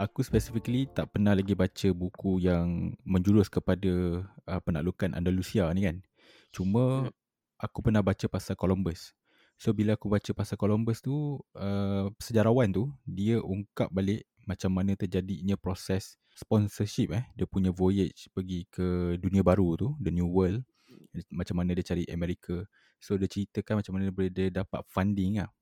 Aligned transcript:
aku 0.00 0.24
specifically 0.24 0.88
tak 0.88 1.12
pernah 1.12 1.36
lagi 1.36 1.52
baca 1.52 1.88
buku 1.92 2.40
yang 2.40 2.96
menjurus 3.04 3.52
kepada 3.52 4.24
uh, 4.48 4.60
penaklukan 4.64 5.12
Andalusia 5.12 5.68
ni 5.76 5.84
kan. 5.84 6.00
Cuma 6.48 7.06
Hmm. 7.06 7.12
aku 7.60 7.84
pernah 7.84 8.00
baca 8.00 8.24
pasal 8.32 8.56
Columbus. 8.56 9.12
So 9.60 9.76
bila 9.76 10.00
aku 10.00 10.08
baca 10.08 10.32
pasal 10.32 10.56
Columbus 10.56 11.04
tu, 11.04 11.36
uh, 11.52 12.08
sejarawan 12.16 12.72
tu 12.72 12.88
dia 13.04 13.44
ungkap 13.44 13.92
balik 13.92 14.24
macam 14.48 14.72
mana 14.72 14.96
terjadinya 14.96 15.54
proses 15.60 16.16
sponsorship 16.32 17.12
eh 17.12 17.28
dia 17.36 17.44
punya 17.44 17.68
voyage 17.68 18.32
pergi 18.32 18.64
ke 18.72 19.20
dunia 19.20 19.44
baru 19.44 19.76
tu, 19.76 19.88
the 20.00 20.08
new 20.08 20.24
world. 20.24 20.64
Macam 21.28 21.60
mana 21.60 21.76
dia 21.76 21.84
cari 21.84 22.08
Amerika. 22.08 22.64
So 23.04 23.20
dia 23.20 23.28
ceritakan 23.28 23.84
macam 23.84 23.92
mana 24.00 24.08
dia, 24.08 24.32
dia 24.32 24.48
dapat 24.64 24.80
funding 24.88 25.44
lah. 25.44 25.52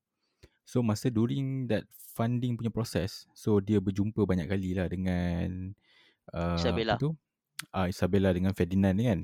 So 0.68 0.84
masa 0.84 1.08
during 1.08 1.64
that 1.72 1.88
funding 2.12 2.60
punya 2.60 2.68
proses, 2.68 3.24
so 3.32 3.56
dia 3.56 3.80
berjumpa 3.80 4.20
banyak 4.20 4.44
kali 4.52 4.76
lah 4.76 4.84
dengan 4.84 5.72
uh, 6.36 6.60
Isabella. 6.60 7.00
apa 7.00 7.08
tu? 7.08 7.10
Uh, 7.72 7.88
Isabella 7.88 8.36
dengan 8.36 8.52
Ferdinand 8.52 8.92
ni 8.92 9.08
kan 9.08 9.20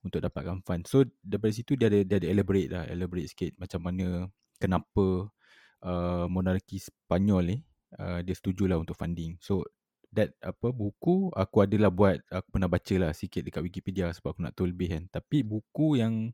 untuk 0.00 0.24
dapatkan 0.24 0.64
fund. 0.64 0.88
So 0.88 1.04
daripada 1.20 1.52
situ 1.52 1.76
dia 1.76 1.92
ada 1.92 2.00
dia 2.00 2.16
ada 2.24 2.28
elaborate 2.32 2.72
lah, 2.72 2.88
elaborate 2.88 3.28
sikit 3.28 3.52
macam 3.60 3.84
mana 3.84 4.32
kenapa 4.56 5.28
uh, 5.84 6.24
monarki 6.32 6.80
Spanyol 6.80 7.44
ni 7.44 7.58
uh, 8.00 8.24
dia 8.24 8.32
setujulah 8.32 8.80
untuk 8.80 8.96
funding. 8.96 9.36
So 9.44 9.68
that 10.16 10.32
apa 10.40 10.72
buku 10.72 11.28
aku 11.36 11.68
adalah 11.68 11.92
buat 11.92 12.24
aku 12.32 12.48
pernah 12.48 12.70
baca 12.72 12.94
lah 12.96 13.12
sikit 13.12 13.44
dekat 13.44 13.60
Wikipedia 13.60 14.08
sebab 14.16 14.32
aku 14.32 14.40
nak 14.40 14.56
tahu 14.56 14.72
lebih 14.72 14.96
kan. 14.96 15.04
Tapi 15.12 15.44
buku 15.44 16.00
yang 16.00 16.32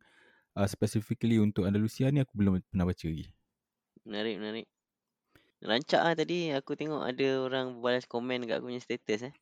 uh, 0.55 0.69
specifically 0.71 1.43
untuk 1.43 1.67
Andalusia 1.67 2.07
ni 2.15 2.23
aku 2.23 2.39
belum 2.39 2.63
pernah 2.71 2.87
baca 2.87 3.03
lagi. 3.11 3.35
Menarik, 4.05 4.37
menarik. 4.37 4.67
Rancak 5.65 6.03
lah 6.05 6.13
tadi 6.13 6.53
aku 6.53 6.77
tengok 6.77 7.09
ada 7.09 7.29
orang 7.41 7.81
balas 7.81 8.05
komen 8.05 8.45
kat 8.45 8.61
aku 8.61 8.69
punya 8.69 8.85
status 8.85 9.33
eh. 9.33 9.35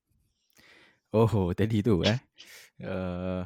Oh, 1.11 1.51
tadi 1.51 1.83
tu 1.83 2.07
eh. 2.07 2.17
Uh, 2.79 3.43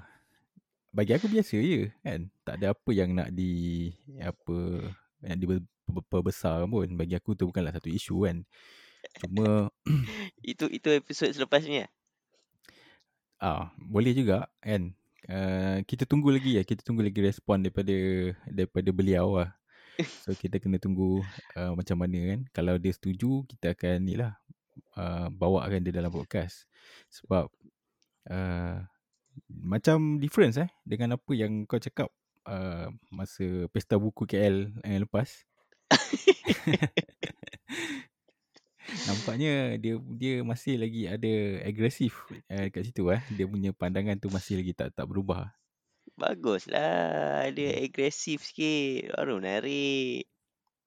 bagi 0.93 1.17
aku 1.17 1.27
biasa 1.33 1.57
je 1.57 1.89
kan. 2.05 2.29
Tak 2.45 2.61
ada 2.61 2.77
apa 2.77 2.91
yang 2.93 3.17
nak 3.17 3.33
di 3.33 3.91
apa 4.21 4.93
yang 5.25 5.41
diperbesar 5.41 6.69
pun. 6.69 6.89
Bagi 7.01 7.17
aku 7.17 7.33
tu 7.33 7.49
bukanlah 7.49 7.73
satu 7.73 7.89
isu 7.89 8.29
kan. 8.29 8.45
Cuma 9.25 9.73
Itu 10.45 10.69
itu 10.69 10.89
episod 10.93 11.33
selepas 11.33 11.65
ni 11.65 11.81
lah. 11.81 11.91
ah 13.41 13.73
boleh 13.81 14.13
juga 14.13 14.53
kan. 14.61 14.93
Uh, 15.27 15.81
kita 15.89 16.05
tunggu 16.05 16.29
lagi 16.29 16.61
ya. 16.61 16.63
Kita 16.63 16.85
tunggu 16.85 17.01
lagi 17.01 17.25
respon 17.25 17.65
daripada 17.65 17.97
daripada 18.53 18.91
beliau 18.93 19.41
lah. 19.41 19.57
So 20.25 20.37
kita 20.37 20.61
kena 20.61 20.77
tunggu 20.77 21.25
uh, 21.57 21.73
macam 21.73 21.97
mana 22.01 22.37
kan. 22.37 22.41
Kalau 22.53 22.75
dia 22.77 22.93
setuju 22.93 23.45
kita 23.49 23.73
akan 23.73 23.97
ni 24.05 24.15
lah 24.21 24.37
uh, 24.97 25.29
bawakan 25.33 25.81
dia 25.85 25.93
dalam 25.95 26.13
podcast. 26.13 26.69
Sebab 27.09 27.49
uh, 28.29 28.77
macam 29.49 30.17
difference 30.21 30.57
eh 30.61 30.69
dengan 30.85 31.17
apa 31.21 31.33
yang 31.37 31.69
kau 31.69 31.81
cakap 31.81 32.09
uh, 32.49 32.89
masa 33.13 33.69
pesta 33.73 33.97
buku 33.97 34.25
KL 34.29 34.73
yang 34.85 35.05
lepas. 35.05 35.45
Nampaknya 39.07 39.79
dia 39.83 39.99
dia 39.99 40.35
masih 40.47 40.79
lagi 40.79 41.11
ada 41.11 41.63
agresif 41.67 42.27
uh, 42.51 42.67
kat 42.71 42.83
situ 42.87 43.11
eh. 43.11 43.23
Dia 43.35 43.47
punya 43.47 43.71
pandangan 43.75 44.19
tu 44.19 44.31
masih 44.31 44.63
lagi 44.63 44.73
tak 44.73 44.95
tak 44.95 45.07
berubah. 45.09 45.51
Baguslah. 46.17 47.53
Dia 47.53 47.71
agresif 47.85 48.43
sikit. 48.45 49.13
Baru 49.17 49.39
menarik. 49.39 50.25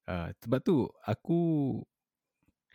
Uh, 0.09 0.34
sebab 0.41 0.59
tu 0.66 0.90
aku 1.06 1.40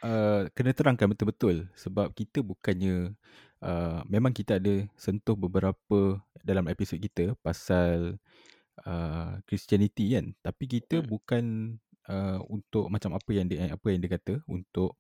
uh, 0.06 0.46
kena 0.54 0.70
terangkan 0.70 1.10
betul-betul 1.10 1.66
sebab 1.74 2.14
kita 2.14 2.46
bukannya 2.46 3.18
uh, 3.58 4.06
memang 4.06 4.30
kita 4.30 4.62
ada 4.62 4.86
sentuh 4.94 5.34
beberapa 5.34 6.22
dalam 6.46 6.70
episod 6.70 6.94
kita 7.02 7.34
pasal 7.42 8.22
uh, 8.86 9.34
Christianity 9.50 10.14
kan 10.14 10.30
tapi 10.46 10.70
kita 10.70 11.02
Hmm. 11.02 11.10
bukan 11.10 11.44
uh, 12.06 12.38
untuk 12.46 12.86
macam 12.86 13.18
apa 13.18 13.30
yang 13.34 13.50
dia 13.50 13.66
apa 13.66 13.86
yang 13.90 13.98
dia 13.98 14.14
kata 14.14 14.38
untuk 14.46 14.94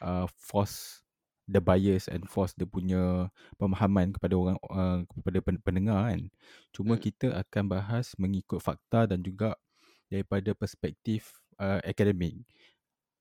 uh, 0.00 0.24
force 0.40 1.03
the 1.48 1.60
bias 1.60 2.08
and 2.08 2.24
force 2.30 2.56
dia 2.56 2.64
punya 2.68 3.28
pemahaman 3.60 4.12
kepada 4.16 4.34
orang 4.36 4.56
uh, 4.72 5.04
kepada 5.08 5.38
pen- 5.44 5.62
pendengar 5.62 6.08
kan 6.08 6.20
cuma 6.72 6.94
Hmm. 6.94 7.00
kita 7.00 7.32
akan 7.44 7.64
bahas 7.68 8.16
mengikut 8.16 8.60
fakta 8.62 9.06
dan 9.10 9.20
juga 9.20 9.56
daripada 10.12 10.52
perspektif 10.56 11.40
uh, 11.60 11.80
akademik 11.84 12.44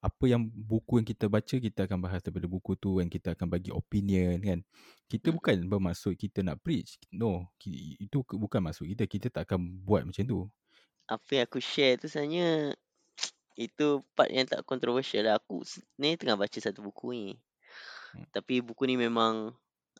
apa 0.03 0.25
yang 0.27 0.43
buku 0.51 0.99
yang 0.99 1.07
kita 1.07 1.31
baca 1.31 1.55
kita 1.55 1.87
akan 1.87 1.99
bahas 2.03 2.19
daripada 2.19 2.43
buku 2.51 2.75
tu 2.75 2.99
and 2.99 3.07
kita 3.07 3.31
akan 3.39 3.47
bagi 3.47 3.71
opinion 3.71 4.35
kan 4.43 4.59
kita 5.07 5.31
Hmm. 5.31 5.35
bukan 5.35 5.63
bermaksud 5.71 6.19
kita 6.19 6.43
nak 6.43 6.59
preach 6.59 6.99
no 7.15 7.47
itu 8.03 8.19
bukan 8.35 8.59
maksud 8.67 8.83
kita 8.91 9.03
kita 9.07 9.27
tak 9.31 9.47
akan 9.47 9.63
buat 9.87 10.03
macam 10.03 10.23
tu 10.27 10.39
Apa 11.13 11.29
yang 11.35 11.45
aku 11.47 11.59
share 11.71 11.95
tu 12.01 12.07
sebenarnya 12.11 12.75
itu 13.67 13.87
part 14.15 14.29
yang 14.35 14.47
tak 14.51 14.63
kontroversial 14.71 15.23
lah. 15.27 15.35
Aku 15.39 15.55
ni 16.01 16.09
tengah 16.19 16.37
baca 16.41 16.57
satu 16.59 16.79
buku 16.87 17.07
ni. 17.19 17.29
Hmm. 18.13 18.23
Tapi 18.35 18.55
buku 18.67 18.83
ni 18.89 18.95
memang 19.05 19.53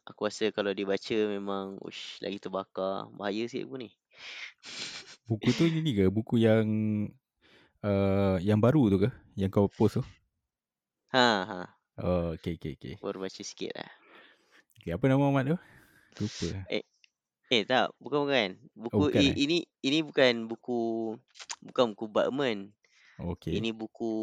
aku 0.09 0.21
rasa 0.27 0.45
kalau 0.57 0.71
dibaca 0.75 1.17
memang 1.35 1.65
ush 1.87 2.19
lagi 2.23 2.37
terbakar. 2.43 3.09
Bahaya 3.17 3.43
sikit 3.51 3.65
buku 3.69 3.77
ni. 3.87 3.89
buku 5.27 5.49
tu 5.57 5.63
ini 5.67 5.91
ke 5.97 6.05
buku 6.11 6.35
yang 6.39 6.67
uh, 7.83 8.37
yang 8.41 8.59
baru 8.63 8.81
tu 8.91 8.97
ke 9.07 9.09
yang 9.39 9.51
kau 9.51 9.67
post 9.69 9.99
tu 10.01 10.03
Ha 11.13 11.23
ha. 11.49 11.59
oh 11.97 12.33
okey 12.35 12.53
okey 12.57 12.73
okey 12.77 12.95
Baru 13.01 13.21
baca 13.21 13.41
sikit 13.45 13.71
lah. 13.77 13.91
okay, 14.79 14.91
apa 14.93 15.05
nama 15.09 15.23
Ahmad 15.29 15.45
tu 15.55 15.57
lupa 16.19 16.49
Eh 17.51 17.63
tak, 17.69 17.93
bukan 18.01 18.19
bukan. 18.27 18.49
Buku 18.75 19.03
bukan, 19.09 19.23
i, 19.23 19.25
eh? 19.35 19.37
ini 19.45 19.57
ini 19.85 19.99
bukan 20.05 20.33
buku 20.49 20.79
bukan 21.67 21.93
buku 21.95 22.05
Batman. 22.11 22.71
okey 23.17 23.57
Ini 23.57 23.69
buku 23.75 24.13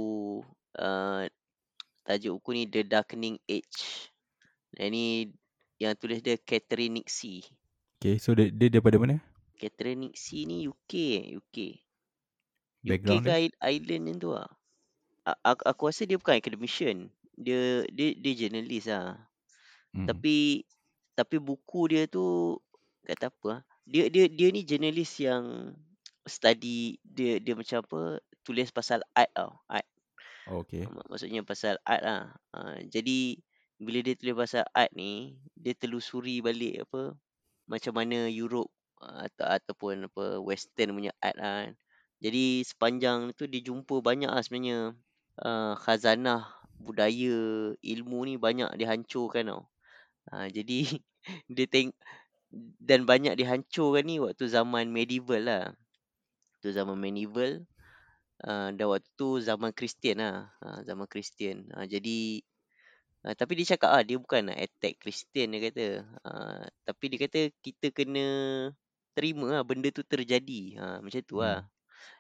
uh, 0.80 1.22
tajuk 2.06 2.32
buku 2.40 2.50
ni 2.56 2.62
The 2.68 2.82
Darkening 2.86 3.36
Age. 3.48 4.10
Dan 4.74 4.94
ni 4.94 5.06
yang 5.82 5.96
tulis 5.96 6.20
dia 6.22 6.36
Catherine 6.38 7.00
Nixie. 7.00 7.42
okey 7.98 8.16
so 8.20 8.32
dia, 8.36 8.48
dia 8.52 8.68
daripada 8.72 8.96
mana 9.00 9.16
Catherine 9.60 10.08
Nixie 10.08 10.48
ni 10.48 10.64
UK 10.68 10.92
UK. 11.36 11.56
UK 12.80 12.88
background 12.88 13.24
ke 13.24 13.30
dia 13.30 13.36
I- 13.44 13.58
Ireland 13.76 14.04
yang 14.08 14.18
tu 14.20 14.30
lah. 14.32 14.48
Aku, 15.44 15.62
aku 15.68 15.82
rasa 15.92 16.08
dia 16.08 16.16
bukan 16.16 16.36
academician. 16.40 17.12
Dia 17.36 17.84
dia 17.92 18.16
dia 18.16 18.32
journalist 18.36 18.88
lah. 18.88 19.20
hmm. 19.92 20.06
Tapi 20.08 20.64
tapi 21.16 21.36
buku 21.36 21.92
dia 21.92 22.08
tu 22.08 22.56
kata 23.04 23.28
apa 23.28 23.48
ah? 23.52 23.60
Dia 23.84 24.08
dia 24.08 24.28
dia 24.28 24.48
ni 24.48 24.64
journalist 24.64 25.20
yang 25.20 25.76
study 26.24 26.96
dia 27.04 27.36
dia 27.42 27.52
macam 27.56 27.84
apa 27.84 28.00
tulis 28.46 28.72
pasal 28.72 29.04
art 29.12 29.30
tau. 29.36 29.60
Art. 29.68 29.84
Mak- 30.94 31.08
Maksudnya 31.10 31.40
pasal 31.46 31.76
art 31.86 32.02
lah. 32.02 32.22
Uh, 32.56 32.78
jadi 32.94 33.38
bila 33.80 33.98
dia 34.04 34.14
tulis 34.18 34.36
pasal 34.36 34.64
art 34.76 34.92
ni, 34.96 35.36
dia 35.56 35.72
telusuri 35.76 36.40
balik 36.44 36.84
apa 36.88 37.16
macam 37.70 37.92
mana 37.96 38.26
Europe 38.28 38.70
uh, 39.00 39.26
atau 39.28 39.46
ataupun 39.46 40.08
apa 40.10 40.24
western 40.42 40.96
punya 40.96 41.12
art 41.22 41.36
lah. 41.38 41.52
kan. 41.66 41.72
Jadi 42.20 42.44
sepanjang 42.66 43.32
tu 43.38 43.48
dia 43.48 43.62
jumpa 43.64 44.04
banyak 44.04 44.28
lah 44.28 44.42
sebenarnya 44.44 44.92
uh, 45.40 45.72
khazanah 45.80 46.52
budaya 46.80 47.72
ilmu 47.76 48.18
ni 48.28 48.34
banyak 48.40 48.70
dihancurkan 48.76 49.48
tau. 49.52 49.62
Uh, 50.32 50.46
jadi 50.52 50.78
dia 51.54 51.66
teng 51.70 51.90
dan 52.82 53.06
banyak 53.06 53.34
dihancurkan 53.38 54.04
ni 54.06 54.16
waktu 54.18 54.44
zaman 54.50 54.90
medieval 54.90 55.42
lah. 55.44 55.64
Tu 56.60 56.72
zaman 56.72 56.96
medieval 56.98 57.64
uh, 58.44 58.68
dan 58.72 58.86
waktu 58.88 59.08
tu 59.16 59.40
zaman 59.40 59.72
Kristian 59.74 60.20
lah. 60.20 60.48
Uh, 60.60 60.80
zaman 60.84 61.06
Kristian. 61.08 61.68
Uh, 61.74 61.84
jadi 61.84 62.40
uh, 63.26 63.34
tapi 63.36 63.60
dia 63.60 63.76
cakap 63.76 63.90
ah 63.92 64.02
dia 64.04 64.16
bukan 64.16 64.52
nak 64.52 64.58
attack 64.58 65.00
Kristian 65.00 65.52
dia 65.52 65.60
kata. 65.70 65.86
Uh, 66.24 66.62
tapi 66.84 67.04
dia 67.12 67.18
kata 67.28 67.40
kita 67.60 67.86
kena 67.92 68.26
terima 69.12 69.60
lah 69.60 69.62
benda 69.66 69.88
tu 69.92 70.04
terjadi. 70.06 70.80
Uh, 70.80 70.98
macam 71.04 71.20
tu 71.24 71.36
lah. 71.40 71.64
hmm. 71.64 71.68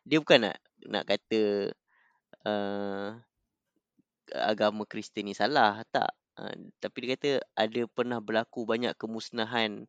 Dia 0.08 0.16
bukan 0.20 0.38
nak 0.48 0.56
nak 0.88 1.04
kata 1.08 1.40
uh, 2.44 3.08
agama 4.34 4.84
Kristian 4.84 5.28
ni 5.28 5.34
salah. 5.36 5.80
Tak. 5.88 6.12
Uh, 6.36 6.54
tapi 6.80 6.96
dia 7.04 7.08
kata 7.16 7.30
ada 7.56 7.82
pernah 7.90 8.18
berlaku 8.22 8.64
banyak 8.64 8.96
kemusnahan 8.96 9.84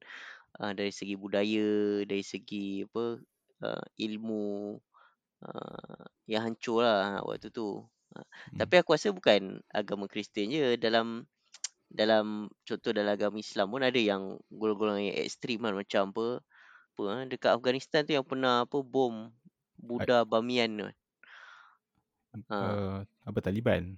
uh, 0.59 0.71
dari 0.75 0.91
segi 0.91 1.15
budaya, 1.15 2.03
dari 2.03 2.23
segi 2.25 2.83
apa 2.83 3.21
uh, 3.63 3.83
ilmu 3.95 4.75
uh, 5.45 6.05
yang 6.29 6.47
hancur 6.47 6.85
lah 6.85 7.21
waktu 7.25 7.49
tu. 7.49 7.85
Uh, 8.13 8.25
Hmm. 8.51 8.59
Tapi 8.59 8.83
aku 8.83 8.91
rasa 8.95 9.15
bukan 9.15 9.63
agama 9.71 10.05
Kristian 10.11 10.51
je 10.51 10.75
dalam 10.75 11.23
dalam 11.91 12.47
contoh 12.67 12.91
dalam 12.91 13.15
agama 13.15 13.39
Islam 13.39 13.67
pun 13.71 13.83
ada 13.83 13.99
yang 13.99 14.39
golongan-golongan 14.51 15.11
yang 15.11 15.19
ekstrim 15.23 15.59
kan 15.63 15.75
macam 15.75 16.03
apa 16.15 16.25
apa 16.91 17.03
ah, 17.07 17.23
dekat 17.27 17.51
Afghanistan 17.55 18.03
tu 18.03 18.15
yang 18.15 18.27
pernah 18.27 18.63
apa 18.67 18.79
bom 18.83 19.31
Buddha 19.79 20.27
Bamiyan 20.27 20.71
tu. 20.75 20.87
Ha. 22.31 22.55
uh, 22.55 22.97
apa 23.27 23.39
Taliban 23.43 23.95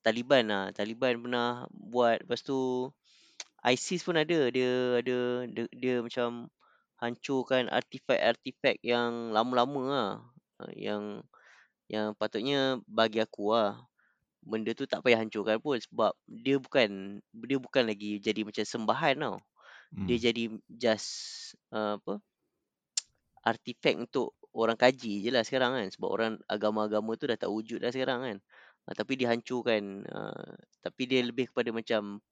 Taliban 0.00 0.44
lah. 0.48 0.64
Taliban 0.70 1.18
pernah 1.18 1.66
buat. 1.72 2.22
Lepas 2.24 2.44
tu 2.44 2.88
ISIS 3.72 4.04
pun 4.04 4.20
ada. 4.20 4.52
Dia 4.52 5.02
ada 5.02 5.48
dia, 5.48 5.64
dia 5.72 5.94
macam 6.04 6.52
hancurkan 7.00 7.68
artifak-artifak 7.68 8.80
yang 8.84 9.32
lama-lama 9.34 9.82
lah. 9.88 9.98
Ah, 9.98 10.35
Yang 10.74 11.26
yang 11.86 12.18
patutnya 12.18 12.82
bagi 12.88 13.22
aku 13.22 13.54
lah 13.54 13.78
benda 14.46 14.70
tu 14.78 14.86
tak 14.86 15.02
payah 15.02 15.18
hancurkan 15.18 15.58
pun 15.58 15.74
sebab 15.74 16.14
dia 16.30 16.62
bukan 16.62 17.18
dia 17.34 17.58
bukan 17.58 17.82
lagi 17.82 18.22
jadi 18.22 18.46
macam 18.46 18.62
sembahan 18.62 19.14
tau. 19.18 19.36
Dia 19.94 20.16
Hmm. 20.18 20.22
jadi 20.22 20.44
just 20.70 21.08
uh, 21.70 21.98
apa 21.98 22.18
artifak 23.50 23.94
untuk 23.98 24.34
orang 24.54 24.78
kaji 24.78 25.22
je 25.22 25.30
lah 25.30 25.42
sekarang 25.42 25.78
kan 25.78 25.86
sebab 25.90 26.08
orang 26.10 26.32
agama-agama 26.50 27.14
tu 27.18 27.30
dah 27.30 27.38
tak 27.38 27.50
wujud 27.50 27.82
dah 27.82 27.90
sekarang 27.90 28.22
kan. 28.22 28.36
Uh, 28.86 28.94
tapi 28.94 29.18
dihancurkan 29.18 30.06
uh, 30.06 30.54
tapi 30.82 31.10
dia 31.10 31.22
lebih 31.26 31.50
kepada 31.50 31.74
macam 31.74 32.22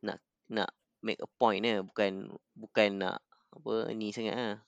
nak 0.00 0.20
nak 0.48 0.72
make 1.04 1.20
a 1.20 1.28
point 1.40 1.64
eh 1.64 1.80
bukan 1.84 2.32
bukan 2.56 2.88
nak 3.04 3.20
apa 3.52 3.92
ni 3.92 4.12
sangat 4.12 4.36
lah. 4.36 4.58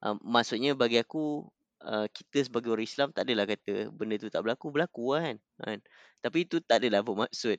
Uh, 0.00 0.16
maksudnya 0.24 0.72
bagi 0.72 1.00
aku 1.00 1.44
uh, 1.84 2.06
kita 2.12 2.48
sebagai 2.48 2.70
orang 2.72 2.86
Islam 2.86 3.08
tak 3.12 3.28
adalah 3.28 3.44
kata 3.48 3.92
benda 3.92 4.16
tu 4.20 4.28
tak 4.28 4.42
berlaku 4.44 4.72
berlaku 4.72 5.16
lah 5.16 5.22
kan. 5.32 5.36
kan. 5.60 5.78
Tapi 6.20 6.38
itu 6.44 6.60
tak 6.64 6.84
adalah 6.84 7.00
bermaksud 7.04 7.58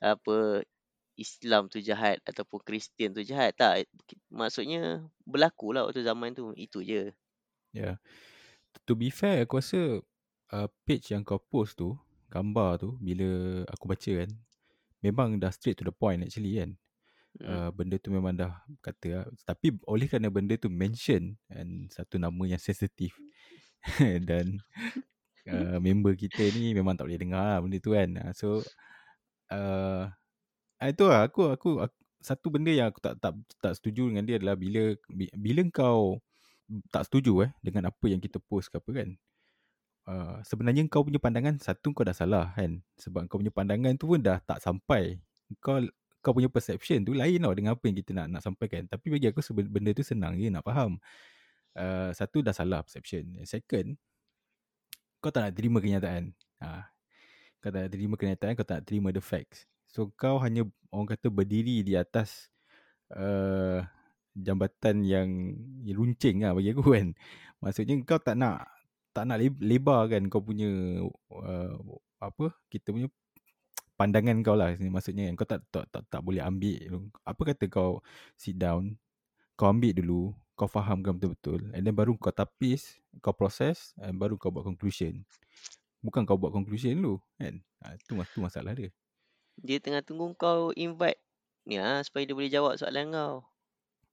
apa 0.00 0.64
Islam 1.20 1.68
tu 1.68 1.82
jahat 1.84 2.22
ataupun 2.24 2.64
Kristian 2.64 3.12
tu 3.12 3.20
jahat 3.20 3.52
tak 3.52 3.84
maksudnya 4.32 5.04
berlaku 5.28 5.76
lah 5.76 5.84
waktu 5.84 6.00
zaman 6.00 6.32
tu 6.32 6.56
itu 6.56 6.80
je 6.80 7.12
Yeah. 7.70 8.02
To 8.86 8.98
be 8.98 9.10
fair, 9.14 9.46
aku 9.46 9.62
rasa 9.62 10.02
uh, 10.50 10.68
page 10.86 11.14
yang 11.14 11.22
kau 11.22 11.38
post 11.38 11.78
tu, 11.78 11.94
gambar 12.30 12.82
tu, 12.82 12.98
bila 12.98 13.62
aku 13.70 13.86
baca 13.86 14.10
kan, 14.10 14.30
memang 15.02 15.38
dah 15.38 15.50
straight 15.54 15.78
to 15.78 15.86
the 15.86 15.94
point 15.94 16.22
actually 16.22 16.58
kan. 16.58 16.74
Hmm. 17.38 17.46
Uh, 17.46 17.70
benda 17.70 17.96
tu 18.02 18.10
memang 18.10 18.34
dah 18.34 18.58
kata 18.82 19.08
lah. 19.22 19.26
Tapi 19.46 19.78
oleh 19.86 20.10
kerana 20.10 20.32
benda 20.32 20.58
tu 20.58 20.66
mention 20.66 21.38
and 21.52 21.86
satu 21.94 22.18
nama 22.18 22.42
yang 22.48 22.58
sensitif 22.58 23.14
dan 24.28 24.58
uh, 25.46 25.78
member 25.78 26.18
kita 26.18 26.50
ni 26.56 26.74
memang 26.74 26.98
tak 26.98 27.06
boleh 27.06 27.20
dengar 27.20 27.44
lah 27.44 27.58
benda 27.62 27.78
tu 27.78 27.94
kan. 27.94 28.10
Uh, 28.18 28.32
so 28.34 28.48
uh, 29.54 30.10
itu 30.80 31.04
lah 31.04 31.28
aku, 31.28 31.52
aku 31.52 31.70
aku 31.84 31.96
satu 32.20 32.52
benda 32.52 32.68
yang 32.68 32.92
aku 32.92 33.00
tak 33.00 33.16
tak 33.16 33.32
tak 33.58 33.72
setuju 33.80 34.12
dengan 34.12 34.24
dia 34.28 34.36
adalah 34.36 34.54
bila 34.54 34.92
bila 35.16 35.60
kau 35.72 36.20
tak 36.92 37.08
setuju 37.08 37.48
eh 37.48 37.50
dengan 37.64 37.88
apa 37.90 38.04
yang 38.06 38.20
kita 38.20 38.38
post 38.38 38.70
ke 38.70 38.78
apa 38.78 38.90
kan. 38.92 39.10
Uh, 40.08 40.36
sebenarnya 40.44 40.84
kau 40.88 41.04
punya 41.04 41.20
pandangan 41.20 41.60
satu 41.60 41.92
kau 41.92 42.04
dah 42.04 42.16
salah 42.16 42.52
kan 42.56 42.80
sebab 42.96 43.28
kau 43.28 43.40
punya 43.40 43.52
pandangan 43.52 43.96
tu 43.96 44.06
pun 44.08 44.20
dah 44.20 44.38
tak 44.44 44.60
sampai. 44.60 45.18
Kau 45.58 45.82
kau 46.20 46.36
punya 46.36 46.52
perception 46.52 47.00
tu 47.04 47.16
lain 47.16 47.40
tau 47.40 47.52
dengan 47.56 47.72
apa 47.76 47.84
yang 47.88 47.96
kita 47.96 48.10
nak 48.12 48.26
nak 48.28 48.42
sampaikan. 48.44 48.84
Tapi 48.86 49.06
bagi 49.08 49.26
aku 49.32 49.40
benda 49.68 49.90
tu 49.96 50.04
senang 50.04 50.36
je 50.36 50.52
nak 50.52 50.64
faham. 50.64 51.00
Uh, 51.72 52.12
satu 52.12 52.44
dah 52.44 52.52
salah 52.52 52.84
perception. 52.84 53.40
Second, 53.48 53.96
kau 55.24 55.32
tak 55.32 55.48
nak 55.48 55.52
terima 55.56 55.78
kenyataan. 55.80 56.32
Ha. 56.60 56.88
Kau 57.60 57.68
tak 57.72 57.80
nak 57.88 57.92
terima 57.92 58.14
kenyataan, 58.20 58.52
kau 58.56 58.66
tak 58.68 58.82
nak 58.82 58.86
terima 58.88 59.08
the 59.12 59.22
facts. 59.24 59.64
So 59.88 60.12
kau 60.14 60.38
hanya 60.38 60.68
orang 60.92 61.08
kata 61.16 61.32
berdiri 61.32 61.82
di 61.82 61.96
atas 61.96 62.52
uh, 63.16 63.82
jambatan 64.36 65.02
yang, 65.02 65.28
runcing 65.90 66.44
lah 66.44 66.52
bagi 66.54 66.70
aku 66.76 66.84
kan. 66.96 67.08
Maksudnya 67.64 67.94
kau 68.04 68.20
tak 68.20 68.36
nak 68.36 68.68
tak 69.10 69.26
nak 69.26 69.42
lebar 69.42 70.06
kan 70.06 70.22
kau 70.30 70.38
punya 70.38 70.70
uh, 71.34 71.74
apa 72.22 72.54
kita 72.70 72.94
punya 72.94 73.10
pandangan 74.00 74.40
kau 74.40 74.56
lah 74.56 74.72
maksudnya 74.80 75.28
kan 75.28 75.34
kau 75.36 75.44
tak 75.44 75.60
tak 75.68 75.84
tak, 75.92 76.02
tak 76.08 76.20
boleh 76.24 76.40
ambil. 76.40 77.12
Apa 77.20 77.52
kata 77.52 77.68
kau 77.68 78.00
sit 78.32 78.56
down 78.56 78.96
kau 79.60 79.68
ambil 79.68 79.92
dulu 79.92 80.22
kau 80.56 80.64
fahamkan 80.64 81.20
betul-betul 81.20 81.68
and 81.76 81.84
then 81.84 81.92
baru 81.92 82.16
kau 82.16 82.32
tapis 82.32 82.96
kau 83.20 83.36
proses 83.36 83.92
and 84.00 84.16
baru 84.16 84.40
kau 84.40 84.48
buat 84.48 84.64
conclusion. 84.64 85.20
Bukan 86.00 86.24
kau 86.24 86.40
buat 86.40 86.48
conclusion 86.48 86.96
dulu 86.96 87.20
kan? 87.36 87.60
Ha, 87.84 88.00
tu, 88.08 88.16
tu 88.16 88.40
masalah 88.40 88.72
dia. 88.72 88.88
Dia 89.60 89.76
tengah 89.76 90.00
tunggu 90.00 90.32
kau 90.32 90.72
invite 90.72 91.20
ni 91.68 91.76
lah 91.76 92.00
supaya 92.00 92.24
dia 92.24 92.32
boleh 92.32 92.48
jawab 92.48 92.80
soalan 92.80 93.12
kau. 93.12 93.44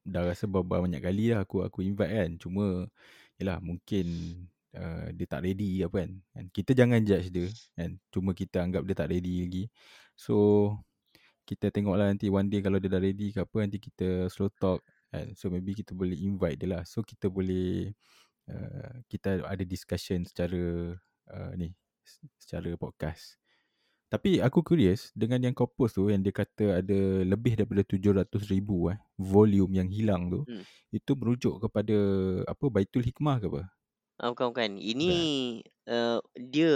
Dah 0.04 0.20
rasa 0.20 0.44
banyak 0.44 1.00
kali 1.00 1.32
lah 1.32 1.48
aku 1.48 1.64
aku 1.64 1.80
invite 1.80 2.12
kan. 2.12 2.30
Cuma 2.36 2.92
yalah 3.40 3.56
mungkin 3.64 4.04
uh, 4.76 5.08
dia 5.14 5.26
tak 5.28 5.44
ready 5.46 5.80
apa 5.84 6.04
kan. 6.04 6.12
And 6.36 6.46
kita 6.52 6.76
jangan 6.76 7.00
judge 7.06 7.32
dia 7.32 7.48
kan. 7.78 7.96
Cuma 8.12 8.36
kita 8.36 8.60
anggap 8.64 8.84
dia 8.84 8.96
tak 8.98 9.08
ready 9.12 9.46
lagi. 9.46 9.64
So 10.18 10.36
kita 11.48 11.72
tengoklah 11.72 12.12
nanti 12.12 12.28
one 12.28 12.52
day 12.52 12.60
kalau 12.60 12.76
dia 12.76 12.92
dah 12.92 13.00
ready 13.00 13.32
ke 13.32 13.40
apa 13.40 13.56
nanti 13.64 13.78
kita 13.80 14.28
slow 14.28 14.52
talk 14.52 14.84
kan. 15.08 15.32
So 15.32 15.48
maybe 15.48 15.72
kita 15.72 15.96
boleh 15.96 16.18
invite 16.18 16.60
dia 16.60 16.68
lah. 16.68 16.82
So 16.84 17.00
kita 17.00 17.32
boleh 17.32 17.96
uh, 18.52 18.94
kita 19.08 19.46
ada 19.48 19.64
discussion 19.64 20.28
secara 20.28 20.92
uh, 21.32 21.52
ni 21.56 21.72
secara 22.36 22.72
podcast. 22.76 23.40
Tapi 24.08 24.40
aku 24.40 24.64
curious 24.64 25.12
dengan 25.12 25.44
yang 25.44 25.52
kau 25.52 25.68
post 25.68 26.00
tu 26.00 26.08
yang 26.08 26.24
dia 26.24 26.32
kata 26.32 26.80
ada 26.80 26.98
lebih 27.28 27.60
daripada 27.60 27.84
700 27.84 28.24
ribu 28.48 28.88
eh 28.88 28.96
volume 29.20 29.84
yang 29.84 29.88
hilang 29.92 30.32
tu 30.32 30.48
hmm. 30.48 30.64
itu 30.96 31.12
merujuk 31.12 31.60
kepada 31.60 31.96
apa? 32.48 32.64
Baitul 32.72 33.04
Hikmah 33.04 33.36
ke 33.36 33.46
apa? 33.52 33.62
Ah, 34.18 34.34
bukan 34.34 34.50
bukan. 34.50 34.70
Ini 34.82 35.12
uh, 35.86 36.18
dia 36.34 36.74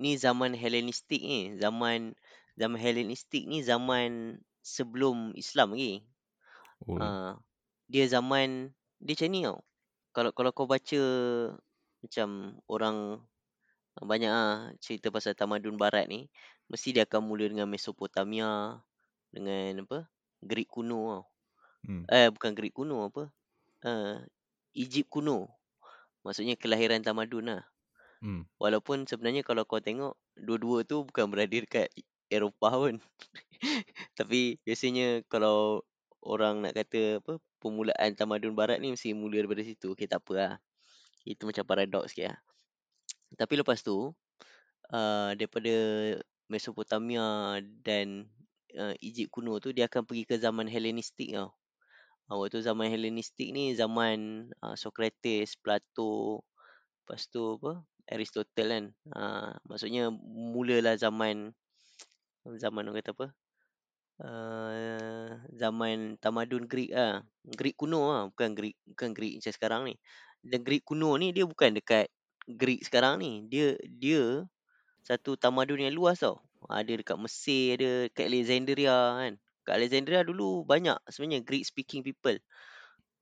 ni 0.00 0.16
zaman 0.16 0.56
Hellenistik 0.56 1.20
ni, 1.20 1.60
zaman 1.60 2.16
zaman 2.56 2.78
Hellenistik 2.80 3.44
ni 3.44 3.60
zaman 3.60 4.40
sebelum 4.64 5.36
Islam 5.36 5.76
lagi. 5.76 6.08
Oh. 6.88 6.96
Uh, 6.96 7.36
dia 7.92 8.08
zaman 8.08 8.72
dia 8.96 9.12
macam 9.12 9.28
ni 9.28 9.40
tau. 9.44 9.60
Kalau 10.16 10.30
kalau 10.32 10.50
kau 10.56 10.64
baca 10.64 11.02
macam 12.00 12.56
orang 12.64 12.96
banyak 14.00 14.32
ah 14.32 14.72
cerita 14.80 15.12
pasal 15.12 15.36
tamadun 15.36 15.76
barat 15.76 16.08
ni, 16.08 16.32
mesti 16.72 16.96
dia 16.96 17.04
akan 17.04 17.28
mula 17.28 17.44
dengan 17.44 17.68
Mesopotamia 17.68 18.80
dengan 19.28 19.84
apa? 19.84 20.08
Greek 20.40 20.72
kuno 20.72 21.12
tau. 21.12 21.24
Hmm. 21.84 22.08
Eh 22.08 22.32
bukan 22.32 22.56
Greek 22.56 22.72
kuno 22.72 23.04
apa? 23.04 23.28
Uh, 23.84 24.24
Egypt 24.72 25.12
kuno. 25.12 25.59
Maksudnya 26.22 26.54
kelahiran 26.56 27.00
tamadun 27.00 27.52
lah. 27.52 27.62
Hmm. 28.20 28.44
Walaupun 28.60 29.08
sebenarnya 29.08 29.40
kalau 29.40 29.64
kau 29.64 29.80
tengok 29.80 30.16
dua-dua 30.36 30.84
tu 30.84 31.08
bukan 31.08 31.26
berada 31.32 31.56
dekat 31.56 31.88
Eropah 32.30 32.74
pun. 32.76 32.94
Tapi 34.18 34.60
biasanya 34.62 35.24
kalau 35.26 35.82
orang 36.20 36.62
nak 36.62 36.76
kata 36.76 37.24
apa 37.24 37.40
permulaan 37.58 38.12
tamadun 38.12 38.52
barat 38.52 38.78
ni 38.78 38.92
mesti 38.92 39.16
mula 39.16 39.40
daripada 39.40 39.64
situ. 39.64 39.96
Okey 39.96 40.06
tak 40.06 40.22
apa 40.22 40.32
lah. 40.36 40.54
Itu 41.24 41.48
macam 41.48 41.64
paradoks 41.64 42.12
sikit 42.12 42.32
lah. 42.32 42.38
Tapi 43.34 43.54
lepas 43.60 43.80
tu 43.80 44.12
uh, 44.92 45.30
daripada 45.34 45.74
Mesopotamia 46.50 47.58
dan 47.82 48.26
uh, 48.74 48.94
Egypt 49.00 49.30
kuno 49.30 49.58
tu 49.62 49.70
dia 49.70 49.86
akan 49.86 50.02
pergi 50.02 50.24
ke 50.26 50.34
zaman 50.36 50.66
Hellenistik 50.66 51.34
tau. 51.34 51.54
Waktu 52.30 52.62
zaman 52.62 52.86
Hellenistik 52.94 53.50
ni 53.50 53.74
zaman 53.74 54.50
uh, 54.62 54.78
Socrates, 54.78 55.58
Plato, 55.58 56.46
lepas 57.02 57.26
tu 57.26 57.58
apa? 57.58 57.82
Aristotle 58.06 58.70
kan. 58.70 58.84
Uh, 59.10 59.50
maksudnya 59.66 60.14
mulalah 60.30 60.94
zaman 60.94 61.50
zaman 62.46 62.86
orang 62.86 63.02
kata 63.02 63.12
apa? 63.18 63.26
Uh, 64.20 65.30
zaman 65.58 66.14
tamadun 66.22 66.70
Greek 66.70 66.94
ah. 66.94 67.24
Greek 67.42 67.74
kuno 67.74 68.12
ah, 68.14 68.24
bukan 68.30 68.52
Greek 68.54 68.76
bukan 68.86 69.10
Greek 69.10 69.42
macam 69.42 69.52
sekarang 69.54 69.82
ni. 69.90 69.94
Dan 70.44 70.62
Greek 70.62 70.86
kuno 70.86 71.18
ni 71.18 71.34
dia 71.34 71.44
bukan 71.50 71.74
dekat 71.74 72.06
Greek 72.46 72.86
sekarang 72.86 73.18
ni. 73.18 73.42
Dia 73.50 73.74
dia 73.80 74.46
satu 75.02 75.34
tamadun 75.34 75.82
yang 75.82 75.94
luas 75.96 76.22
tau. 76.22 76.38
Ada 76.68 77.00
dekat 77.00 77.16
Mesir, 77.18 77.80
ada 77.80 77.92
dekat 78.06 78.26
Alexandria 78.28 78.96
kan. 79.18 79.34
Kat 79.66 79.76
Alexandria 79.76 80.24
dulu 80.24 80.64
banyak 80.64 80.96
sebenarnya 81.08 81.40
Greek 81.44 81.64
speaking 81.66 82.00
people. 82.00 82.36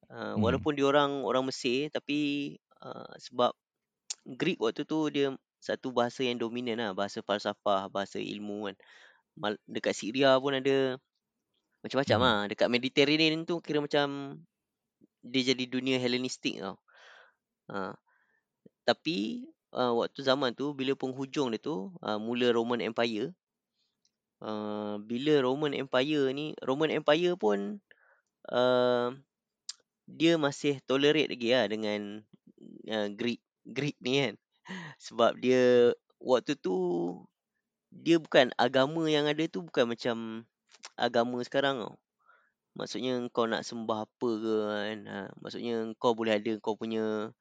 Uh, 0.08 0.34
hmm. 0.34 0.40
Walaupun 0.40 0.72
dia 0.72 0.88
orang 0.88 1.26
orang 1.26 1.44
Mesir 1.44 1.92
tapi 1.92 2.54
uh, 2.80 3.12
sebab 3.20 3.52
Greek 4.40 4.58
waktu 4.62 4.88
tu 4.88 5.08
dia 5.12 5.34
satu 5.58 5.90
bahasa 5.90 6.22
yang 6.22 6.38
dominan 6.38 6.78
lah. 6.78 6.90
Bahasa 6.94 7.20
falsafah, 7.20 7.90
bahasa 7.90 8.22
ilmu 8.22 8.70
kan. 8.72 8.76
Mal- 9.38 9.62
dekat 9.66 9.94
Syria 9.94 10.38
pun 10.38 10.56
ada 10.56 10.96
macam-macam 11.82 12.18
hmm. 12.18 12.26
lah. 12.26 12.38
Dekat 12.50 12.68
Mediterranean 12.70 13.42
tu 13.44 13.58
kira 13.60 13.82
macam 13.82 14.38
dia 15.22 15.42
jadi 15.52 15.64
dunia 15.66 15.98
Hellenistik 15.98 16.62
tau. 16.62 16.78
Uh, 17.68 17.92
tapi 18.88 19.44
uh, 19.76 19.92
waktu 20.00 20.24
zaman 20.24 20.56
tu 20.56 20.72
bila 20.72 20.96
penghujung 20.96 21.52
dia 21.52 21.60
tu 21.60 21.92
uh, 22.00 22.16
mula 22.16 22.48
Roman 22.54 22.80
Empire. 22.80 23.34
Uh, 24.38 25.02
bila 25.02 25.42
Roman 25.42 25.74
Empire 25.74 26.30
ni, 26.30 26.54
Roman 26.62 26.94
Empire 26.94 27.34
pun 27.34 27.82
uh, 28.54 29.10
dia 30.08 30.40
masih 30.40 30.80
tolerate 30.86 31.28
lagi 31.28 31.52
lah 31.52 31.66
dengan 31.66 32.22
uh, 32.88 33.08
Greek 33.12 33.42
Greek 33.68 33.98
ni 34.00 34.24
kan. 34.24 34.34
Sebab 35.02 35.36
dia 35.42 35.92
waktu 36.22 36.56
tu 36.56 36.76
dia 37.92 38.20
bukan 38.20 38.52
agama 38.56 39.08
yang 39.08 39.28
ada 39.28 39.44
tu 39.48 39.64
bukan 39.64 39.90
macam 39.90 40.16
agama 40.96 41.40
sekarang 41.44 41.80
tau. 41.84 41.96
Maksudnya 42.78 43.26
kau 43.34 43.50
nak 43.50 43.66
sembah 43.66 44.06
apa 44.06 44.30
ke 44.38 44.54
kan. 44.70 44.98
Ha, 45.08 45.16
maksudnya 45.42 45.90
kau 45.98 46.14
boleh 46.14 46.38
ada 46.38 46.52
kau 46.62 46.78
punya 46.78 47.34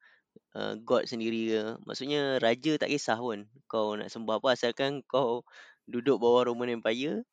uh, 0.56 0.74
God 0.82 1.06
sendiri 1.06 1.52
ke. 1.52 1.62
Maksudnya 1.86 2.42
raja 2.42 2.74
tak 2.74 2.90
kisah 2.90 3.16
pun 3.20 3.46
kau 3.70 3.94
nak 3.94 4.10
sembah 4.10 4.42
apa 4.42 4.48
asalkan 4.58 5.04
kau 5.06 5.46
duduk 5.88 6.20
bawah 6.20 6.52
Roman 6.52 6.76
Empire. 6.76 7.24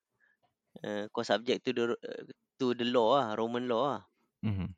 Uh, 0.79 1.07
kau 1.12 1.24
subject 1.24 1.63
to 1.67 1.71
the 1.71 1.83
to 2.59 2.71
the 2.75 2.88
law 2.88 3.19
lah, 3.19 3.35
Roman 3.35 3.67
law 3.67 3.83
lah. 4.00 4.03
Mhm. 4.43 4.71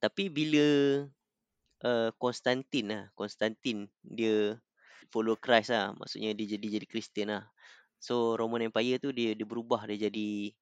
Tapi 0.00 0.32
bila 0.32 0.66
uh, 1.84 2.10
Konstantin 2.16 2.86
lah, 2.88 3.04
Konstantin 3.18 3.90
dia 4.00 4.56
follow 5.10 5.36
Christ 5.36 5.74
lah. 5.74 5.92
Maksudnya 5.98 6.32
dia 6.32 6.56
jadi 6.56 6.80
jadi 6.80 6.86
Kristian 6.86 7.28
lah. 7.34 7.44
So 8.00 8.38
Roman 8.38 8.64
Empire 8.64 8.96
tu 8.96 9.12
dia 9.12 9.36
dia 9.36 9.44
berubah 9.44 9.84
dia 9.84 10.08
jadi 10.08 10.54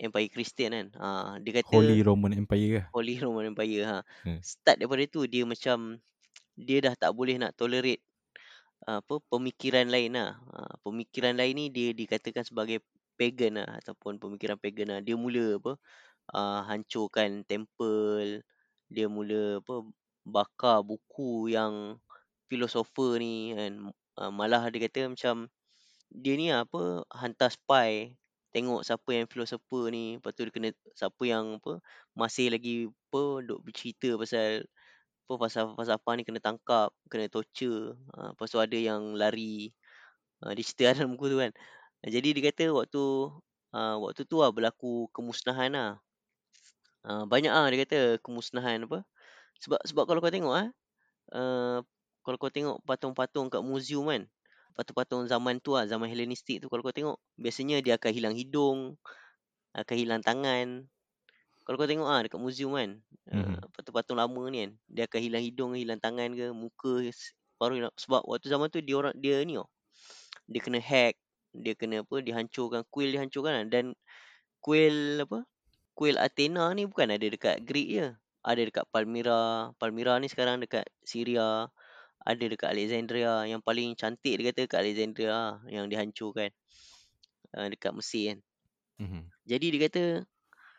Empire 0.00 0.30
Kristian 0.32 0.72
kan. 0.72 0.86
Ha, 0.96 1.08
dia 1.40 1.60
kata 1.60 1.76
Holy 1.76 2.00
Roman 2.00 2.32
Empire 2.32 2.68
ke? 2.68 2.82
Holy 2.92 3.20
Roman 3.20 3.52
Empire 3.52 3.84
ha. 3.84 3.98
Hmm. 4.24 4.40
Start 4.40 4.80
daripada 4.80 5.04
tu 5.08 5.28
dia 5.28 5.44
macam 5.44 6.00
dia 6.56 6.78
dah 6.80 6.94
tak 6.96 7.12
boleh 7.12 7.36
nak 7.36 7.52
tolerate 7.52 8.00
uh, 8.00 8.15
apa 8.84 9.22
pemikiran 9.32 9.88
lain 9.88 10.18
lah. 10.18 10.36
Ha, 10.52 10.76
pemikiran 10.84 11.34
lain 11.38 11.54
ni 11.56 11.66
dia 11.72 11.96
dikatakan 11.96 12.44
sebagai 12.44 12.84
pagan 13.16 13.62
lah 13.64 13.68
ataupun 13.80 14.20
pemikiran 14.20 14.60
pagan 14.60 14.88
lah. 14.92 15.00
Dia 15.00 15.16
mula 15.16 15.56
apa 15.56 15.72
uh, 16.36 16.60
hancurkan 16.68 17.42
temple, 17.48 18.44
dia 18.92 19.06
mula 19.08 19.64
apa 19.64 19.74
bakar 20.26 20.84
buku 20.84 21.54
yang 21.54 21.96
filosofer 22.50 23.18
ni 23.22 23.56
kan. 23.56 23.72
Uh, 24.16 24.32
malah 24.32 24.68
dia 24.68 24.84
kata 24.88 25.12
macam 25.12 25.48
dia 26.12 26.34
ni 26.38 26.48
apa 26.54 27.02
hantar 27.12 27.50
spy 27.52 28.14
tengok 28.54 28.80
siapa 28.86 29.10
yang 29.12 29.26
filosofer 29.28 29.92
ni 29.92 30.16
lepas 30.16 30.32
tu 30.32 30.48
dia 30.48 30.54
kena 30.54 30.70
siapa 30.96 31.22
yang 31.28 31.60
apa 31.60 31.76
masih 32.16 32.48
lagi 32.48 32.88
apa 32.88 33.44
duk 33.44 33.60
bercerita 33.60 34.16
pasal 34.16 34.64
apa 35.34 35.82
apa 35.82 36.10
ni 36.14 36.22
kena 36.22 36.38
tangkap 36.38 36.94
kena 37.10 37.26
torture. 37.26 37.98
Ha, 38.14 38.32
lepas 38.34 38.46
tu 38.46 38.58
ada 38.62 38.78
yang 38.78 39.18
lari 39.18 39.74
ha, 40.42 40.54
dia 40.54 40.62
cerita 40.62 40.94
dalam 41.02 41.18
buku 41.18 41.26
tu 41.34 41.38
kan. 41.42 41.52
Jadi 42.06 42.28
dia 42.38 42.42
kata 42.52 42.70
waktu 42.70 43.02
ha, 43.74 43.98
waktu 43.98 44.22
tu 44.28 44.38
lah 44.38 44.54
berlaku 44.54 45.10
kemusnahan 45.10 45.74
lah. 45.74 45.90
Ha, 47.06 47.26
banyak 47.26 47.50
ah 47.50 47.66
dia 47.70 47.78
kata 47.82 47.98
kemusnahan 48.22 48.86
apa. 48.86 49.02
Sebab 49.62 49.80
sebab 49.88 50.04
kalau 50.06 50.20
kau 50.22 50.32
tengok 50.32 50.54
ah 50.54 50.68
uh, 51.34 51.78
kalau 52.22 52.36
kau 52.38 52.52
tengok 52.52 52.82
patung-patung 52.86 53.48
kat 53.50 53.62
museum 53.62 54.06
kan 54.10 54.26
patung-patung 54.76 55.24
zaman 55.24 55.56
tu 55.58 55.72
lah, 55.72 55.88
zaman 55.88 56.06
Hellenistik 56.12 56.60
tu 56.60 56.68
kalau 56.68 56.84
kau 56.84 56.92
tengok 56.92 57.16
biasanya 57.40 57.80
dia 57.80 57.96
akan 57.96 58.12
hilang 58.12 58.34
hidung, 58.36 59.00
akan 59.72 59.96
hilang 59.96 60.20
tangan. 60.20 60.84
Kalau 61.66 61.76
kau 61.82 61.90
tengok 61.90 62.06
ah 62.06 62.22
dekat 62.22 62.38
museum 62.38 62.78
kan, 62.78 63.02
uh, 63.34 63.58
patung-patung 63.74 64.14
lama 64.14 64.42
ni 64.54 64.62
kan, 64.62 64.70
dia 64.86 65.02
akan 65.10 65.18
hilang 65.18 65.42
hidung, 65.42 65.70
hilang 65.74 65.98
tangan 65.98 66.30
ke, 66.30 66.54
muka 66.54 67.02
baru 67.58 67.74
hilang. 67.82 67.94
sebab 67.98 68.22
waktu 68.22 68.46
zaman 68.46 68.70
tu 68.70 68.78
dia 68.78 68.94
orang 68.94 69.16
dia 69.18 69.42
ni 69.42 69.58
oh. 69.58 69.66
Dia 70.46 70.62
kena 70.62 70.78
hack, 70.78 71.18
dia 71.50 71.74
kena 71.74 72.06
apa, 72.06 72.22
dihancurkan, 72.22 72.86
kuil 72.86 73.10
dihancurkan 73.10 73.52
lah. 73.58 73.64
dan 73.66 73.98
kuil 74.62 75.26
apa? 75.26 75.42
Kuil 75.98 76.14
Athena 76.22 76.70
ni 76.70 76.86
bukan 76.86 77.10
ada 77.10 77.26
dekat 77.26 77.66
Greek 77.66 77.88
je. 77.90 78.08
Ada 78.46 78.62
dekat 78.62 78.86
Palmyra. 78.94 79.74
Palmyra 79.82 80.22
ni 80.22 80.30
sekarang 80.30 80.62
dekat 80.62 80.86
Syria 81.02 81.66
ada 82.26 82.44
dekat 82.50 82.74
Alexandria 82.74 83.46
yang 83.46 83.62
paling 83.62 83.94
cantik 83.94 84.34
dia 84.34 84.50
kata 84.50 84.66
dekat 84.66 84.80
Alexandria 84.82 85.30
lah, 85.30 85.52
yang 85.70 85.86
dihancurkan 85.86 86.50
uh, 87.54 87.70
dekat 87.70 87.94
Mesir 87.94 88.24
kan. 88.34 88.38
Mhm. 89.06 89.22
Jadi 89.46 89.66
dia 89.70 89.80
kata 89.86 90.04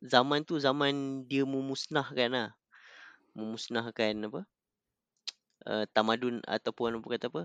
zaman 0.02 0.42
tu 0.48 0.56
zaman 0.62 1.26
dia 1.30 1.44
memusnahkan 1.48 2.30
lah. 2.34 2.50
Memusnahkan 3.38 4.14
apa? 4.30 4.42
Uh, 5.70 5.86
tamadun 5.94 6.42
ataupun 6.50 6.98
apa 6.98 7.08
kata 7.14 7.28
apa? 7.30 7.44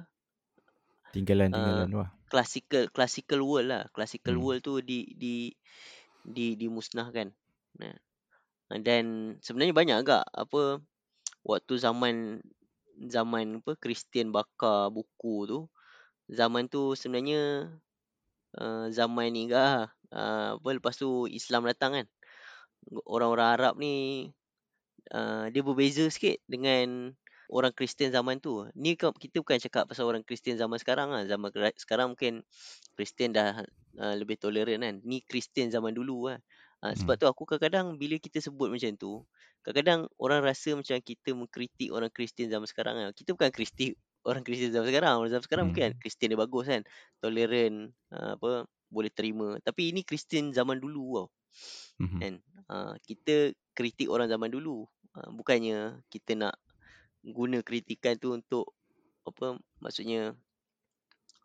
Tinggalan-tinggalan 1.12 1.92
lah. 1.92 2.10
Classical 2.32 2.88
classical 2.88 3.40
world 3.44 3.68
lah. 3.68 3.82
Classical 3.92 4.34
Hmm. 4.34 4.40
world 4.40 4.64
tu 4.64 4.80
di 4.80 5.12
di 5.12 5.52
di 6.24 6.56
dimusnahkan. 6.56 7.28
Nah. 7.80 7.96
Dan 8.72 9.36
sebenarnya 9.44 9.74
banyak 9.76 9.96
agak 10.02 10.24
apa 10.32 10.80
waktu 11.44 11.74
zaman 11.78 12.40
zaman 12.98 13.60
apa 13.62 13.72
Kristian 13.78 14.30
bakar 14.36 14.90
buku 14.94 15.36
tu 15.50 15.60
zaman 16.30 16.66
tu 16.72 16.94
sebenarnya 16.98 17.72
uh, 18.58 18.86
zaman 18.92 19.28
ni 19.32 19.48
ke 19.50 19.56
uh, 20.12 20.48
apa 20.58 20.68
lepas 20.76 20.94
tu 20.96 21.28
Islam 21.28 21.68
datang 21.68 21.92
kan 21.96 22.06
orang-orang 23.06 23.48
Arab 23.58 23.74
ni 23.78 24.28
uh, 25.14 25.46
dia 25.52 25.62
berbeza 25.64 26.06
sikit 26.08 26.40
dengan 26.48 27.14
orang 27.52 27.72
Kristian 27.76 28.10
zaman 28.10 28.40
tu 28.40 28.64
ni 28.74 28.96
kita 28.96 29.38
bukan 29.44 29.58
cakap 29.60 29.84
pasal 29.90 30.08
orang 30.08 30.24
Kristian 30.24 30.56
zaman 30.56 30.80
sekarang 30.80 31.12
lah 31.12 31.22
zaman 31.28 31.52
sekarang 31.76 32.16
mungkin 32.16 32.42
Kristian 32.96 33.36
dah 33.36 33.62
uh, 34.00 34.14
lebih 34.16 34.40
tolerant 34.40 34.80
kan 34.82 34.94
ni 35.04 35.20
Kristian 35.24 35.68
zaman 35.68 35.92
dulu 35.92 36.32
lah 36.32 36.38
uh, 36.84 36.94
sebab 36.96 37.20
tu 37.20 37.26
aku 37.28 37.44
kadang-kadang 37.44 38.00
bila 38.00 38.16
kita 38.16 38.40
sebut 38.40 38.72
macam 38.72 38.92
tu 38.96 39.22
kadang-kadang 39.62 40.10
orang 40.18 40.40
rasa 40.42 40.74
macam 40.74 40.98
kita 40.98 41.30
mengkritik 41.38 41.88
orang 41.94 42.10
Kristian 42.10 42.50
zaman 42.50 42.66
sekarang 42.66 42.94
lah. 42.98 43.14
Kita 43.14 43.34
bukan 43.34 43.50
kritik 43.54 43.94
orang 44.26 44.42
Kristian 44.42 44.74
zaman 44.74 44.90
sekarang. 44.90 45.14
Orang 45.22 45.30
zaman 45.30 45.44
sekarang 45.46 45.64
Hmm. 45.70 45.72
bukan 45.74 45.90
Kristian 46.02 46.28
dia 46.34 46.38
bagus 46.38 46.64
kan. 46.66 46.82
Tolerant, 47.22 47.76
uh, 48.10 48.30
apa 48.38 48.66
boleh 48.90 49.10
terima. 49.14 49.56
Tapi 49.62 49.94
ini 49.94 50.02
Kristian 50.02 50.50
zaman 50.50 50.82
dulu 50.82 51.24
tau. 51.24 51.26
Mhm. 52.00 52.18
Kan? 52.18 52.34
Uh, 52.68 52.94
kita 53.04 53.52
kritik 53.76 54.08
orang 54.08 54.28
zaman 54.28 54.48
dulu. 54.48 54.86
Uh, 55.12 55.28
bukannya 55.36 56.00
kita 56.08 56.34
nak 56.38 56.54
guna 57.22 57.62
kritikan 57.62 58.18
tu 58.18 58.34
untuk 58.34 58.74
apa 59.22 59.54
maksudnya 59.78 60.34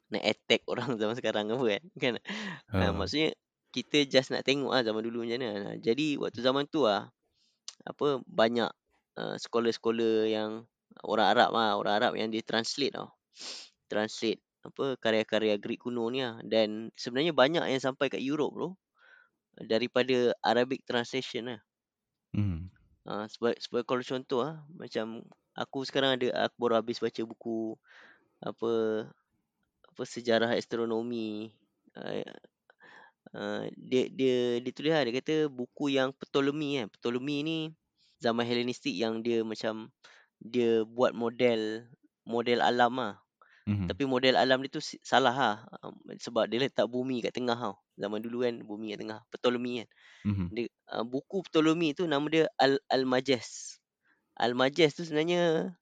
nak 0.09 0.23
attack 0.23 0.63
orang 0.71 0.95
zaman 0.97 1.15
sekarang 1.17 1.51
apa 1.51 1.65
kan. 1.77 1.83
kan? 1.99 2.13
Uh, 2.71 2.89
Ah. 2.89 2.93
maksudnya 2.95 3.35
kita 3.75 4.07
just 4.07 4.31
nak 4.31 4.47
tengok 4.47 4.71
lah 4.73 4.81
zaman 4.81 5.03
dulu 5.03 5.27
macam 5.27 5.37
mana. 5.43 5.75
Jadi 5.77 6.17
waktu 6.17 6.39
zaman 6.41 6.65
tu 6.71 6.87
lah 6.87 7.11
apa 7.85 8.19
banyak 8.25 8.71
uh, 9.19 9.35
scholar-scholar 9.37 10.27
yang 10.27 10.65
orang 11.05 11.27
Arab 11.35 11.49
lah, 11.53 11.77
orang 11.77 11.93
Arab 12.01 12.11
yang 12.17 12.31
dia 12.33 12.41
translate 12.41 12.95
tau. 12.95 13.13
Translate 13.91 14.41
apa 14.65 14.99
karya-karya 14.99 15.55
Greek 15.61 15.85
kuno 15.87 16.11
ni 16.11 16.19
lah 16.25 16.41
dan 16.43 16.91
sebenarnya 16.99 17.31
banyak 17.31 17.63
yang 17.71 17.79
sampai 17.79 18.11
kat 18.11 18.19
Europe 18.19 18.55
tu 18.57 18.69
daripada 19.65 20.33
Arabic 20.45 20.85
translation 20.85 21.55
lah. 21.55 21.61
Hmm. 22.35 22.69
Uh, 23.07 23.25
sebab 23.31 23.55
sebab 23.55 23.81
kalau 23.87 24.03
contoh 24.03 24.43
ah 24.43 24.59
macam 24.75 25.23
aku 25.55 25.87
sekarang 25.87 26.19
ada 26.19 26.27
aku 26.45 26.55
baru 26.59 26.83
habis 26.83 26.99
baca 26.99 27.21
buku 27.23 27.73
apa 28.43 28.71
apa 29.87 30.03
sejarah 30.03 30.53
astronomi 30.53 31.49
uh, 31.95 32.21
uh, 33.33 33.63
dia 33.79 34.11
dia 34.11 34.59
dia 34.61 34.71
tulis 34.75 34.91
lah 34.91 35.07
dia 35.07 35.15
kata 35.17 35.35
buku 35.47 35.95
yang 35.95 36.11
Ptolemy 36.13 36.83
kan 36.83 36.87
Ptolemy 36.99 37.37
ni 37.47 37.57
zaman 38.21 38.45
Hellenistik 38.45 38.93
yang 38.93 39.23
dia 39.25 39.41
macam 39.41 39.89
dia 40.37 40.85
buat 40.85 41.17
model 41.17 41.89
model 42.27 42.59
alam 42.61 42.93
lah 42.99 43.15
Mhm. 43.67 43.89
tapi 43.89 44.03
model 44.07 44.35
alam 44.39 44.59
dia 44.63 44.71
tu 44.73 44.81
salah 45.03 45.35
lah 45.35 45.57
um, 45.83 45.95
sebab 46.19 46.47
dia 46.51 46.59
letak 46.63 46.87
bumi 46.89 47.21
kat 47.25 47.33
tengah 47.35 47.57
tau 47.57 47.75
zaman 47.99 48.19
dulu 48.23 48.43
kan 48.47 48.55
bumi 48.63 48.93
kat 48.95 48.99
tengah 49.03 49.19
Ptolemy 49.33 49.83
kan 49.85 49.89
Mhm. 50.25 50.47
dia, 50.53 50.65
uh, 50.93 51.05
buku 51.07 51.43
Ptolemy 51.49 51.93
tu 51.97 52.05
nama 52.09 52.25
dia 52.31 52.45
Al 52.59 52.79
Al-Majaz 52.91 53.79
Al-Majaz 54.39 54.97
tu 54.99 55.03
sebenarnya 55.07 55.73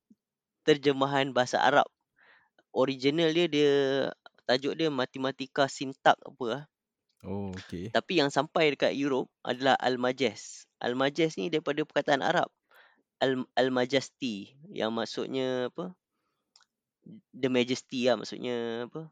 terjemahan 0.68 1.28
bahasa 1.36 1.58
Arab 1.70 1.88
original 2.84 3.30
dia 3.38 3.48
dia 3.56 3.74
tajuk 4.48 4.74
dia 4.80 4.90
Matematika 4.94 5.66
Sintak 5.72 6.18
apa 6.30 6.46
lah 6.54 6.64
Oh, 7.24 7.58
okay. 7.60 7.94
Tapi 7.96 8.20
yang 8.22 8.30
sampai 8.30 8.76
dekat 8.76 8.94
Europe 8.94 9.32
adalah 9.42 9.74
Al-Majaz. 9.80 10.68
Al-Majaz 10.84 11.40
ni 11.40 11.48
daripada 11.50 11.82
perkataan 11.88 12.22
Arab. 12.22 12.50
Al- 13.24 13.50
Al-Majasti. 13.58 14.56
Yang 14.74 14.92
maksudnya 14.94 15.48
apa? 15.72 15.96
The 17.32 17.50
Majesty 17.50 18.10
lah. 18.10 18.18
Maksudnya 18.20 18.90
apa? 18.90 19.10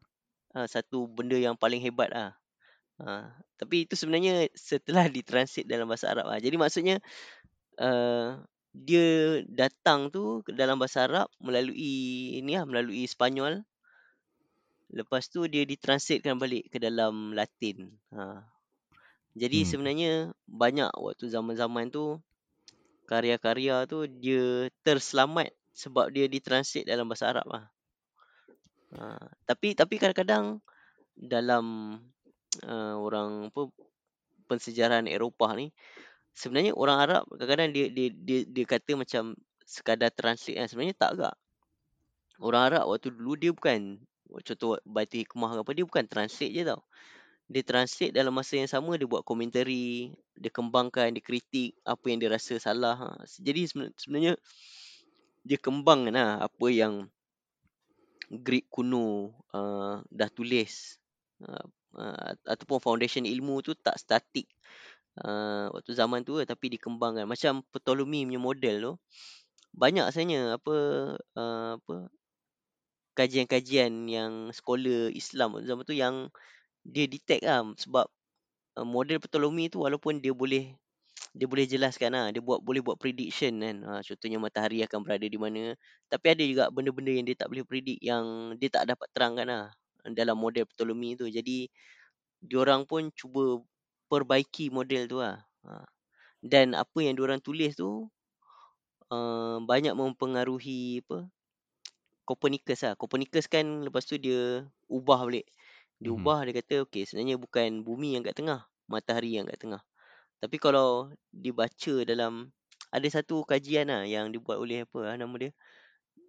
Ha, 0.54 0.66
satu 0.70 1.10
benda 1.10 1.34
yang 1.38 1.58
paling 1.58 1.82
hebat 1.82 2.10
lah. 2.14 2.34
Ha, 3.02 3.26
tapi 3.58 3.86
itu 3.86 3.98
sebenarnya 3.98 4.46
setelah 4.54 5.10
ditranslate 5.10 5.66
dalam 5.66 5.90
bahasa 5.90 6.14
Arab 6.14 6.30
lah. 6.30 6.38
Jadi 6.38 6.54
maksudnya 6.54 7.02
uh, 7.82 8.38
dia 8.74 9.42
datang 9.50 10.10
tu 10.14 10.46
dalam 10.50 10.78
bahasa 10.78 11.06
Arab 11.06 11.26
melalui 11.42 12.38
ini 12.38 12.54
lah, 12.54 12.66
melalui 12.66 13.06
Spanyol. 13.06 13.66
Lepas 14.94 15.26
tu 15.26 15.50
dia 15.50 15.66
ditranslatekan 15.66 16.38
balik 16.38 16.70
ke 16.70 16.78
dalam 16.78 17.34
Latin. 17.34 17.90
Ha. 18.14 18.46
Jadi 19.34 19.66
Hmm. 19.66 19.68
sebenarnya 19.74 20.12
banyak 20.46 20.94
waktu 20.94 21.26
zaman-zaman 21.26 21.90
tu 21.90 22.22
karya-karya 23.10 23.90
tu 23.90 24.06
dia 24.06 24.70
terselamat 24.86 25.50
sebab 25.74 26.14
dia 26.14 26.30
ditranslate 26.30 26.86
dalam 26.86 27.10
bahasa 27.10 27.34
Arab 27.34 27.46
lah. 27.50 27.73
Ha, 28.94 29.18
tapi 29.42 29.74
tapi 29.74 29.98
kadang-kadang 29.98 30.62
dalam 31.18 31.98
uh, 32.62 32.94
orang 32.98 33.50
apa 33.50 33.66
pensejarahan 34.46 35.10
Eropah 35.10 35.58
ni 35.58 35.74
sebenarnya 36.34 36.74
orang 36.74 36.98
Arab 37.02 37.22
kadang-kadang 37.30 37.70
dia 37.74 37.86
dia 37.90 38.08
dia, 38.14 38.40
dia 38.46 38.64
kata 38.66 38.98
macam 38.98 39.34
sekadar 39.64 40.14
translate 40.14 40.62
kan 40.62 40.66
sebenarnya 40.70 40.94
tak 40.94 41.10
agak 41.18 41.34
orang 42.42 42.62
Arab 42.70 42.84
waktu 42.90 43.14
dulu 43.14 43.34
dia 43.38 43.50
bukan 43.54 43.98
contoh 44.42 44.78
Baitul 44.82 45.22
Hikmah 45.22 45.62
apa 45.62 45.70
dia 45.74 45.86
bukan 45.86 46.04
translate 46.06 46.54
je 46.54 46.62
tau 46.66 46.82
dia 47.46 47.62
translate 47.62 48.14
dalam 48.14 48.32
masa 48.34 48.56
yang 48.56 48.70
sama 48.70 48.96
dia 48.98 49.06
buat 49.06 49.22
komentari 49.22 50.10
dia 50.34 50.50
kembangkan 50.50 51.14
dia 51.14 51.22
kritik 51.22 51.76
apa 51.86 52.04
yang 52.10 52.18
dia 52.18 52.30
rasa 52.32 52.58
salah 52.58 52.96
ha. 52.96 53.08
jadi 53.38 53.68
sebenarnya 53.94 54.34
dia 55.44 55.58
kembangkan 55.60 56.16
lah 56.16 56.42
apa 56.42 56.66
yang 56.72 57.06
Greek 58.40 58.66
kuno 58.72 59.36
uh, 59.54 60.00
dah 60.10 60.30
tulis. 60.32 60.98
Uh, 61.42 61.66
uh, 61.98 62.34
ataupun 62.48 62.78
foundation 62.80 63.26
ilmu 63.26 63.60
tu 63.60 63.74
tak 63.74 63.98
statik 63.98 64.46
uh, 65.22 65.70
waktu 65.70 65.92
zaman 65.94 66.26
tu 66.26 66.40
tapi 66.42 66.74
dikembangkan. 66.74 67.28
Macam 67.28 67.62
Ptolemy 67.70 68.26
punya 68.26 68.40
model 68.40 68.76
tu 68.80 68.92
banyak 69.74 70.06
sebenarnya 70.14 70.54
apa 70.54 70.76
uh, 71.34 71.70
apa 71.82 71.94
kajian-kajian 73.18 74.06
yang 74.06 74.50
scholar 74.54 75.10
Islam 75.10 75.58
zaman 75.62 75.82
tu 75.82 75.94
yang 75.94 76.30
dia 76.86 77.10
detect 77.10 77.42
lah 77.42 77.66
sebab 77.78 78.06
uh, 78.78 78.86
model 78.86 79.18
Ptolemy 79.18 79.66
tu 79.70 79.82
walaupun 79.82 80.22
dia 80.22 80.30
boleh 80.30 80.78
dia 81.34 81.46
boleh 81.50 81.66
jelaskan 81.66 82.14
lah. 82.14 82.26
Dia 82.30 82.38
buat 82.38 82.62
boleh 82.62 82.80
buat 82.80 82.94
prediction 82.96 83.58
kan. 83.58 83.76
Ha, 83.82 84.00
contohnya 84.06 84.38
matahari 84.38 84.86
akan 84.86 85.02
berada 85.02 85.26
di 85.26 85.38
mana. 85.38 85.74
Tapi 86.06 86.26
ada 86.30 86.42
juga 86.46 86.64
benda-benda 86.70 87.10
yang 87.10 87.26
dia 87.26 87.34
tak 87.34 87.50
boleh 87.50 87.66
predict 87.66 88.00
yang 88.00 88.54
dia 88.62 88.70
tak 88.70 88.86
dapat 88.94 89.08
terangkan 89.10 89.46
lah 89.50 89.64
dalam 90.14 90.38
model 90.38 90.64
Ptolemy 90.70 91.18
tu. 91.18 91.26
Jadi 91.26 91.66
diorang 92.38 92.86
pun 92.86 93.10
cuba 93.18 93.58
perbaiki 94.06 94.70
model 94.70 95.10
tu 95.10 95.18
lah. 95.18 95.42
Ha. 95.66 95.82
Dan 96.44 96.78
apa 96.78 96.98
yang 97.02 97.18
diorang 97.18 97.42
tulis 97.42 97.74
tu 97.74 98.06
uh, 99.10 99.58
banyak 99.64 99.94
mempengaruhi 99.96 101.02
apa 101.02 101.26
Copernicus 102.24 102.80
lah. 102.86 102.94
Copernicus 102.96 103.44
kan 103.50 103.84
lepas 103.84 104.06
tu 104.08 104.16
dia 104.16 104.64
ubah 104.88 105.28
balik. 105.28 105.44
Dia 106.00 106.10
Mhm. 106.12 106.16
ubah 106.20 106.38
dia 106.48 106.54
kata 106.56 106.74
okay 106.86 107.04
sebenarnya 107.04 107.36
bukan 107.36 107.84
bumi 107.84 108.16
yang 108.16 108.22
kat 108.24 108.38
tengah. 108.38 108.64
Matahari 108.88 109.36
yang 109.36 109.48
kat 109.50 109.60
tengah. 109.60 109.82
Tapi 110.44 110.60
kalau 110.60 111.08
dibaca 111.32 111.94
dalam 112.04 112.52
ada 112.92 113.08
satu 113.08 113.48
kajian 113.48 113.88
lah 113.88 114.04
yang 114.04 114.28
dibuat 114.28 114.60
oleh 114.60 114.84
apa 114.84 115.00
lah 115.00 115.14
nama 115.16 115.32
dia? 115.40 115.50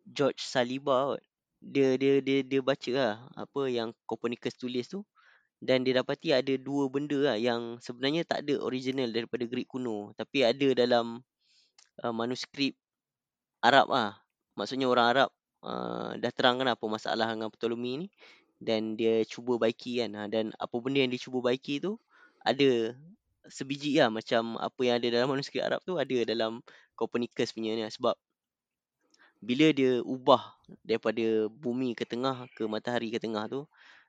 George 0.07 0.39
Saliba 0.39 1.12
kot. 1.12 1.22
Dia 1.60 2.00
dia 2.00 2.24
dia 2.24 2.39
dia 2.48 2.63
baca 2.63 2.91
lah 2.95 3.13
apa 3.36 3.67
yang 3.67 3.91
Copernicus 4.07 4.55
tulis 4.55 4.88
tu. 4.88 5.03
Dan 5.60 5.84
dia 5.84 6.00
dapati 6.00 6.31
ada 6.31 6.55
dua 6.55 6.88
benda 6.88 7.19
lah 7.19 7.36
yang 7.36 7.75
sebenarnya 7.84 8.24
tak 8.24 8.48
ada 8.48 8.63
original 8.63 9.12
daripada 9.12 9.43
Greek 9.43 9.67
kuno. 9.67 10.15
Tapi 10.15 10.48
ada 10.48 10.67
dalam 10.72 11.19
uh, 12.00 12.13
manuskrip 12.15 12.79
Arab 13.60 13.91
lah. 13.91 14.15
Maksudnya 14.55 14.88
orang 14.88 15.07
Arab 15.12 15.29
uh, 15.60 16.15
dah 16.15 16.31
terangkan 16.31 16.72
apa 16.72 16.86
masalah 16.88 17.36
dengan 17.36 17.51
Ptolemy 17.51 18.07
ni. 18.07 18.07
Dan 18.63 18.95
dia 18.95 19.27
cuba 19.27 19.60
baiki 19.60 20.00
kan. 20.00 20.15
Ha, 20.15 20.22
dan 20.31 20.55
apa 20.55 20.75
benda 20.79 21.03
yang 21.03 21.12
dia 21.12 21.19
cuba 21.19 21.51
baiki 21.51 21.84
tu 21.84 22.00
ada 22.45 22.95
sebiji 23.49 23.97
lah 24.01 24.09
macam 24.13 24.57
apa 24.57 24.81
yang 24.85 24.95
ada 25.01 25.07
dalam 25.11 25.27
manuskrip 25.35 25.63
Arab 25.63 25.81
tu 25.85 25.97
ada 25.99 26.15
dalam 26.25 26.61
Copernicus 26.97 27.51
punya 27.55 27.75
ni 27.75 27.84
lah. 27.86 27.91
sebab 27.93 28.15
bila 29.43 29.69
dia 29.75 30.01
ubah 30.01 30.41
daripada 30.81 31.47
bumi 31.51 31.93
ke 31.93 32.03
tengah 32.08 32.47
ke 32.55 32.65
matahari 32.65 33.12
ke 33.13 33.19
tengah 33.21 33.45
tu 33.51 33.63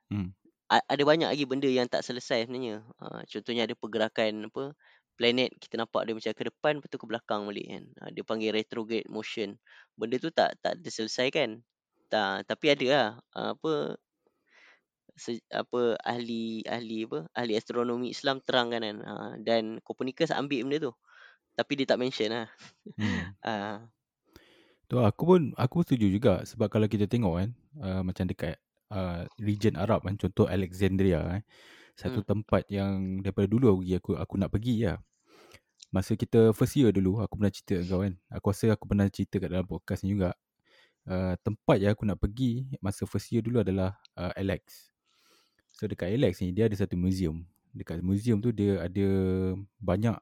Hmm. 0.07 0.31
ada 0.71 1.03
banyak 1.03 1.27
lagi 1.31 1.45
benda 1.51 1.67
yang 1.67 1.91
tak 1.91 2.03
selesai 2.07 2.47
sebenarnya 2.47 2.83
ha, 3.03 3.23
contohnya 3.27 3.67
ada 3.67 3.75
pergerakan 3.75 4.47
apa 4.47 4.75
planet 5.19 5.51
kita 5.63 5.83
nampak 5.83 6.07
dia 6.07 6.15
macam 6.15 6.31
ke 6.31 6.45
depan 6.47 6.73
lepas 6.79 6.89
tu 6.91 6.99
ke 7.03 7.07
belakang 7.11 7.43
balik 7.47 7.67
kan 7.67 7.85
ha, 8.03 8.11
dia 8.15 8.23
panggil 8.23 8.55
retrograde 8.55 9.07
motion 9.11 9.59
benda 9.99 10.19
tu 10.23 10.31
tak 10.31 10.55
tak 10.63 10.79
diselesaikan 10.79 11.59
tak 12.07 12.47
tapi 12.47 12.67
ada 12.71 12.87
lah 12.87 13.09
ha, 13.35 13.55
apa 13.59 13.99
se, 15.17 15.41
apa 15.51 15.97
ahli 16.05 16.61
ahli 16.69 17.09
apa 17.09 17.27
ahli 17.35 17.57
astronomi 17.57 18.13
Islam 18.13 18.41
terangkan 18.45 18.83
kan 18.85 18.97
ha, 19.03 19.13
dan 19.41 19.81
Copernicus 19.83 20.31
ambil 20.33 20.69
benda 20.69 20.79
tu 20.91 20.93
tapi 21.57 21.73
dia 21.81 21.87
tak 21.89 22.01
mention 22.01 22.31
lah 22.33 22.49
Hmm. 22.97 23.35
ha, 23.47 23.81
Tu 24.87 24.95
aku 25.03 25.23
pun 25.27 25.43
aku 25.59 25.83
setuju 25.83 26.07
juga 26.07 26.35
sebab 26.47 26.71
kalau 26.71 26.87
kita 26.87 27.11
tengok 27.11 27.35
kan 27.43 27.51
uh, 27.83 28.03
macam 28.07 28.25
dekat 28.31 28.55
uh, 28.95 29.27
region 29.43 29.75
Arab 29.75 30.07
kan 30.07 30.15
contoh 30.15 30.47
Alexandria 30.47 31.43
eh 31.43 31.43
satu 31.97 32.21
Hmm. 32.23 32.29
tempat 32.29 32.63
yang 32.69 33.25
daripada 33.25 33.49
dulu 33.49 33.81
aku 33.81 33.83
aku 33.97 34.11
aku 34.21 34.35
nak 34.37 34.53
pergi 34.53 34.85
lah. 34.85 35.01
Masa 35.91 36.13
kita 36.13 36.53
first 36.53 36.77
year 36.77 36.93
dulu 36.93 37.25
aku 37.25 37.41
pernah 37.41 37.53
cerita 37.53 37.81
kau 37.89 38.05
kan. 38.05 38.15
Aku 38.29 38.47
rasa 38.53 38.67
aku 38.77 38.85
pernah 38.85 39.09
cerita 39.09 39.41
kat 39.41 39.49
dalam 39.49 39.65
podcast 39.65 40.05
ni 40.05 40.13
juga. 40.13 40.37
Uh, 41.09 41.39
tempat 41.41 41.79
yang 41.81 41.95
aku 41.97 42.05
nak 42.05 42.19
pergi 42.21 42.67
masa 42.85 43.09
first 43.09 43.33
year 43.33 43.41
dulu 43.41 43.65
adalah 43.65 43.97
uh, 44.19 44.35
Alex. 44.37 44.93
So 45.77 45.85
dekat 45.85 46.09
Alex 46.17 46.41
ni 46.41 46.57
dia 46.57 46.67
ada 46.67 46.77
satu 46.77 46.97
museum. 46.97 47.45
Dekat 47.77 48.01
museum 48.01 48.41
tu 48.41 48.49
dia 48.49 48.81
ada 48.81 49.07
banyak 49.77 50.17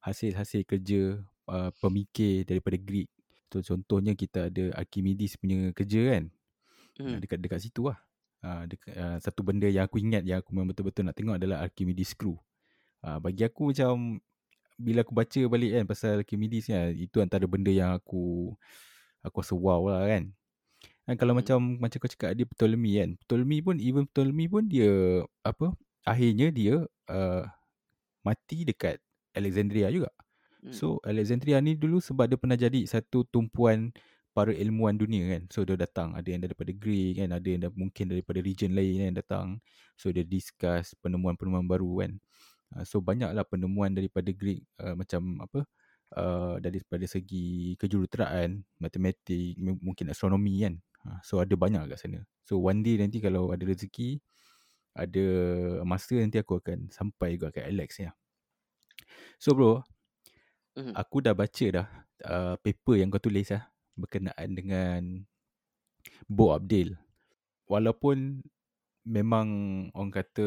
hasil-hasil 0.00 0.64
kerja 0.64 1.20
uh, 1.44 1.70
pemikir 1.84 2.48
daripada 2.48 2.80
Greek. 2.80 3.12
So 3.52 3.60
contohnya 3.60 4.16
kita 4.16 4.48
ada 4.48 4.72
Archimedes 4.72 5.36
punya 5.36 5.72
kerja 5.76 6.16
kan. 6.16 6.24
Hmm. 6.98 7.20
dekat 7.22 7.38
dekat 7.38 7.60
situ 7.62 7.86
lah. 7.86 8.00
Uh, 8.40 8.64
dekat, 8.64 8.94
uh, 8.96 9.18
satu 9.20 9.44
benda 9.44 9.68
yang 9.68 9.84
aku 9.84 10.00
ingat 10.00 10.24
yang 10.24 10.40
aku 10.40 10.50
memang 10.56 10.72
betul-betul 10.72 11.04
nak 11.04 11.14
tengok 11.14 11.36
adalah 11.36 11.62
Archimedes 11.62 12.16
screw. 12.16 12.40
Uh, 13.04 13.20
bagi 13.20 13.44
aku 13.44 13.70
macam 13.70 14.18
bila 14.78 15.02
aku 15.04 15.12
baca 15.12 15.40
balik 15.50 15.70
kan 15.74 15.84
pasal 15.84 16.22
Archimedes 16.22 16.70
ni 16.70 16.74
ah, 16.74 16.88
itu 16.88 17.18
antara 17.18 17.44
benda 17.50 17.68
yang 17.68 17.92
aku 17.92 18.54
aku 19.20 19.36
rasa 19.44 19.52
wow 19.52 19.84
lah 19.90 20.08
kan. 20.08 20.32
Kan 21.08 21.16
kalau 21.16 21.32
Hmm. 21.32 21.40
macam 21.40 21.58
macam 21.80 21.96
kau 22.04 22.10
cakap 22.12 22.36
dia 22.36 22.44
Ptolemy 22.44 22.92
kan. 23.00 23.10
Ptolemy 23.24 23.58
pun 23.64 23.76
even 23.80 24.04
Ptolemy 24.12 24.44
pun 24.44 24.68
dia 24.68 25.24
apa 25.40 25.72
akhirnya 26.04 26.52
dia 26.52 26.84
uh, 27.08 27.44
mati 28.26 28.68
dekat 28.68 29.00
Alexandria 29.32 29.88
juga. 29.88 30.12
Hmm. 30.60 30.72
So 30.74 31.00
Alexandria 31.06 31.64
ni 31.64 31.80
dulu 31.80 32.04
sebab 32.04 32.28
dia 32.28 32.36
pernah 32.36 32.60
jadi 32.60 32.84
satu 32.84 33.24
tumpuan 33.32 33.88
para 34.36 34.52
ilmuwan 34.52 35.00
dunia 35.00 35.24
kan. 35.32 35.42
So 35.48 35.64
dia 35.64 35.80
datang 35.80 36.12
ada 36.12 36.28
yang 36.28 36.44
daripada 36.44 36.70
Greek 36.76 37.24
kan, 37.24 37.32
ada 37.32 37.48
yang 37.48 37.72
mungkin 37.72 38.04
daripada 38.12 38.38
region 38.44 38.76
lain 38.76 39.08
kan 39.08 39.14
datang. 39.16 39.46
So 39.96 40.12
dia 40.12 40.28
discuss 40.28 40.92
penemuan-penemuan 41.00 41.64
baru 41.64 42.04
kan. 42.04 42.12
Uh, 42.76 42.84
so 42.84 43.00
banyaklah 43.00 43.48
penemuan 43.48 43.96
daripada 43.96 44.28
Greek 44.36 44.60
uh, 44.84 44.92
macam 44.92 45.40
apa 45.40 45.64
uh, 46.20 46.56
daripada 46.60 47.04
segi 47.08 47.74
kejuruteraan, 47.80 48.60
matematik, 48.76 49.56
mungkin 49.58 50.12
astronomi 50.12 50.68
kan. 50.68 50.76
Uh, 51.06 51.20
so 51.22 51.38
ada 51.38 51.54
banyak 51.54 51.86
kat 51.90 51.98
sana. 52.00 52.20
So 52.42 52.58
one 52.58 52.82
day 52.82 52.98
nanti 52.98 53.22
kalau 53.22 53.54
ada 53.54 53.62
rezeki 53.62 54.18
ada 54.98 55.26
masa 55.86 56.18
nanti 56.18 56.42
aku 56.42 56.58
akan 56.58 56.90
sampai 56.90 57.38
juga 57.38 57.54
kat 57.54 57.70
Alex 57.70 58.02
lah. 58.02 58.14
So 59.38 59.54
bro, 59.54 59.86
Hmm. 60.78 60.94
aku 60.94 61.18
dah 61.18 61.34
baca 61.34 61.66
dah 61.74 61.88
uh, 62.22 62.54
paper 62.62 63.02
yang 63.02 63.10
kau 63.10 63.18
tulis 63.18 63.50
lah 63.50 63.66
berkenaan 63.98 64.54
dengan 64.54 65.26
Bo 66.30 66.54
Abdil. 66.54 66.94
Walaupun 67.66 68.46
memang 69.02 69.48
orang 69.90 70.14
kata 70.14 70.46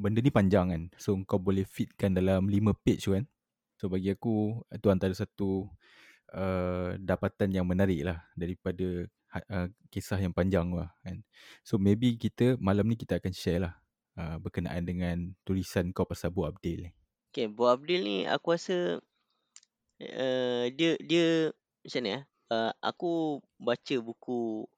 benda 0.00 0.24
ni 0.24 0.32
panjang 0.32 0.72
kan. 0.72 0.82
So 0.96 1.20
kau 1.28 1.36
boleh 1.36 1.68
fitkan 1.68 2.16
dalam 2.16 2.48
5 2.48 2.72
page 2.80 3.12
kan. 3.12 3.28
So 3.76 3.92
bagi 3.92 4.08
aku 4.16 4.64
itu 4.72 4.88
antara 4.88 5.12
satu 5.12 5.68
uh, 6.34 6.98
dapatan 6.98 7.54
yang 7.54 7.64
menarik 7.64 8.02
lah 8.02 8.18
daripada 8.34 9.06
uh, 9.48 9.66
kisah 9.88 10.18
yang 10.18 10.34
panjang 10.34 10.68
lah 10.74 10.90
kan. 11.06 11.22
So 11.62 11.78
maybe 11.78 12.18
kita 12.18 12.58
malam 12.58 12.90
ni 12.90 12.98
kita 12.98 13.22
akan 13.22 13.32
share 13.32 13.62
lah 13.62 13.74
uh, 14.18 14.36
berkenaan 14.42 14.82
dengan 14.82 15.32
tulisan 15.46 15.94
kau 15.94 16.04
pasal 16.04 16.34
Bo 16.34 16.44
Abdil 16.50 16.90
ni. 16.90 16.92
Okay, 17.30 17.46
Bu 17.50 17.66
Abdil 17.70 18.02
ni 18.02 18.18
aku 18.26 18.54
rasa 18.54 18.98
uh, 20.02 20.64
dia 20.74 20.98
dia 21.02 21.54
macam 21.86 22.02
ni 22.02 22.12
eh. 22.14 22.24
Uh, 22.52 22.70
aku 22.84 23.40
baca 23.56 23.96
buku 24.04 24.68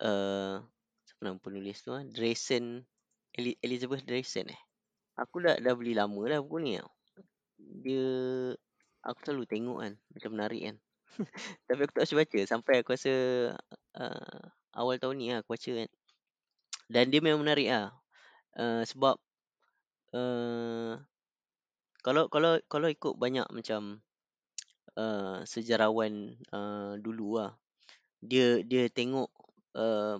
uh, 0.00 0.62
siapa 1.04 1.20
nama 1.20 1.36
penulis 1.42 1.82
tu 1.82 1.90
ah? 1.90 2.06
Drayson 2.06 2.86
Eli- 3.34 3.58
Elizabeth 3.60 4.06
Drayson 4.06 4.48
eh. 4.48 4.60
Aku 5.18 5.42
dah 5.42 5.58
dah 5.58 5.74
beli 5.74 5.92
lama 5.92 6.22
dah 6.24 6.40
buku 6.40 6.58
ni 6.62 6.78
tau. 6.78 6.90
Dia 7.84 8.06
aku 9.04 9.18
selalu 9.24 9.44
tengok 9.44 9.78
kan 9.84 9.92
macam 10.12 10.30
menarik 10.32 10.62
kan. 10.72 10.76
Tapi 11.68 11.80
aku 11.86 11.92
tak 11.94 12.06
sempat 12.08 12.26
baca 12.26 12.40
sampai 12.48 12.74
aku 12.80 12.90
rasa 12.96 13.14
uh, 14.00 14.42
awal 14.74 14.96
tahun 14.98 15.16
ni 15.20 15.26
lah 15.30 15.44
aku 15.44 15.54
baca 15.54 15.70
kan. 15.84 15.90
Dan 16.90 17.04
dia 17.12 17.20
memang 17.20 17.44
menarik 17.44 17.68
lah. 17.70 17.92
Uh, 18.54 18.82
sebab 18.86 19.20
uh, 20.16 20.98
kalau 22.02 22.28
kalau 22.32 22.58
kalau 22.66 22.88
ikut 22.90 23.14
banyak 23.16 23.46
macam 23.52 24.02
uh, 24.98 25.44
sejarawan 25.46 26.38
uh, 26.54 26.94
dulu 27.00 27.40
lah 27.42 27.58
dia 28.24 28.64
dia 28.64 28.88
tengok 28.88 29.28
uh, 29.76 30.16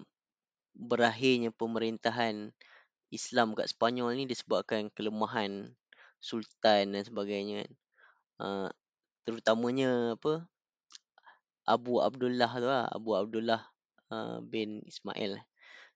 berakhirnya 0.76 1.54
pemerintahan 1.54 2.52
Islam 3.08 3.54
kat 3.54 3.70
Sepanyol 3.70 4.18
ni 4.18 4.24
disebabkan 4.26 4.90
kelemahan 4.92 5.72
sultan 6.18 6.92
dan 6.92 7.02
sebagainya 7.06 7.64
kan. 7.64 7.70
Uh, 8.40 8.68
terutamanya 9.24 10.18
apa 10.18 10.44
Abu 11.64 12.02
Abdullah 12.04 12.50
tu 12.60 12.68
lah, 12.68 12.84
Abu 12.92 13.10
Abdullah 13.16 13.60
uh, 14.12 14.38
bin 14.44 14.84
Ismail. 14.84 15.40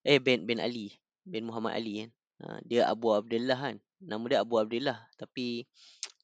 Eh 0.06 0.16
bin 0.22 0.48
bin 0.48 0.62
Ali, 0.62 0.96
bin 1.28 1.44
Muhammad 1.44 1.76
Ali 1.76 2.06
kan. 2.06 2.10
Uh, 2.38 2.58
dia 2.64 2.88
Abu 2.88 3.12
Abdullah 3.12 3.58
kan. 3.58 3.76
Nama 4.00 4.24
dia 4.30 4.38
Abu 4.40 4.56
Abdullah 4.56 4.98
tapi 5.20 5.68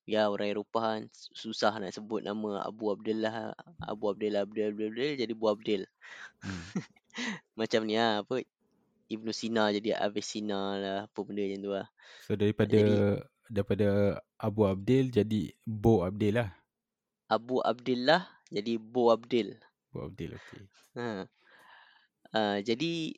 ya 0.05 0.29
orang 0.29 0.53
Eropah 0.53 0.85
kan 0.97 1.03
susah 1.13 1.77
nak 1.81 1.93
sebut 1.93 2.25
nama 2.25 2.65
Abu 2.65 2.93
Abdullah, 2.93 3.53
Abu 3.85 4.13
Abdullah 4.13 4.45
Abdul 4.45 4.73
Abdul, 4.73 4.93
Abdul 4.93 5.13
jadi 5.21 5.33
Abu 5.33 5.47
Abdul. 5.49 5.83
Hmm. 6.41 6.65
Macam 7.61 7.87
ni 7.87 7.97
lah 8.01 8.25
apa 8.25 8.43
Ibnu 9.09 9.31
Sina 9.31 9.69
jadi 9.71 9.97
Avicenna 10.01 10.81
lah 10.81 10.99
apa 11.07 11.19
benda 11.21 11.45
macam 11.45 11.61
tu 11.61 11.73
lah. 11.73 11.87
So 12.25 12.33
daripada 12.35 12.73
Jadi 12.73 13.21
daripada 13.49 14.21
Abu 14.41 14.65
Abdil 14.65 15.13
jadi 15.13 15.53
Bo 15.65 16.05
Abdil 16.05 16.41
lah. 16.41 16.51
Abu 17.29 17.61
Abdullah 17.65 18.29
jadi 18.53 18.77
Bo 18.77 19.11
Abdul. 19.11 19.57
Bo 19.91 20.09
Abdil 20.09 20.37
okey. 20.37 20.63
Ha. 21.01 21.27
Uh, 22.35 22.59
jadi 22.63 23.15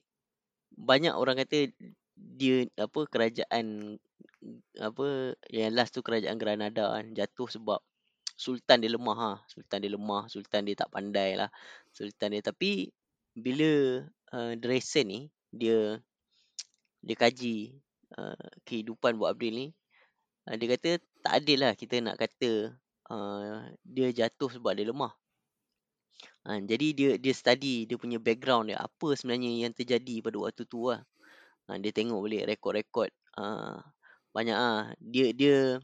banyak 0.76 1.14
orang 1.16 1.40
kata 1.40 1.72
dia 2.16 2.68
apa 2.76 3.00
kerajaan 3.08 3.96
apa 4.80 5.36
yang 5.52 5.72
last 5.72 5.96
tu 5.96 6.04
kerajaan 6.04 6.36
Granada 6.36 6.92
kan 6.92 7.12
jatuh 7.16 7.48
sebab 7.48 7.80
sultan 8.36 8.84
dia 8.84 8.92
lemah 8.92 9.18
ha. 9.18 9.32
Sultan 9.48 9.82
dia 9.82 9.92
lemah, 9.92 10.28
sultan 10.28 10.68
dia 10.68 10.76
tak 10.76 10.92
pandai 10.92 11.34
lah. 11.36 11.48
Sultan 11.92 12.36
dia 12.36 12.42
tapi 12.44 12.92
bila 13.36 14.04
uh, 14.32 14.52
Dresen 14.56 15.06
ni 15.08 15.20
dia 15.52 16.00
dia 17.04 17.16
kaji 17.16 17.76
uh, 18.16 18.48
kehidupan 18.64 19.16
Buat 19.20 19.36
Abdul 19.36 19.54
ni 19.54 19.66
uh, 20.46 20.56
dia 20.56 20.68
kata 20.78 20.90
tak 21.22 21.32
adil 21.42 21.58
lah 21.66 21.72
kita 21.74 21.98
nak 22.02 22.16
kata 22.18 22.72
uh, 23.10 23.66
dia 23.82 24.08
jatuh 24.14 24.50
sebab 24.50 24.72
dia 24.78 24.86
lemah. 24.88 25.12
Ha, 26.46 26.62
jadi 26.62 26.86
dia 26.94 27.10
dia 27.18 27.34
study 27.34 27.90
dia 27.90 27.98
punya 27.98 28.22
background 28.22 28.70
dia 28.70 28.78
apa 28.78 29.18
sebenarnya 29.18 29.66
yang 29.66 29.74
terjadi 29.74 30.22
pada 30.22 30.38
waktu 30.38 30.62
tu 30.64 30.94
lah. 30.94 31.02
Ha, 31.66 31.76
dia 31.82 31.90
tengok 31.90 32.22
balik 32.22 32.46
rekod-rekod 32.46 33.10
uh, 33.34 33.82
banyak 34.30 34.54
ah 34.54 34.94
dia 35.02 35.34
dia 35.34 35.82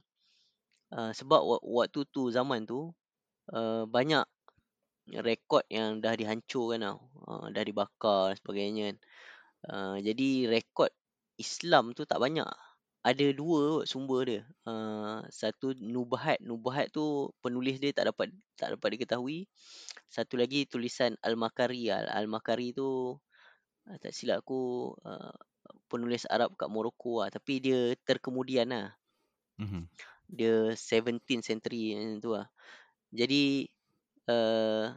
uh, 0.94 1.10
sebab 1.10 1.42
waktu 1.66 2.06
tu 2.14 2.30
zaman 2.30 2.62
tu 2.62 2.94
uh, 3.50 3.82
banyak 3.90 4.22
rekod 5.18 5.66
yang 5.66 5.98
dah 5.98 6.14
dihancurkan 6.14 6.80
tau. 6.86 6.98
Uh, 7.26 7.46
dah 7.50 7.62
dibakar 7.66 8.32
dan 8.32 8.38
sebagainya. 8.38 8.86
Uh, 9.66 9.98
jadi 9.98 10.46
rekod 10.46 10.94
Islam 11.42 11.90
tu 11.90 12.06
tak 12.06 12.22
banyak. 12.22 12.46
Ada 13.02 13.34
dua 13.34 13.82
sumber 13.82 14.22
dia. 14.22 14.42
Uh, 14.62 15.26
satu 15.26 15.74
Nubahat. 15.74 16.38
Nubahat 16.38 16.94
tu 16.94 17.34
penulis 17.42 17.82
dia 17.82 17.90
tak 17.90 18.14
dapat 18.14 18.30
tak 18.54 18.78
dapat 18.78 18.88
diketahui. 18.94 19.50
Satu 20.06 20.38
lagi 20.38 20.70
tulisan 20.70 21.18
Al-Makari. 21.18 21.90
Al-Makari 21.90 22.70
tu 22.70 23.18
uh, 23.90 23.96
tak 23.98 24.14
silap 24.14 24.46
aku 24.46 24.94
uh, 25.02 25.34
penulis 25.90 26.30
Arab 26.30 26.54
kat 26.54 26.70
Morocco 26.70 27.26
lah. 27.26 27.28
Tapi 27.34 27.58
dia 27.58 27.98
terkemudian 28.06 28.70
lah. 28.70 28.94
Mm-hmm. 29.58 29.82
Dia 30.30 30.54
17th 30.78 31.42
century 31.42 31.98
macam 31.98 32.18
tu 32.22 32.30
lah. 32.38 32.46
Jadi 33.10 33.66
uh, 34.30 34.94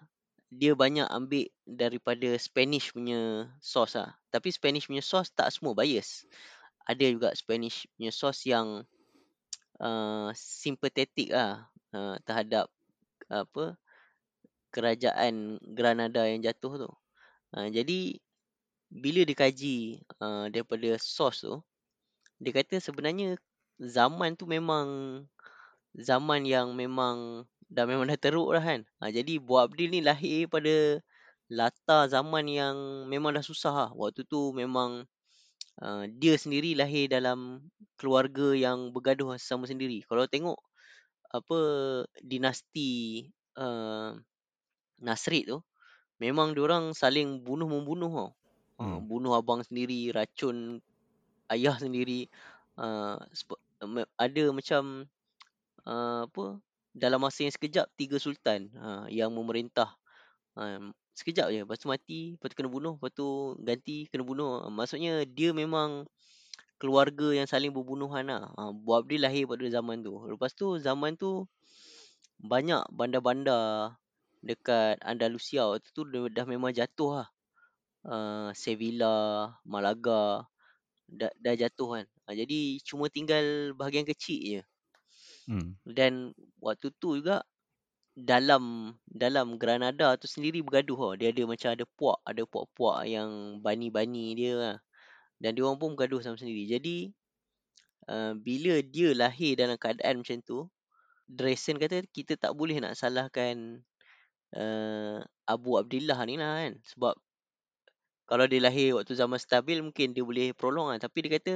dia 0.54 0.72
banyak 0.78 1.10
ambil 1.10 1.50
daripada 1.65 2.38
Spanish 2.38 2.94
punya 2.94 3.50
source 3.60 3.98
lah. 3.98 4.13
Tapi 4.30 4.54
Spanish 4.54 4.88
punya 4.88 5.02
source 5.02 5.34
tak 5.34 5.50
semua 5.50 5.74
bias. 5.74 6.24
Ada 6.86 7.06
juga 7.10 7.30
Spanish 7.34 7.89
punya 7.98 8.13
source 8.13 8.45
yang 8.45 8.86
uh, 9.82 10.30
sympathetic 10.38 11.34
lah 11.34 11.65
uh, 11.93 12.15
terhadap 12.24 12.69
apa 13.30 13.74
kerajaan 14.69 15.58
Granada 15.74 16.28
yang 16.30 16.45
jatuh 16.45 16.88
tu. 16.88 16.91
Uh, 17.56 17.67
jadi 17.74 18.21
bila 18.91 19.26
dikaji 19.26 20.06
uh, 20.21 20.45
daripada 20.54 20.95
source 21.02 21.41
tu, 21.43 21.58
dia 22.38 22.52
kata 22.54 22.78
sebenarnya 22.78 23.39
zaman 23.82 24.38
tu 24.38 24.45
memang 24.45 24.88
zaman 25.95 26.43
yang 26.43 26.76
memang 26.76 27.48
dah 27.71 27.88
memang 27.88 28.06
dah 28.06 28.19
teruk 28.19 28.52
lah 28.54 28.63
kan. 28.63 28.84
Ha, 29.02 29.10
jadi 29.10 29.39
Bu 29.41 29.58
Abdil 29.58 29.89
ni 29.89 30.00
lahir 30.04 30.45
pada 30.52 31.02
latar 31.50 32.12
zaman 32.12 32.45
yang 32.45 32.76
memang 33.10 33.34
dah 33.34 33.45
susah 33.45 33.74
lah. 33.74 33.91
Waktu 33.95 34.28
tu 34.28 34.52
memang 34.52 35.08
uh, 35.82 36.06
dia 36.08 36.36
sendiri 36.39 36.76
lahir 36.78 37.08
dalam 37.12 37.63
keluarga 38.00 38.56
yang 38.56 38.91
bergaduh 38.91 39.36
sama 39.39 39.68
sendiri. 39.68 40.04
Kalau 40.08 40.28
tengok 40.28 40.60
apa 41.32 41.60
dinasti 42.24 43.26
uh, 43.60 44.15
Nasrid 45.04 45.52
tu, 45.52 45.60
memang 46.20 46.56
diorang 46.56 46.96
saling 46.96 47.44
bunuh-membunuh 47.44 48.12
tau. 48.12 48.32
Uh, 48.76 49.00
Hmm. 49.00 49.08
bunuh 49.08 49.32
abang 49.32 49.63
sendiri, 49.63 50.12
racun 50.12 50.84
ayah 51.48 51.80
sendiri. 51.80 52.28
Uh, 52.76 53.15
ada 54.20 54.44
macam 54.52 55.08
uh, 55.88 56.28
apa 56.28 56.60
dalam 56.96 57.20
masa 57.24 57.48
yang 57.48 57.54
sekejap 57.56 57.88
tiga 58.00 58.18
sultan 58.20 58.72
uh, 58.80 59.08
yang 59.12 59.32
memerintah 59.32 59.96
uh, 60.60 60.91
sekejap 61.15 61.47
je. 61.49 61.60
Lepas 61.63 61.80
tu 61.80 61.88
mati 61.88 62.19
lepas 62.36 62.51
tu 62.51 62.56
kena 62.60 62.69
bunuh 62.69 62.99
lepas 62.99 63.12
tu 63.15 63.56
ganti 63.63 64.06
kena 64.12 64.28
bunuh. 64.28 64.67
Uh, 64.67 64.71
maksudnya 64.71 65.23
dia 65.23 65.56
memang 65.56 66.04
keluarga 66.75 67.32
yang 67.32 67.47
saling 67.47 67.71
berbunuhan 67.71 68.28
lah. 68.28 68.51
Uh, 68.60 68.75
Bu 68.75 68.99
Abdil 68.99 69.23
lahir 69.23 69.47
pada 69.47 69.63
zaman 69.71 70.04
tu. 70.04 70.13
Lepas 70.28 70.51
tu 70.51 70.75
zaman 70.78 71.15
tu 71.15 71.47
banyak 72.43 72.84
bandar-bandar 72.91 73.95
dekat 74.43 74.99
Andalusia 75.01 75.65
waktu 75.65 75.88
tu 75.95 76.04
dah, 76.06 76.28
dah 76.30 76.45
memang 76.45 76.75
jatuh 76.75 77.23
lah. 77.23 77.30
Uh, 78.06 78.54
Sevilla 78.54 79.49
Malaga 79.65 80.45
dah, 81.10 81.32
dah 81.39 81.56
jatuh 81.56 81.89
kan. 81.97 82.06
Uh, 82.28 82.36
jadi 82.36 82.78
cuma 82.84 83.08
tinggal 83.08 83.73
bahagian 83.73 84.06
kecil 84.06 84.62
je. 84.62 84.63
Hmm. 85.45 85.78
dan 85.86 86.34
waktu 86.58 86.89
tu 86.97 87.21
juga 87.21 87.45
dalam 88.15 88.95
dalam 89.04 89.60
Granada 89.60 90.15
tu 90.15 90.25
sendiri 90.25 90.63
bergaduh 90.63 90.95
tau. 90.95 91.13
Dia 91.19 91.36
ada 91.36 91.43
macam 91.43 91.69
ada 91.75 91.84
puak, 91.84 92.17
ada 92.23 92.41
puak-puak 92.47 93.04
yang 93.12 93.60
bani-bani 93.60 94.34
dia 94.39 94.51
lah. 94.56 94.78
Dan 95.38 95.60
dia 95.60 95.67
orang 95.67 95.78
pun 95.78 95.89
bergaduh 95.93 96.23
sama 96.23 96.39
sendiri. 96.39 96.63
Jadi 96.71 97.12
uh, 98.08 98.32
bila 98.39 98.80
dia 98.80 99.12
lahir 99.12 99.60
dalam 99.60 99.75
keadaan 99.75 100.23
macam 100.23 100.39
tu, 100.41 100.71
Dresen 101.28 101.75
kata 101.75 102.08
kita 102.15 102.39
tak 102.39 102.56
boleh 102.56 102.80
nak 102.80 102.95
salahkan 102.95 103.84
uh, 104.56 105.19
Abu 105.43 105.75
Abdullah 105.75 106.19
ni 106.23 106.39
lah 106.39 106.63
kan. 106.63 106.80
Sebab 106.95 107.13
kalau 108.25 108.47
dia 108.47 108.63
lahir 108.63 108.95
waktu 108.95 109.12
zaman 109.12 109.38
stabil 109.38 109.84
mungkin 109.84 110.15
dia 110.15 110.23
boleh 110.23 110.56
prolong 110.56 110.88
lah. 110.88 110.97
Tapi 111.04 111.28
dia 111.28 111.32
kata 111.36 111.54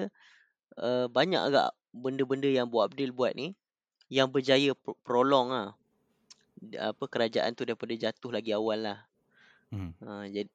uh, 0.75 1.05
banyak 1.07 1.39
agak 1.39 1.71
benda-benda 1.95 2.51
yang 2.51 2.67
Abu 2.67 2.83
Abdul 2.83 3.15
buat 3.15 3.31
ni 3.31 3.55
yang 4.11 4.27
berjaya 4.33 4.73
prolong 5.05 5.53
lah 5.53 5.79
apa 6.79 7.03
kerajaan 7.07 7.55
tu 7.55 7.63
daripada 7.63 7.93
jatuh 7.95 8.31
lagi 8.31 8.51
awal 8.51 8.83
lah. 8.83 8.99
Hmm. 9.69 9.93
Ha, 10.01 10.25
jadi, 10.25 10.49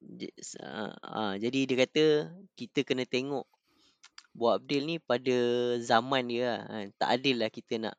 ha, 0.58 0.90
ha, 0.90 1.22
jadi 1.38 1.58
dia 1.70 1.76
kata 1.86 2.04
kita 2.58 2.82
kena 2.82 3.06
tengok 3.06 3.46
Bu 4.34 4.50
Abdil 4.50 4.82
ni 4.90 4.96
pada 4.98 5.36
zaman 5.78 6.26
dia 6.26 6.42
lah. 6.50 6.60
Ha, 6.66 6.74
tak 6.98 7.08
adil 7.20 7.38
lah 7.38 7.50
kita 7.50 7.78
nak 7.78 7.94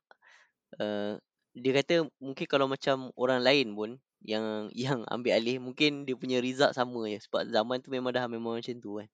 uh, 0.79 1.15
dia 1.55 1.71
kata 1.71 2.03
mungkin 2.19 2.45
kalau 2.51 2.67
macam 2.67 3.15
orang 3.15 3.39
lain 3.39 3.71
pun 3.71 3.95
yang 4.25 4.67
yang 4.75 5.07
ambil 5.07 5.39
alih 5.39 5.61
mungkin 5.63 6.03
dia 6.03 6.19
punya 6.19 6.43
result 6.43 6.75
sama 6.75 7.07
je 7.07 7.23
sebab 7.23 7.47
zaman 7.47 7.79
tu 7.79 7.93
memang 7.93 8.11
dah 8.11 8.27
memang 8.27 8.59
macam 8.59 8.75
tu 8.75 8.99
kan. 8.99 9.09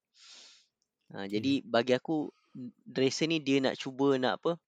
Ha, 1.13 1.29
jadi 1.29 1.61
bagi 1.61 1.93
aku 1.93 2.33
Dresser 2.83 3.31
ni 3.31 3.39
dia 3.39 3.63
nak 3.63 3.79
cuba 3.79 4.19
nak 4.19 4.43
apa 4.43 4.59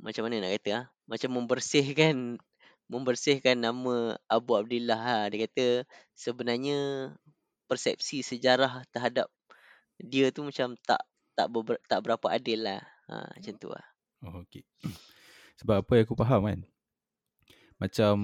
macam 0.00 0.26
mana 0.26 0.44
nak 0.44 0.52
kata 0.60 0.70
ah? 0.72 0.84
Macam 1.08 1.30
membersihkan 1.36 2.40
membersihkan 2.88 3.56
nama 3.56 4.16
Abu 4.28 4.56
Abdullah 4.60 5.00
ha. 5.00 5.16
dia 5.32 5.48
kata 5.48 5.88
sebenarnya 6.12 7.10
persepsi 7.64 8.20
sejarah 8.20 8.84
terhadap 8.92 9.32
dia 9.96 10.28
tu 10.28 10.44
macam 10.44 10.76
tak 10.84 11.00
tak 11.34 11.48
ber, 11.50 11.80
tak 11.88 12.04
berapa 12.04 12.26
adil 12.28 12.62
lah. 12.62 12.80
Ha, 13.08 13.36
macam 13.36 13.54
tu 13.60 13.68
lah 13.68 13.84
oh, 14.24 14.44
okay. 14.44 14.64
sebab 15.60 15.84
apa 15.84 15.92
yang 15.96 16.04
aku 16.08 16.16
faham 16.16 16.40
kan? 16.48 16.60
Macam 17.76 18.14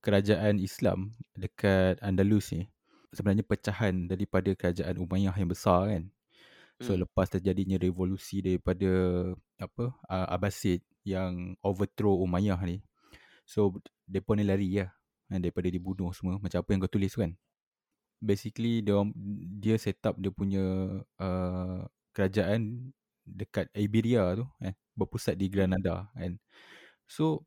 kerajaan 0.00 0.62
Islam 0.62 1.12
dekat 1.36 2.00
Andalus 2.00 2.54
ni 2.54 2.70
sebenarnya 3.10 3.44
pecahan 3.44 4.06
daripada 4.06 4.52
kerajaan 4.52 5.00
Umayyah 5.00 5.34
yang 5.34 5.50
besar 5.50 5.88
kan 5.88 6.04
So 6.80 6.94
hmm. 6.94 7.08
lepas 7.08 7.28
terjadinya 7.32 7.76
revolusi 7.80 8.44
daripada 8.44 8.90
apa 9.60 9.84
uh, 10.08 10.26
Abbasid 10.32 10.84
yang 11.08 11.56
overthrow 11.64 12.20
Umayyah 12.24 12.60
ni. 12.68 12.84
So 13.48 13.78
depa 14.08 14.34
ni 14.36 14.44
lari 14.46 14.68
lah 14.80 14.90
kan, 15.30 15.40
daripada 15.42 15.68
dibunuh 15.72 16.10
semua 16.14 16.38
macam 16.40 16.58
apa 16.62 16.70
yang 16.72 16.80
kau 16.84 16.92
tulis 16.92 17.14
kan. 17.16 17.32
basically 18.22 18.80
dia 18.80 18.96
dia 19.60 19.76
set 19.76 20.00
up 20.08 20.16
dia 20.16 20.32
punya 20.32 20.64
uh, 21.20 21.84
kerajaan 22.16 22.92
dekat 23.26 23.68
Iberia 23.76 24.32
tu 24.38 24.46
eh 24.64 24.72
berpusat 24.96 25.36
di 25.36 25.52
Hmm. 25.52 25.52
Granada 25.52 26.08
kan. 26.16 26.38
So 27.08 27.46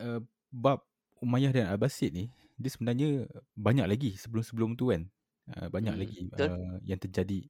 uh, 0.00 0.20
bab 0.52 0.82
Umayyah 1.22 1.52
dan 1.54 1.66
Abbasid 1.74 2.14
ni 2.14 2.30
dia 2.58 2.70
sebenarnya 2.72 3.26
banyak 3.58 3.86
lagi 3.88 4.10
sebelum-sebelum 4.18 4.74
tu 4.78 4.90
kan. 4.94 5.06
Uh, 5.48 5.68
banyak 5.72 5.94
Hmm, 5.94 6.00
lagi 6.00 6.28
betul. 6.30 6.50
uh, 6.50 6.76
yang 6.84 7.00
terjadi 7.00 7.48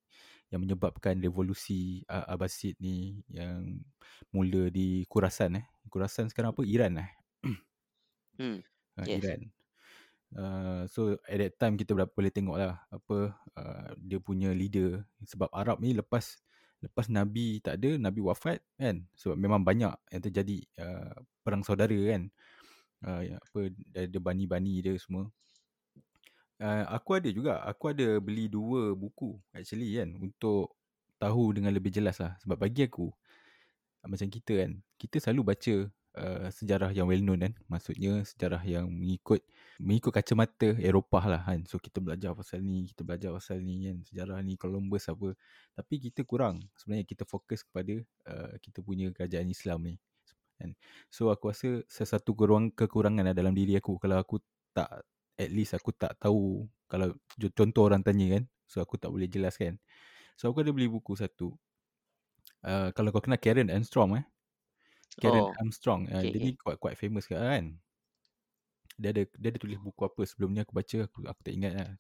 yang 0.49 0.65
menyebabkan 0.65 1.21
revolusi 1.21 2.05
uh, 2.09 2.25
Abbasid 2.29 2.81
ni 2.81 3.21
yang 3.29 3.85
mula 4.33 4.73
di 4.73 5.05
Khurasan 5.05 5.61
eh. 5.61 5.65
Khurasan 5.89 6.33
sekarang 6.33 6.57
apa? 6.57 6.63
Iran 6.65 6.93
eh. 7.01 7.11
Hmm. 8.39 8.61
Uh, 8.97 9.07
Yes. 9.09 9.23
Iran. 9.23 9.41
Uh, 10.29 10.83
so 10.93 11.17
at 11.25 11.41
that 11.41 11.57
time 11.57 11.81
kita 11.81 11.97
boleh 11.97 12.29
tengok 12.29 12.61
lah 12.61 12.77
apa 12.93 13.33
uh, 13.57 13.89
dia 13.97 14.21
punya 14.21 14.53
leader 14.53 15.01
sebab 15.25 15.49
Arab 15.57 15.81
ni 15.81 15.97
lepas 15.97 16.37
lepas 16.85 17.09
Nabi 17.09 17.65
tak 17.65 17.81
ada 17.81 17.97
Nabi 17.97 18.21
wafat 18.21 18.61
kan 18.77 19.09
sebab 19.17 19.41
memang 19.41 19.65
banyak 19.65 19.89
yang 20.13 20.23
terjadi 20.23 20.61
uh, 20.85 21.17
perang 21.41 21.65
saudara 21.65 21.97
kan 21.97 22.29
uh, 23.09 23.41
apa 23.41 23.61
ada 23.97 24.19
bani-bani 24.21 24.85
dia 24.85 24.93
semua 25.01 25.33
uh, 26.62 26.85
aku 26.90 27.18
ada 27.18 27.29
juga. 27.31 27.62
Aku 27.66 27.90
ada 27.90 28.18
beli 28.23 28.51
dua 28.51 28.94
buku 28.94 29.38
actually 29.55 29.94
kan 29.99 30.14
untuk 30.18 30.75
tahu 31.18 31.55
dengan 31.55 31.75
lebih 31.75 31.90
jelas 31.90 32.18
lah. 32.23 32.38
Sebab 32.42 32.59
bagi 32.59 32.87
aku 32.87 33.11
macam 34.07 34.31
kita 34.31 34.64
kan 34.64 34.79
kita 34.97 35.21
selalu 35.21 35.53
baca 35.53 35.75
uh, 36.16 36.49
sejarah 36.55 36.90
yang 36.94 37.07
well 37.11 37.23
known 37.23 37.40
kan. 37.42 37.55
Maksudnya 37.66 38.23
sejarah 38.25 38.62
yang 38.62 38.87
mengikut 38.88 39.42
mengikut 39.79 40.12
kacamata 40.14 40.75
Eropah 40.79 41.25
lah 41.27 41.42
kan. 41.42 41.66
So 41.66 41.83
kita 41.83 41.99
belajar 42.03 42.35
pasal 42.35 42.62
ni 42.62 42.87
kita 42.90 43.03
belajar 43.03 43.31
pasal 43.35 43.62
ni 43.62 43.90
kan. 43.90 43.97
Sejarah 44.07 44.38
ni 44.42 44.55
Columbus 44.55 45.11
apa. 45.11 45.35
Tapi 45.75 45.94
kita 46.11 46.23
kurang. 46.27 46.62
Sebenarnya 46.79 47.07
kita 47.07 47.25
fokus 47.27 47.62
kepada 47.66 47.94
uh, 48.31 48.55
kita 48.62 48.83
punya 48.83 49.11
kerajaan 49.11 49.51
Islam 49.51 49.79
ni 49.87 49.94
kan. 50.59 50.75
So 51.11 51.31
aku 51.31 51.55
rasa 51.55 51.83
sesuatu 51.87 52.35
kurang 52.35 52.75
kekurangan 52.75 53.31
lah 53.31 53.35
dalam 53.35 53.55
diri 53.55 53.79
aku. 53.79 53.99
Kalau 54.03 54.18
aku 54.18 54.42
tak 54.75 55.07
at 55.38 55.51
least 55.55 55.72
aku 55.79 55.94
tak 55.94 56.18
tahu 56.18 56.66
kalau 56.90 57.14
contoh 57.55 57.87
orang 57.87 58.03
tanya 58.03 58.38
kan 58.38 58.44
so 58.68 58.83
aku 58.83 59.01
tak 59.01 59.09
boleh 59.09 59.31
jelaskan. 59.31 59.81
So 60.37 60.51
aku 60.53 60.62
ada 60.62 60.70
beli 60.70 60.87
buku 60.87 61.16
satu. 61.16 61.57
Uh, 62.62 62.90
kalau 62.92 63.14
kau 63.14 63.22
kenal 63.22 63.40
Karen 63.40 63.70
Armstrong 63.70 64.18
eh? 64.18 64.27
Karen 65.18 65.51
Oh. 65.51 65.55
Armstrong. 65.62 66.07
Uh, 66.11 66.20
Okay, 66.20 66.31
dia 66.35 66.40
ni 66.42 66.53
quite 66.55 66.79
quite 66.79 66.98
famous 66.98 67.24
kan? 67.27 67.79
Dia 68.98 69.14
ada 69.14 69.22
dia 69.24 69.48
ada 69.55 69.59
tulis 69.59 69.79
buku 69.79 70.03
apa 70.05 70.22
sebelum 70.27 70.55
ni 70.55 70.61
aku 70.62 70.74
baca 70.74 71.07
aku 71.07 71.27
aku 71.27 71.40
tak 71.42 71.55
ingat 71.55 71.72
lah. 71.74 71.90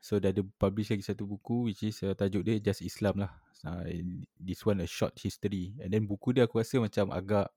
So 0.00 0.20
dia 0.20 0.32
ada 0.32 0.44
publish 0.60 0.92
lagi 0.92 1.04
satu 1.04 1.24
buku 1.24 1.72
which 1.72 1.84
is 1.84 2.00
uh, 2.04 2.12
tajuk 2.12 2.44
dia 2.44 2.60
Just 2.60 2.84
Islam 2.84 3.24
lah. 3.24 3.32
Uh, 3.64 3.84
this 4.36 4.60
one 4.64 4.80
a 4.84 4.88
short 4.88 5.16
history. 5.16 5.72
And 5.80 5.88
then 5.92 6.04
buku 6.04 6.36
dia 6.36 6.44
aku 6.44 6.60
rasa 6.60 6.80
macam 6.80 7.08
agak 7.12 7.48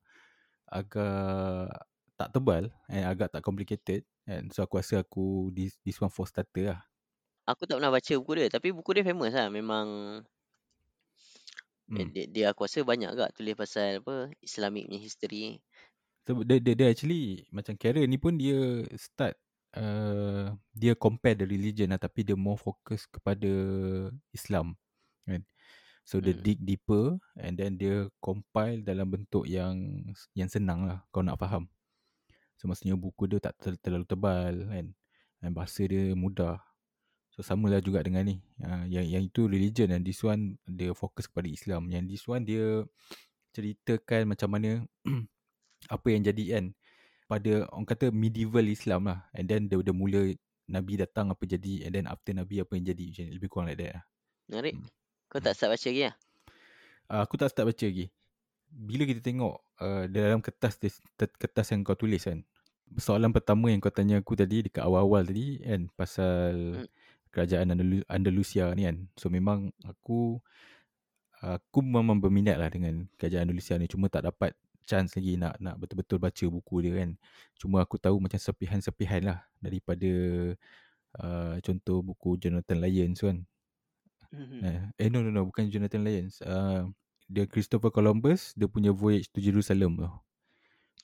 agak 0.67 1.71
tak 2.19 2.29
tebal 2.31 2.71
and 2.91 3.03
agak 3.07 3.31
tak 3.31 3.43
complicated 3.43 4.03
and 4.27 4.51
so 4.51 4.61
aku 4.61 4.77
rasa 4.83 5.01
aku 5.01 5.49
this 5.55 5.79
this 5.81 5.97
one 5.97 6.11
for 6.11 6.27
starter 6.27 6.75
lah 6.75 6.81
Aku 7.47 7.63
tak 7.63 7.79
pernah 7.79 7.95
baca 7.95 8.11
buku 8.19 8.31
dia 8.35 8.51
tapi 8.51 8.75
buku 8.75 8.91
dia 8.91 9.07
famous 9.07 9.31
lah 9.31 9.47
memang 9.47 9.87
hmm. 11.87 12.11
dia, 12.11 12.25
dia 12.27 12.45
aku 12.51 12.67
rasa 12.67 12.83
banyak 12.83 13.09
agak 13.15 13.31
tulis 13.39 13.55
pasal 13.55 14.03
apa 14.03 14.31
Islamic 14.43 14.91
punya 14.91 14.99
history. 14.99 15.43
so 16.27 16.35
dia, 16.43 16.59
dia, 16.59 16.73
dia 16.75 16.87
actually 16.91 17.47
macam 17.55 17.79
Karen 17.79 18.03
ni 18.03 18.19
pun 18.19 18.35
dia 18.35 18.83
start 18.99 19.39
uh, 19.79 20.51
dia 20.75 20.91
compare 20.99 21.39
the 21.39 21.47
religion 21.47 21.95
lah 21.95 21.99
tapi 21.99 22.27
dia 22.27 22.35
more 22.35 22.59
fokus 22.59 23.07
kepada 23.07 23.47
Islam 24.35 24.75
kan 25.23 25.43
so 26.07 26.19
dia 26.19 26.35
Hmm. 26.35 26.43
dig 26.43 26.59
deeper 26.63 27.15
and 27.39 27.55
then 27.59 27.75
dia 27.79 28.07
compile 28.19 28.79
dalam 28.83 29.07
bentuk 29.07 29.47
yang 29.47 29.75
yang 30.35 30.47
senang 30.51 30.87
lah 30.87 31.03
kau 31.11 31.23
nak 31.23 31.39
faham 31.39 31.67
so 32.57 32.67
maksudnya 32.67 32.97
buku 32.97 33.29
dia 33.29 33.39
tak 33.39 33.55
ter- 33.61 33.79
terlalu 33.79 34.05
tebal 34.09 34.53
kan. 34.67 34.85
Dan 35.37 35.49
bahasa 35.53 35.85
dia 35.85 36.11
mudah. 36.17 36.57
So 37.31 37.45
samalah 37.45 37.79
juga 37.79 38.01
dengan 38.01 38.25
ni. 38.25 38.41
Uh, 38.59 38.89
yang 38.89 39.05
yang 39.05 39.23
itu 39.23 39.45
religion 39.45 39.93
and 39.93 40.03
this 40.03 40.25
one 40.25 40.57
dia 40.65 40.91
fokus 40.97 41.29
kepada 41.29 41.47
Islam. 41.47 41.87
Yang 41.93 42.03
this 42.09 42.23
one 42.25 42.43
dia 42.43 42.83
ceritakan 43.53 44.33
macam 44.33 44.49
mana 44.49 44.83
apa 45.95 46.07
yang 46.09 46.25
jadi 46.25 46.43
kan. 46.57 46.65
Pada 47.27 47.67
orang 47.69 47.87
kata 47.87 48.09
medieval 48.09 48.65
Islam 48.65 49.13
lah. 49.13 49.29
And 49.37 49.45
then 49.45 49.69
dia, 49.69 49.77
dia 49.77 49.93
mula 49.93 50.33
Nabi 50.67 50.99
datang 50.99 51.31
apa 51.31 51.45
jadi 51.45 51.87
and 51.87 51.93
then 51.93 52.05
after 52.09 52.33
Nabi 52.33 52.59
apa 52.59 52.73
yang 52.73 52.89
jadi. 52.89 53.05
Macam 53.13 53.23
ni, 53.23 53.31
lebih 53.37 53.47
kurang 53.47 53.67
like 53.69 53.79
that 53.79 54.01
lah. 54.01 54.03
Menarik. 54.49 54.73
Hmm. 54.81 54.89
Kau 55.27 55.43
tak 55.43 55.53
start 55.53 55.75
baca 55.75 55.87
lagi 55.91 56.03
lah? 56.07 56.15
uh, 57.11 57.21
aku 57.23 57.35
tak 57.39 57.49
start 57.51 57.67
baca 57.71 57.85
lagi 57.87 58.05
bila 58.71 59.03
kita 59.07 59.23
tengok 59.23 59.55
uh, 59.81 60.05
dalam 60.11 60.39
kertas 60.43 60.77
kertas 61.17 61.67
yang 61.71 61.81
kau 61.87 61.95
tulis 61.97 62.23
kan 62.23 62.43
soalan 62.95 63.35
pertama 63.35 63.67
yang 63.67 63.83
kau 63.83 63.91
tanya 63.91 64.19
aku 64.19 64.35
tadi 64.39 64.63
dekat 64.67 64.83
awal-awal 64.83 65.23
tadi 65.27 65.59
kan 65.59 65.91
pasal 65.95 66.53
Hmm. 66.83 66.87
kerajaan 67.31 67.67
Andalus- 67.75 68.07
Andalusia 68.07 68.71
ni 68.73 68.87
kan 68.87 68.97
so 69.19 69.27
memang 69.29 69.69
aku 69.83 70.39
aku 71.43 71.79
memang 71.85 72.17
berminat 72.17 72.57
lah 72.57 72.71
dengan 72.71 73.05
kerajaan 73.19 73.45
Andalusia 73.51 73.77
ni 73.77 73.85
cuma 73.85 74.09
tak 74.09 74.25
dapat 74.25 74.55
chance 74.87 75.19
lagi 75.19 75.35
nak 75.35 75.59
nak 75.59 75.75
betul-betul 75.77 76.17
baca 76.17 76.45
buku 76.47 76.75
dia 76.81 77.03
kan 77.03 77.09
cuma 77.59 77.83
aku 77.83 77.99
tahu 77.99 78.17
macam 78.23 78.39
sepihan-sepihan 78.39 79.21
lah 79.21 79.39
daripada 79.59 80.09
uh, 81.19 81.55
contoh 81.61 81.99
buku 82.01 82.39
Jonathan 82.39 82.79
Lyons 82.81 83.21
kan 83.21 83.43
Mhm. 84.27 84.59
Eh, 84.59 84.81
eh 84.99 85.07
no 85.07 85.23
no 85.23 85.31
no 85.31 85.47
bukan 85.47 85.71
Jonathan 85.71 86.03
Lyons. 86.03 86.43
Uh, 86.43 86.91
dia 87.27 87.43
Christopher 87.45 87.91
Columbus 87.91 88.55
dia 88.55 88.71
punya 88.71 88.95
voyage 88.95 89.27
to 89.31 89.43
Jerusalem 89.43 89.99
tu. 89.99 90.09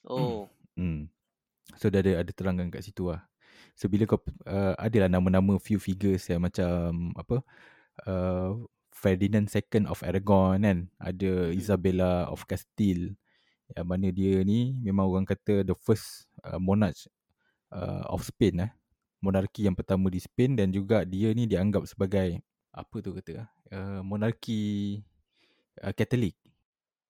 Oh. 0.08 0.48
Hmm. 0.76 1.12
So 1.80 1.92
dia 1.92 2.04
ada 2.04 2.24
ada 2.24 2.32
terangkan 2.32 2.72
kat 2.72 2.84
situ 2.84 3.12
lah. 3.12 3.24
So 3.76 3.92
bila 3.92 4.08
kau 4.08 4.20
uh, 4.48 4.74
adalah 4.80 5.12
nama-nama 5.12 5.60
few 5.60 5.78
figures 5.78 6.28
yang 6.32 6.46
macam 6.46 7.12
apa 7.16 7.44
uh, 8.08 8.58
Ferdinand 8.94 9.50
II 9.50 9.90
of 9.90 10.00
Aragon 10.06 10.62
kan, 10.62 10.80
ada 11.02 11.52
Mhm. 11.52 11.58
Isabella 11.58 12.30
of 12.30 12.46
Castile 12.46 13.18
yang 13.74 13.88
mana 13.90 14.14
dia 14.14 14.44
ni 14.46 14.78
memang 14.80 15.10
orang 15.10 15.26
kata 15.26 15.66
the 15.66 15.74
first 15.74 16.30
uh, 16.46 16.62
monarch 16.62 17.10
uh, 17.74 18.06
of 18.12 18.22
Spain 18.22 18.70
eh. 18.70 18.72
Monarki 19.24 19.66
yang 19.66 19.74
pertama 19.74 20.12
di 20.12 20.20
Spain 20.20 20.60
dan 20.60 20.70
juga 20.70 21.08
dia 21.08 21.32
ni 21.32 21.48
dianggap 21.48 21.88
sebagai 21.88 22.44
apa 22.76 22.96
tu 23.00 23.16
kata 23.16 23.48
uh, 23.72 24.02
monarki 24.04 25.00
uh, 25.82 25.94
Katolik. 25.96 26.38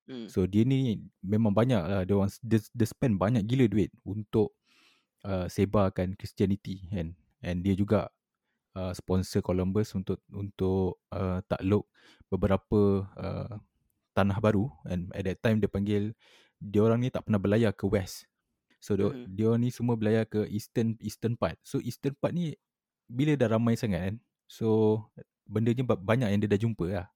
Hmm. 0.03 0.27
So 0.27 0.43
dia 0.43 0.67
ni 0.67 0.99
memang 1.23 1.55
banyak 1.55 1.79
lah 1.79 2.01
dia 2.03 2.15
orang 2.15 2.31
dia, 2.43 2.59
dia 2.59 2.87
spend 2.87 3.15
banyak 3.15 3.43
gila 3.47 3.65
duit 3.71 3.89
untuk 4.03 4.51
uh, 5.23 5.47
sebarkan 5.47 6.15
Christianity 6.19 6.87
kan. 6.91 7.15
And 7.43 7.63
dia 7.63 7.75
juga 7.75 8.11
uh, 8.75 8.93
sponsor 8.95 9.43
Columbus 9.43 9.95
untuk 9.95 10.19
untuk 10.31 10.99
uh, 11.11 11.39
takluk 11.47 11.87
beberapa 12.27 13.07
uh, 13.15 13.59
tanah 14.13 14.37
baru 14.37 14.69
and 14.85 15.09
at 15.17 15.25
that 15.25 15.39
time 15.41 15.57
dia 15.57 15.71
panggil 15.71 16.13
dia 16.61 16.81
orang 16.85 17.01
ni 17.01 17.09
tak 17.09 17.25
pernah 17.25 17.41
berlayar 17.41 17.73
ke 17.73 17.83
west. 17.89 18.29
So 18.83 18.99
dia, 18.99 19.07
Mhm. 19.07 19.25
dia 19.31 19.45
orang 19.47 19.61
ni 19.63 19.71
semua 19.71 19.95
berlayar 19.95 20.27
ke 20.27 20.43
eastern 20.51 20.99
eastern 20.99 21.39
part. 21.39 21.55
So 21.63 21.79
eastern 21.79 22.15
part 22.19 22.35
ni 22.35 22.55
bila 23.07 23.35
dah 23.39 23.55
ramai 23.55 23.79
sangat 23.79 23.99
kan. 24.03 24.15
So 24.47 24.99
bendanya 25.47 25.87
ba- 25.87 25.99
banyak 25.99 26.27
yang 26.27 26.39
dia 26.43 26.51
dah 26.51 26.61
jumpa 26.61 26.85
lah. 26.91 27.07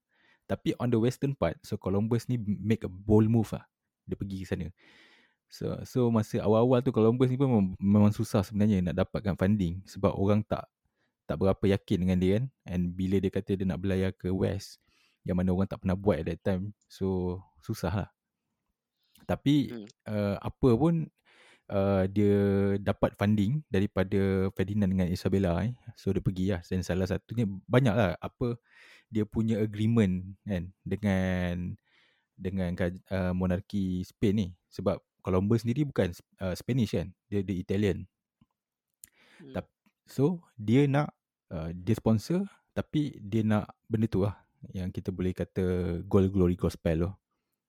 Tapi 0.48 0.72
on 0.80 0.88
the 0.88 0.96
western 0.96 1.36
part, 1.36 1.60
so 1.60 1.76
Columbus 1.76 2.24
ni 2.24 2.40
make 2.40 2.82
a 2.82 2.90
bold 2.90 3.28
move 3.28 3.52
lah. 3.52 3.68
Dia 4.08 4.16
pergi 4.16 4.42
ke 4.42 4.46
sana. 4.48 4.66
So 5.48 5.76
so 5.84 6.08
masa 6.08 6.40
awal-awal 6.40 6.80
tu 6.80 6.92
Columbus 6.92 7.28
ni 7.28 7.36
pun 7.36 7.48
memang, 7.48 7.66
memang 7.76 8.12
susah 8.12 8.40
sebenarnya 8.40 8.80
nak 8.80 9.04
dapatkan 9.04 9.36
funding 9.36 9.84
sebab 9.84 10.16
orang 10.16 10.40
tak 10.44 10.64
tak 11.28 11.36
berapa 11.36 11.60
yakin 11.76 12.08
dengan 12.08 12.18
dia 12.20 12.32
kan. 12.40 12.44
And 12.64 12.96
bila 12.96 13.20
dia 13.20 13.28
kata 13.28 13.60
dia 13.60 13.68
nak 13.68 13.84
berlayar 13.84 14.16
ke 14.16 14.32
west 14.32 14.80
yang 15.28 15.36
mana 15.36 15.52
orang 15.52 15.68
tak 15.68 15.84
pernah 15.84 15.96
buat 15.96 16.24
at 16.24 16.32
that 16.32 16.40
time. 16.40 16.72
So 16.88 17.38
susah 17.60 17.92
lah. 17.92 18.10
Tapi 19.28 19.68
Hmm. 19.68 19.88
uh, 20.08 20.36
apa 20.40 20.68
pun 20.72 21.04
uh, 21.68 22.04
dia 22.08 22.32
dapat 22.80 23.12
funding 23.20 23.60
daripada 23.68 24.48
Ferdinand 24.56 24.88
dengan 24.88 25.08
Isabella 25.12 25.68
eh. 25.68 25.76
So 26.00 26.16
dia 26.16 26.24
pergi 26.24 26.56
lah. 26.56 26.64
Dan 26.64 26.80
salah 26.80 27.04
satunya 27.04 27.44
banyak 27.44 27.92
lah 27.92 28.16
apa 28.16 28.56
dia 29.08 29.24
punya 29.24 29.60
agreement 29.60 30.36
kan 30.44 30.72
dengan 30.84 31.76
dengan 32.38 32.70
uh, 33.10 33.32
monarki 33.34 34.06
Spain 34.06 34.34
ni. 34.36 34.48
Sebab 34.70 35.02
Columbus 35.24 35.66
sendiri 35.66 35.84
bukan 35.84 36.14
uh, 36.40 36.54
Spanish 36.54 36.94
kan. 36.94 37.10
Dia 37.26 37.42
dia 37.42 37.56
Italian. 37.58 38.06
Hmm. 39.42 39.64
So 40.08 40.40
dia 40.56 40.88
nak 40.88 41.12
uh, 41.52 41.68
dia 41.76 41.92
sponsor 41.92 42.48
tapi 42.72 43.20
dia 43.20 43.44
nak 43.44 43.68
benda 43.84 44.08
tu 44.08 44.24
lah 44.24 44.40
yang 44.72 44.88
kita 44.90 45.12
boleh 45.12 45.36
kata 45.36 45.98
gold 46.08 46.32
glory 46.32 46.56
gospel 46.56 46.96
tu. 47.06 47.12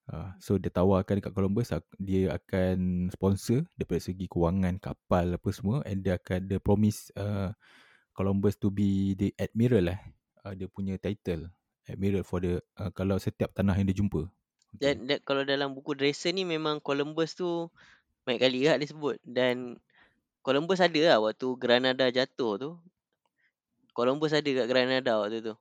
Uh, 0.10 0.34
so 0.42 0.58
dia 0.58 0.74
tawarkan 0.74 1.22
dekat 1.22 1.38
Columbus 1.38 1.70
dia 2.02 2.34
akan 2.34 3.10
sponsor 3.14 3.62
daripada 3.78 4.02
segi 4.02 4.26
kewangan 4.26 4.82
kapal 4.82 5.38
apa 5.38 5.50
semua 5.54 5.86
and 5.86 6.02
dia 6.02 6.18
akan 6.18 6.50
dia 6.50 6.58
promise 6.58 7.14
uh, 7.14 7.54
Columbus 8.18 8.58
to 8.58 8.74
be 8.74 9.14
the 9.14 9.30
admiral 9.38 9.86
eh. 9.94 10.02
Uh, 10.50 10.58
dia 10.58 10.66
punya 10.66 10.98
title. 10.98 11.54
Admiral 11.86 12.26
for 12.26 12.42
the 12.42 12.58
uh, 12.82 12.90
kalau 12.90 13.22
setiap 13.22 13.54
tanah 13.54 13.78
yang 13.78 13.86
dia 13.86 13.98
jumpa. 14.02 14.26
Okay. 14.78 14.98
Dan, 14.98 15.06
dan 15.06 15.18
kalau 15.22 15.46
dalam 15.46 15.78
buku 15.78 15.94
Drayson 15.94 16.38
ni 16.38 16.46
memang 16.46 16.82
Columbus 16.82 17.38
tu 17.38 17.70
banyak 18.26 18.42
kali 18.42 18.66
lah 18.66 18.82
dia 18.82 18.90
sebut. 18.90 19.22
Dan 19.22 19.78
Columbus 20.42 20.82
ada 20.82 21.02
lah 21.06 21.18
waktu 21.22 21.48
Granada 21.58 22.10
jatuh 22.10 22.58
tu. 22.58 22.70
Columbus 23.94 24.34
ada 24.34 24.46
kat 24.46 24.66
Granada 24.66 25.22
waktu 25.22 25.42
tu. 25.42 25.54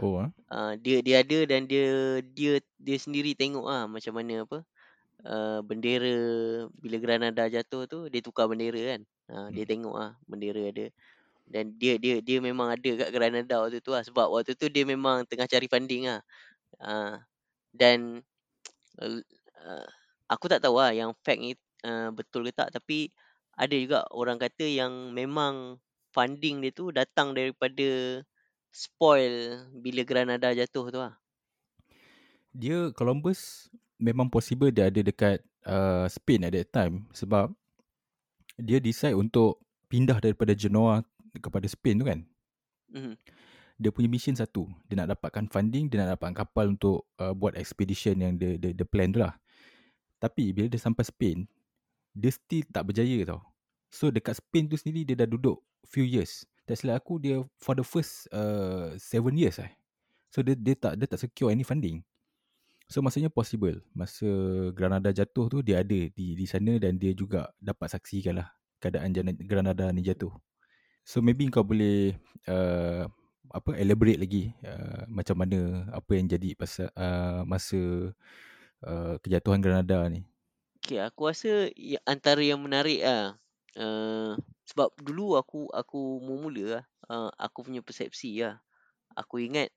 Oh 0.00 0.20
ah. 0.20 0.28
Uh, 0.50 0.74
dia 0.80 1.00
dia 1.00 1.24
ada 1.24 1.38
dan 1.48 1.64
dia 1.64 2.20
dia 2.20 2.58
dia 2.80 2.96
sendiri 2.98 3.36
tengok 3.36 3.64
ah 3.68 3.86
macam 3.86 4.10
mana 4.16 4.42
apa 4.42 4.66
uh, 5.22 5.60
bendera 5.62 6.16
bila 6.82 6.96
Granada 6.98 7.46
jatuh 7.46 7.86
tu 7.86 7.98
dia 8.12 8.20
tukar 8.24 8.48
bendera 8.50 8.96
kan. 8.96 9.00
Uh, 9.28 9.48
dia 9.52 9.64
Hmm. 9.64 9.70
tengok 9.70 9.94
ah 9.94 10.12
bendera 10.26 10.62
ada 10.68 10.88
dan 11.44 11.76
dia 11.76 12.00
dia 12.00 12.24
dia 12.24 12.40
memang 12.40 12.72
ada 12.72 12.90
kat 12.96 13.10
Granada 13.12 13.60
waktu 13.60 13.84
tu 13.84 13.92
lah 13.92 14.00
sebab 14.00 14.32
waktu 14.32 14.56
tu 14.56 14.66
dia 14.72 14.88
memang 14.88 15.28
tengah 15.28 15.48
cari 15.48 15.68
funding 15.68 16.08
ah. 16.08 16.20
Uh, 16.80 17.22
dan 17.70 18.24
uh, 18.98 19.86
aku 20.26 20.50
tak 20.50 20.64
tahu 20.64 20.80
lah 20.80 20.90
yang 20.90 21.14
fact 21.22 21.38
ni 21.38 21.54
uh, 21.86 22.10
betul 22.10 22.48
ke 22.48 22.52
tak 22.56 22.74
tapi 22.74 23.12
ada 23.54 23.74
juga 23.78 24.02
orang 24.10 24.40
kata 24.40 24.66
yang 24.66 25.14
memang 25.14 25.78
funding 26.10 26.62
dia 26.62 26.70
tu 26.74 26.90
datang 26.90 27.34
daripada 27.34 28.22
spoil 28.74 29.62
bila 29.78 30.02
Granada 30.02 30.50
jatuh 30.50 30.90
tu 30.90 30.98
lah. 30.98 31.14
Dia 32.54 32.90
Columbus 32.94 33.70
memang 33.98 34.26
possible 34.30 34.74
dia 34.74 34.90
ada 34.90 35.00
dekat 35.02 35.42
uh, 35.66 36.06
Spain 36.10 36.46
at 36.46 36.54
that 36.54 36.70
time 36.70 37.06
sebab 37.14 37.50
dia 38.58 38.78
decide 38.78 39.14
untuk 39.14 39.62
pindah 39.90 40.18
daripada 40.18 40.54
Genoa 40.54 41.02
kepada 41.40 41.66
Spain 41.66 41.98
tu 42.00 42.06
kan. 42.06 42.20
Mhm. 42.94 43.14
Dia 43.74 43.90
punya 43.90 44.06
mission 44.06 44.38
satu, 44.38 44.70
dia 44.86 45.02
nak 45.02 45.18
dapatkan 45.18 45.50
funding, 45.50 45.90
dia 45.90 46.06
nak 46.06 46.14
dapatkan 46.14 46.46
kapal 46.46 46.78
untuk 46.78 47.10
uh, 47.18 47.34
buat 47.34 47.58
expedition 47.58 48.14
yang 48.22 48.38
dia 48.38 48.54
dia, 48.54 48.70
dia 48.70 48.86
plan 48.86 49.10
tu 49.10 49.18
lah. 49.18 49.34
Tapi 50.22 50.54
bila 50.54 50.70
dia 50.70 50.78
sampai 50.78 51.02
Spain, 51.02 51.42
dia 52.14 52.30
still 52.30 52.62
tak 52.70 52.86
berjaya 52.86 53.26
tau. 53.26 53.42
So 53.90 54.14
dekat 54.14 54.38
Spain 54.38 54.70
tu 54.70 54.78
sendiri 54.78 55.02
dia 55.02 55.18
dah 55.18 55.26
duduk 55.26 55.58
few 55.90 56.06
years. 56.06 56.46
Tak 56.64 56.80
silap 56.80 57.02
aku 57.02 57.18
dia 57.18 57.42
for 57.60 57.74
the 57.74 57.84
first 57.84 58.30
uh, 58.30 58.94
seven 58.96 59.34
years 59.34 59.58
eh. 59.58 59.70
So 60.30 60.40
dia 60.40 60.54
dia 60.54 60.74
tak 60.78 60.98
dia 60.98 61.06
tak 61.10 61.20
secure 61.20 61.50
any 61.50 61.66
funding. 61.66 62.02
So 62.86 63.02
maksudnya 63.02 63.30
possible. 63.30 63.82
Masa 63.90 64.26
Granada 64.70 65.10
jatuh 65.10 65.50
tu 65.50 65.58
dia 65.66 65.82
ada 65.82 65.98
di 66.10 66.38
di 66.38 66.46
sana 66.46 66.78
dan 66.78 66.98
dia 66.98 67.10
juga 67.14 67.50
dapat 67.58 67.90
saksikan 67.90 68.38
lah 68.42 68.48
keadaan 68.82 69.14
Granada 69.44 69.88
ni 69.90 70.02
jatuh. 70.02 70.32
So 71.04 71.20
maybe 71.20 71.52
kau 71.52 71.62
boleh 71.62 72.16
uh, 72.48 73.04
apa 73.52 73.70
elaborate 73.76 74.18
lagi 74.18 74.44
uh, 74.64 75.04
macam 75.06 75.44
mana 75.44 75.86
apa 75.92 76.10
yang 76.16 76.26
jadi 76.26 76.56
pasal 76.56 76.88
uh, 76.96 77.44
masa 77.44 78.10
uh, 78.82 79.14
kejatuhan 79.20 79.60
Granada 79.60 80.00
ni. 80.08 80.24
Okay, 80.80 81.00
aku 81.00 81.28
rasa 81.32 81.68
ya, 81.76 82.00
antara 82.08 82.40
yang 82.40 82.60
menarik 82.60 83.04
lah. 83.04 83.36
Uh, 83.76 84.36
sebab 84.64 84.92
dulu 85.00 85.36
aku 85.36 85.68
aku 85.70 86.24
mula 86.24 86.80
lah. 86.80 86.84
Uh, 87.04 87.30
aku 87.36 87.68
punya 87.68 87.84
persepsi 87.84 88.40
lah. 88.40 88.60
Aku 89.12 89.40
ingat 89.40 89.68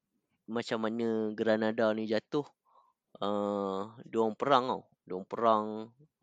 macam 0.48 0.88
mana 0.88 1.32
Granada 1.36 1.92
ni 1.92 2.08
jatuh. 2.08 2.48
Uh, 3.20 3.92
diorang 4.08 4.36
perang 4.36 4.64
tau. 4.68 4.84
Diorang 5.04 5.28
perang. 5.28 5.66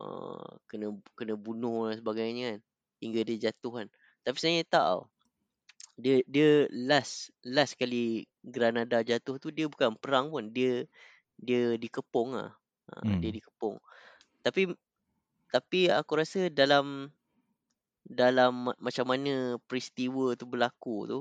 Uh, 0.01 0.59
kena 0.69 0.91
kena 1.13 1.37
bunuh 1.37 1.93
dan 1.93 2.01
sebagainya 2.01 2.43
kan. 2.57 2.59
Hingga 3.01 3.19
dia 3.25 3.37
jatuh 3.49 3.73
kan. 3.81 3.87
Tapi 4.25 4.35
sebenarnya 4.39 4.65
tak 4.67 4.85
tau. 4.89 5.01
Dia 5.95 6.19
dia 6.27 6.67
last 6.73 7.31
last 7.45 7.79
kali 7.79 8.27
Granada 8.43 8.99
jatuh 9.05 9.39
tu 9.39 9.49
dia 9.53 9.69
bukan 9.71 9.95
perang 9.95 10.27
pun. 10.33 10.51
Dia 10.51 10.83
dia 11.39 11.77
dikepung. 11.79 12.35
Uh, 12.35 12.51
Dia 13.21 13.29
Hmm. 13.29 13.35
dikepung. 13.37 13.77
Tapi 14.43 14.73
tapi 15.53 15.87
aku 15.89 16.13
rasa 16.19 16.51
dalam 16.51 17.09
dalam 18.05 18.69
ma- 18.69 18.79
macam 18.81 19.05
mana 19.09 19.57
peristiwa 19.65 20.37
tu 20.37 20.45
berlaku 20.45 20.97
tu 21.09 21.19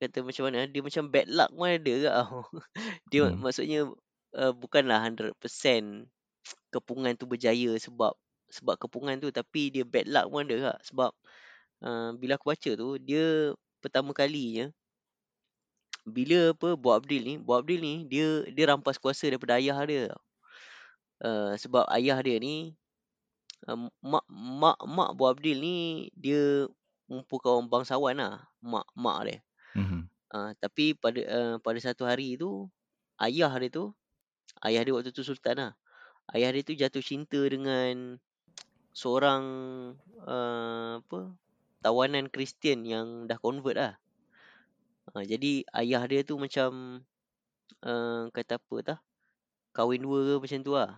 kata 0.00 0.20
macam 0.24 0.48
mana 0.48 0.68
dia 0.68 0.82
macam 0.84 1.08
bad 1.08 1.28
luck 1.28 1.50
pun 1.56 1.68
ada 1.72 1.94
ke 1.96 2.08
tau. 2.16 2.40
dia 3.10 3.22
Hmm. 3.24 3.40
maksudnya 3.40 3.80
uh, 4.36 4.52
bukanlah 4.56 5.00
100% 5.08 6.08
kepungan 6.72 7.16
tu 7.16 7.24
berjaya 7.28 7.72
sebab 7.80 8.12
sebab 8.52 8.76
kepungan 8.80 9.16
tu 9.20 9.28
tapi 9.32 9.72
dia 9.74 9.84
bad 9.84 10.06
luck 10.08 10.26
pun 10.32 10.42
ada 10.48 10.56
kak 10.72 10.78
sebab 10.88 11.10
uh, 11.82 12.14
bila 12.16 12.38
aku 12.38 12.52
baca 12.52 12.70
tu 12.72 12.88
dia 13.02 13.52
pertama 13.80 14.16
kalinya 14.16 14.72
bila 16.06 16.54
apa 16.54 16.78
Buat 16.78 17.02
Abdil 17.02 17.22
ni 17.26 17.34
Buat 17.42 17.66
Abdil 17.66 17.80
ni 17.82 17.94
dia 18.06 18.46
dia 18.54 18.70
rampas 18.70 18.96
kuasa 18.96 19.26
daripada 19.26 19.58
ayah 19.58 19.76
dia. 19.82 20.14
Uh, 21.18 21.56
sebab 21.58 21.82
ayah 21.90 22.22
dia 22.22 22.38
ni 22.38 22.78
uh, 23.66 23.90
mak 24.00 24.24
mak 24.30 24.78
mak 24.86 25.10
Bu 25.18 25.26
Abdil 25.26 25.58
ni 25.58 25.76
dia 26.14 26.70
merupakan 27.10 27.58
orang 27.58 27.70
bangsawan 27.70 28.14
lah 28.14 28.46
mak 28.62 28.86
mak 28.94 29.18
dia. 29.26 29.38
Mhm. 29.74 30.06
Uh, 30.30 30.50
tapi 30.62 30.94
pada 30.94 31.20
uh, 31.26 31.54
pada 31.58 31.78
satu 31.82 32.06
hari 32.06 32.38
tu 32.38 32.70
ayah 33.18 33.50
dia 33.58 33.70
tu 33.70 33.90
ayah 34.62 34.86
dia 34.86 34.94
waktu 34.94 35.10
tu 35.10 35.26
sultan 35.26 35.58
lah. 35.58 35.72
Ayah 36.30 36.54
dia 36.54 36.62
tu 36.62 36.74
jatuh 36.74 37.02
cinta 37.02 37.38
dengan 37.50 38.18
seorang 38.94 39.42
uh, 40.22 41.02
apa 41.02 41.34
tawanan 41.84 42.26
Kristian 42.32 42.84
yang 42.86 43.28
dah 43.30 43.38
convert 43.40 43.76
lah. 43.78 43.94
Uh, 45.14 45.22
jadi 45.22 45.62
ayah 45.82 46.02
dia 46.10 46.20
tu 46.26 46.34
macam 46.36 47.00
uh, 47.86 48.26
kata 48.34 48.58
apa 48.58 48.76
tah 48.82 48.98
kahwin 49.76 50.02
dua 50.02 50.18
ke 50.26 50.34
macam 50.48 50.60
tu 50.64 50.72
lah. 50.74 50.90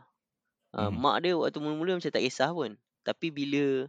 Uh, 0.77 0.91
Mhm. 0.93 1.01
mak 1.01 1.17
dia 1.25 1.33
waktu 1.37 1.59
mula-mula 1.61 1.93
macam 1.99 2.12
tak 2.12 2.25
kisah 2.25 2.51
pun. 2.53 2.77
Tapi 3.05 3.29
bila 3.33 3.88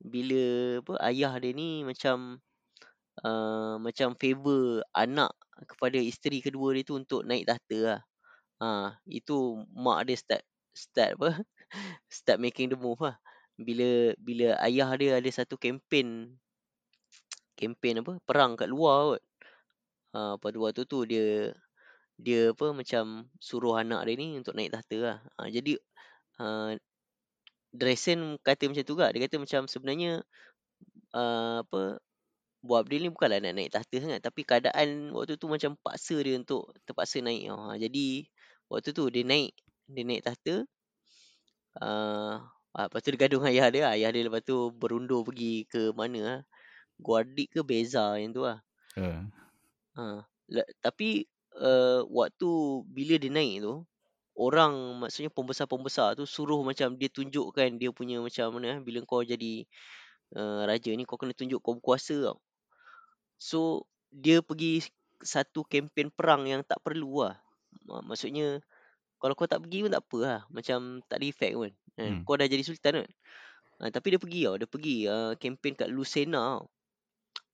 bila 0.00 0.42
apa 0.84 0.92
ayah 1.08 1.32
dia 1.40 1.52
ni 1.56 1.82
macam 1.82 2.38
uh, 3.24 3.76
macam 3.80 4.12
favor 4.18 4.84
anak 4.92 5.32
kepada 5.68 5.96
isteri 6.00 6.44
kedua 6.44 6.76
dia 6.76 6.84
tu 6.84 6.96
untuk 7.00 7.24
naik 7.24 7.48
tahta 7.48 7.78
lah. 7.80 8.00
Ha, 8.60 8.96
itu 9.08 9.60
mak 9.76 10.08
dia 10.08 10.16
start 10.16 10.44
start 10.72 11.16
apa? 11.20 11.30
start 12.12 12.38
making 12.40 12.72
the 12.72 12.78
move 12.78 13.00
lah. 13.00 13.16
Bila 13.56 14.12
bila 14.20 14.60
ayah 14.68 14.92
dia 15.00 15.16
ada 15.16 15.30
satu 15.32 15.56
kempen 15.56 16.36
kempen 17.56 18.04
apa? 18.04 18.20
Perang 18.28 18.52
kat 18.54 18.68
luar 18.68 19.16
kot. 19.16 19.22
Ha, 20.16 20.36
pada 20.40 20.56
waktu 20.60 20.82
tu 20.84 21.04
dia 21.08 21.52
dia 22.16 22.52
apa 22.52 22.72
macam 22.72 23.28
suruh 23.40 23.76
anak 23.76 24.08
dia 24.08 24.14
ni 24.16 24.28
untuk 24.40 24.56
naik 24.56 24.72
tahta 24.72 24.96
lah. 25.00 25.18
Ha, 25.40 25.48
jadi 25.52 25.76
uh, 26.40 26.76
Dresen 27.76 28.40
kata 28.40 28.72
macam 28.72 28.84
tu 28.84 28.92
juga. 28.96 29.12
Dia 29.12 29.20
kata 29.28 29.36
macam 29.40 29.68
sebenarnya 29.68 30.24
uh, 31.12 31.64
apa 31.64 32.00
Bu 32.64 32.72
Abdil 32.80 33.08
ni 33.08 33.10
bukanlah 33.12 33.38
nak 33.40 33.54
naik 33.56 33.70
tahta 33.72 33.96
sangat 34.02 34.20
tapi 34.24 34.42
keadaan 34.42 35.12
waktu 35.12 35.38
tu 35.38 35.46
macam 35.46 35.78
paksa 35.80 36.16
dia 36.20 36.36
untuk 36.36 36.72
terpaksa 36.88 37.20
naik. 37.24 37.48
Ha, 37.52 37.76
jadi 37.80 38.28
waktu 38.72 38.90
tu 38.92 39.08
dia 39.12 39.24
naik 39.24 39.52
dia 39.86 40.02
naik 40.02 40.22
tahta 40.26 40.66
uh, 41.80 42.42
lepas 42.84 43.00
tu 43.00 43.08
dia 43.14 43.20
gaduh 43.24 43.40
dengan 43.40 43.52
ayah 43.56 43.68
dia. 43.72 43.84
Ayah 43.88 44.10
dia 44.12 44.22
lepas 44.28 44.44
tu 44.44 44.68
berundur 44.76 45.24
pergi 45.24 45.64
ke 45.64 45.96
mana 45.96 46.20
lah. 46.20 46.40
Guardic 47.00 47.56
ke 47.56 47.60
Beza 47.64 48.20
yang 48.20 48.36
tu 48.36 48.44
lah. 48.44 48.60
Uh, 48.96 49.24
Ha, 49.96 50.20
la- 50.52 50.70
tapi 50.84 51.24
uh, 51.56 52.04
waktu 52.12 52.50
bila 52.84 53.16
dia 53.16 53.32
naik 53.32 53.64
tu 53.64 53.80
orang 54.36 55.00
maksudnya 55.00 55.32
pembesar-pembesar 55.32 56.12
tu 56.20 56.28
suruh 56.28 56.60
macam 56.60 56.92
dia 57.00 57.08
tunjukkan 57.08 57.80
dia 57.80 57.88
punya 57.96 58.20
macam 58.20 58.60
mana 58.60 58.76
eh, 58.76 58.78
bila 58.84 59.00
kau 59.08 59.24
jadi 59.24 59.64
uh, 60.36 60.68
raja 60.68 60.92
ni 60.92 61.08
kau 61.08 61.16
kena 61.16 61.32
tunjuk 61.32 61.64
kau 61.64 61.80
berkuasa 61.80 62.12
tau. 62.28 62.38
So 63.40 63.88
dia 64.12 64.44
pergi 64.44 64.84
satu 65.24 65.64
kempen 65.64 66.12
perang 66.12 66.44
yang 66.44 66.60
tak 66.60 66.84
perlu 66.84 67.24
lah. 67.24 67.40
Ma- 67.88 68.04
Maksudnya 68.04 68.60
kalau 69.16 69.32
kau 69.32 69.48
tak 69.48 69.64
pergi 69.64 69.88
pun 69.88 69.92
tak 69.96 70.04
apa 70.04 70.18
lah. 70.20 70.40
Macam 70.52 71.00
tak 71.08 71.24
ada 71.24 71.26
effect 71.26 71.56
pun. 71.56 71.72
Kan? 71.96 72.20
Hmm. 72.20 72.22
Kau 72.28 72.36
dah 72.36 72.44
jadi 72.44 72.62
sultan 72.62 73.02
kan. 73.02 73.10
Ha, 73.80 73.92
tapi 73.92 74.16
dia 74.16 74.20
pergi 74.20 74.40
tau. 74.48 74.56
Dia 74.60 74.68
pergi 74.68 74.96
uh, 75.08 75.32
kempen 75.36 75.72
kat 75.76 75.88
Lucena 75.88 76.60
tau. 76.60 76.68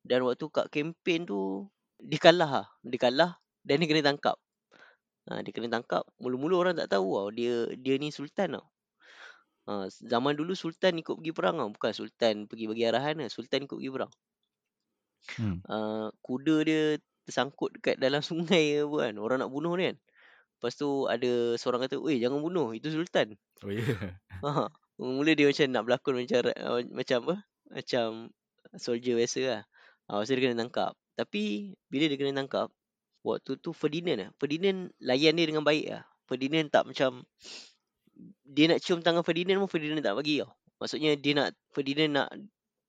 Dan 0.03 0.27
waktu 0.27 0.47
kat 0.51 0.67
kempen 0.71 1.27
tu 1.27 1.67
dia 2.03 2.19
kalah 2.19 2.51
lah. 2.51 2.67
Dia 2.83 2.99
kalah 2.99 3.39
dan 3.63 3.79
dia 3.83 3.87
kena 3.87 4.03
tangkap. 4.03 4.37
Ha, 5.31 5.43
dia 5.47 5.55
kena 5.55 5.71
tangkap. 5.71 6.03
Mula-mula 6.19 6.55
orang 6.59 6.75
tak 6.75 6.91
tahu 6.91 7.15
tau. 7.15 7.29
Dia 7.31 7.71
dia 7.79 7.95
ni 7.99 8.11
sultan 8.11 8.59
tau. 8.59 8.67
Ha, 9.71 9.87
zaman 9.91 10.35
dulu 10.35 10.59
sultan 10.59 10.99
ikut 10.99 11.15
pergi 11.23 11.33
perang 11.35 11.63
tau. 11.63 11.71
Bukan 11.71 11.93
sultan 11.95 12.51
pergi 12.51 12.67
bagi 12.67 12.83
arahan 12.87 13.23
lah. 13.23 13.31
Sultan 13.31 13.71
ikut 13.71 13.79
pergi 13.79 13.95
perang. 13.95 14.13
hmm. 15.39 15.59
uh, 15.71 16.11
kuda 16.19 16.57
dia 16.67 16.83
tersangkut 17.23 17.79
dekat 17.79 17.95
dalam 18.03 18.19
sungai 18.27 18.79
ke 18.79 18.87
apa 18.87 18.97
kan. 19.07 19.15
Orang 19.23 19.39
nak 19.43 19.51
bunuh 19.55 19.75
dia 19.79 19.95
kan. 19.95 19.97
Lepas 20.63 20.79
tu 20.79 21.11
ada 21.11 21.59
seorang 21.59 21.83
kata, 21.83 21.99
"Weh, 21.99 22.23
jangan 22.23 22.39
bunuh. 22.39 22.71
Itu 22.71 22.95
sultan." 22.95 23.35
Oh 23.67 23.75
ya. 23.75 23.83
Yeah. 23.83 24.15
Ha. 24.47 24.71
Mula 24.99 25.35
dia 25.35 25.47
macam 25.51 25.67
nak 25.71 25.83
berlakon 25.87 26.15
macam 26.23 26.39
uh, 26.55 26.83
macam 26.95 27.19
apa? 27.27 27.35
Macam 27.75 28.07
soldier 28.79 29.19
biasa 29.19 29.41
lah. 29.43 29.63
Ha, 30.07 30.11
lepas 30.19 30.27
tu 30.27 30.35
dia 30.35 30.43
kena 30.47 30.57
tangkap. 30.63 30.93
Tapi 31.19 31.75
bila 31.87 32.05
dia 32.11 32.19
kena 32.19 32.43
tangkap, 32.43 32.71
waktu 33.23 33.59
tu 33.63 33.71
Ferdinand 33.71 34.29
ah, 34.29 34.31
Ferdinand 34.39 34.91
layan 34.99 35.39
dia 35.39 35.47
dengan 35.47 35.63
baik 35.63 35.87
ah. 35.95 36.03
Ferdinand 36.27 36.67
tak 36.71 36.91
macam 36.91 37.23
dia 38.47 38.67
nak 38.71 38.79
cium 38.83 39.01
tangan 39.01 39.23
Ferdinand 39.23 39.63
pun 39.63 39.71
Ferdinand 39.71 40.03
tak 40.03 40.15
bagi 40.19 40.43
tau. 40.43 40.51
Maksudnya 40.83 41.15
dia 41.15 41.33
nak 41.39 41.49
Ferdinand 41.71 42.11
nak 42.11 42.29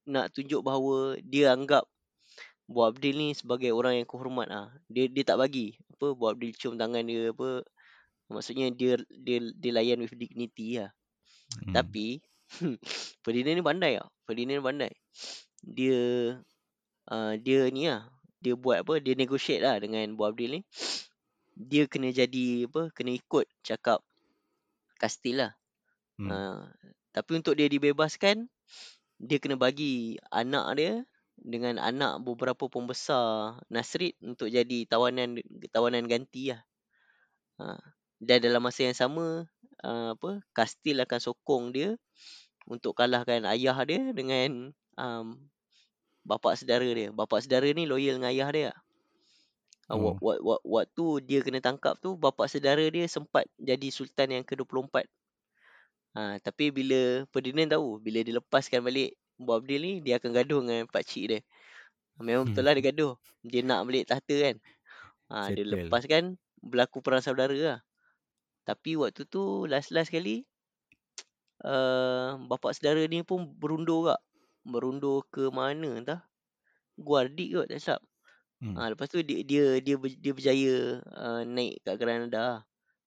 nak 0.04 0.26
tunjuk 0.36 0.62
bahawa 0.66 1.18
dia 1.22 1.54
anggap 1.54 1.88
Bu 2.64 2.88
Abdil 2.88 3.20
ni 3.20 3.30
sebagai 3.36 3.76
orang 3.76 4.02
yang 4.02 4.08
kehormat 4.08 4.48
ah. 4.50 4.70
Dia 4.88 5.12
dia 5.12 5.24
tak 5.28 5.40
bagi 5.40 5.76
apa 5.94 6.16
Bu 6.16 6.32
Abdil 6.32 6.56
cium 6.56 6.80
tangan 6.80 7.04
dia 7.04 7.36
apa. 7.36 7.64
Maksudnya 8.32 8.72
dia 8.72 8.98
dia 9.12 9.44
dia 9.54 9.72
layan 9.76 10.00
with 10.00 10.16
dignity 10.16 10.80
lah. 10.80 10.92
Hmm. 11.60 11.76
Tapi 11.76 12.24
Ferdinand 13.24 13.56
ni 13.60 13.64
pandai 13.64 13.92
tau. 14.00 14.10
Ferdinand 14.24 14.58
ni 14.60 14.64
pandai. 14.64 14.92
Dia 15.64 16.00
uh, 17.12 17.34
dia 17.36 17.68
ni 17.68 17.92
lah. 17.92 18.08
Dia 18.44 18.56
buat 18.56 18.84
apa? 18.84 19.00
Dia 19.00 19.16
negotiate 19.16 19.64
lah 19.64 19.76
dengan 19.80 20.08
Bu 20.16 20.28
Abdil 20.28 20.60
ni. 20.60 20.62
Dia 21.54 21.86
kena 21.86 22.10
jadi 22.16 22.68
apa? 22.68 22.90
Kena 22.96 23.12
ikut 23.14 23.46
cakap 23.62 24.00
Kastil 24.98 25.44
lah. 25.44 25.52
Hmm. 26.16 26.32
Uh, 26.32 26.64
tapi 27.14 27.38
untuk 27.38 27.54
dia 27.60 27.70
dibebaskan, 27.70 28.50
dia 29.22 29.38
kena 29.38 29.60
bagi 29.60 30.18
anak 30.32 30.66
dia 30.80 30.94
dengan 31.38 31.82
anak 31.82 32.22
beberapa 32.24 32.70
pembesar 32.70 33.58
Nasrid 33.68 34.16
untuk 34.24 34.48
jadi 34.50 34.86
tawanan 34.86 35.42
tawanan 35.74 36.06
ganti 36.08 36.54
lah. 36.54 36.62
Uh, 37.58 37.82
dan 38.24 38.40
dalam 38.40 38.64
masa 38.64 38.88
yang 38.88 38.98
sama, 38.98 39.46
uh, 39.84 40.16
apa 40.16 40.42
Kastil 40.56 41.02
akan 41.04 41.20
sokong 41.20 41.76
dia 41.76 41.90
untuk 42.70 42.96
kalahkan 42.96 43.44
ayah 43.52 43.76
dia 43.84 44.16
dengan 44.16 44.72
um, 44.96 45.38
bapa 46.24 46.56
saudara 46.56 46.88
dia. 46.88 47.12
Bapa 47.12 47.44
saudara 47.44 47.68
ni 47.72 47.84
loyal 47.84 48.18
dengan 48.22 48.32
ayah 48.32 48.50
dia. 48.54 48.72
Uh, 49.92 50.00
Oh. 50.00 50.16
wak, 50.16 50.40
wak, 50.40 50.62
waktu 50.64 51.06
dia 51.28 51.40
kena 51.44 51.60
tangkap 51.60 52.00
tu, 52.00 52.16
bapa 52.16 52.48
saudara 52.48 52.82
dia 52.88 53.04
sempat 53.12 53.44
jadi 53.60 53.92
sultan 53.92 54.32
yang 54.32 54.46
ke-24. 54.48 55.04
Ha, 56.14 56.38
tapi 56.40 56.70
bila 56.70 57.26
Ferdinand 57.34 57.76
tahu, 57.76 58.00
bila 58.00 58.24
dia 58.24 58.38
lepaskan 58.38 58.86
balik 58.86 59.18
Bu 59.38 59.58
Abdil 59.58 59.82
ni, 59.82 59.94
dia 60.06 60.22
akan 60.22 60.32
gaduh 60.32 60.60
dengan 60.62 60.86
pakcik 60.90 61.24
dia. 61.30 61.40
Memang 62.22 62.46
betul 62.50 62.64
lah 62.66 62.74
dia 62.78 62.94
gaduh. 62.94 63.14
Dia 63.42 63.62
nak 63.66 63.90
balik 63.90 64.06
tahta 64.06 64.36
kan. 64.38 64.56
Ha, 65.34 65.50
dia 65.50 65.66
Settle. 65.66 65.90
lepaskan, 65.90 66.24
berlaku 66.62 67.02
perang 67.02 67.24
saudara 67.26 67.56
lah. 67.58 67.80
Tapi 68.64 68.96
waktu 68.96 69.26
tu, 69.26 69.66
last-last 69.66 70.14
kali, 70.14 70.46
uh, 71.66 72.38
bapa 72.50 72.72
saudara 72.72 73.02
ni 73.10 73.26
pun 73.26 73.50
berundur 73.50 74.14
kak. 74.14 74.22
Berundur 74.64 75.28
ke 75.28 75.50
mana 75.50 76.00
entah. 76.00 76.22
Guardi 76.96 77.52
kot, 77.58 77.68
tak 77.68 77.82
silap. 77.82 78.02
Hmm. 78.64 78.80
Ha, 78.80 78.96
lepas 78.96 79.12
tu 79.12 79.20
dia 79.20 79.44
dia 79.44 79.84
dia, 79.84 80.00
dia 80.00 80.32
berjaya 80.32 81.04
uh, 81.04 81.42
naik 81.44 81.84
kat 81.84 81.96
Granada. 82.00 82.40
lah. 82.40 82.60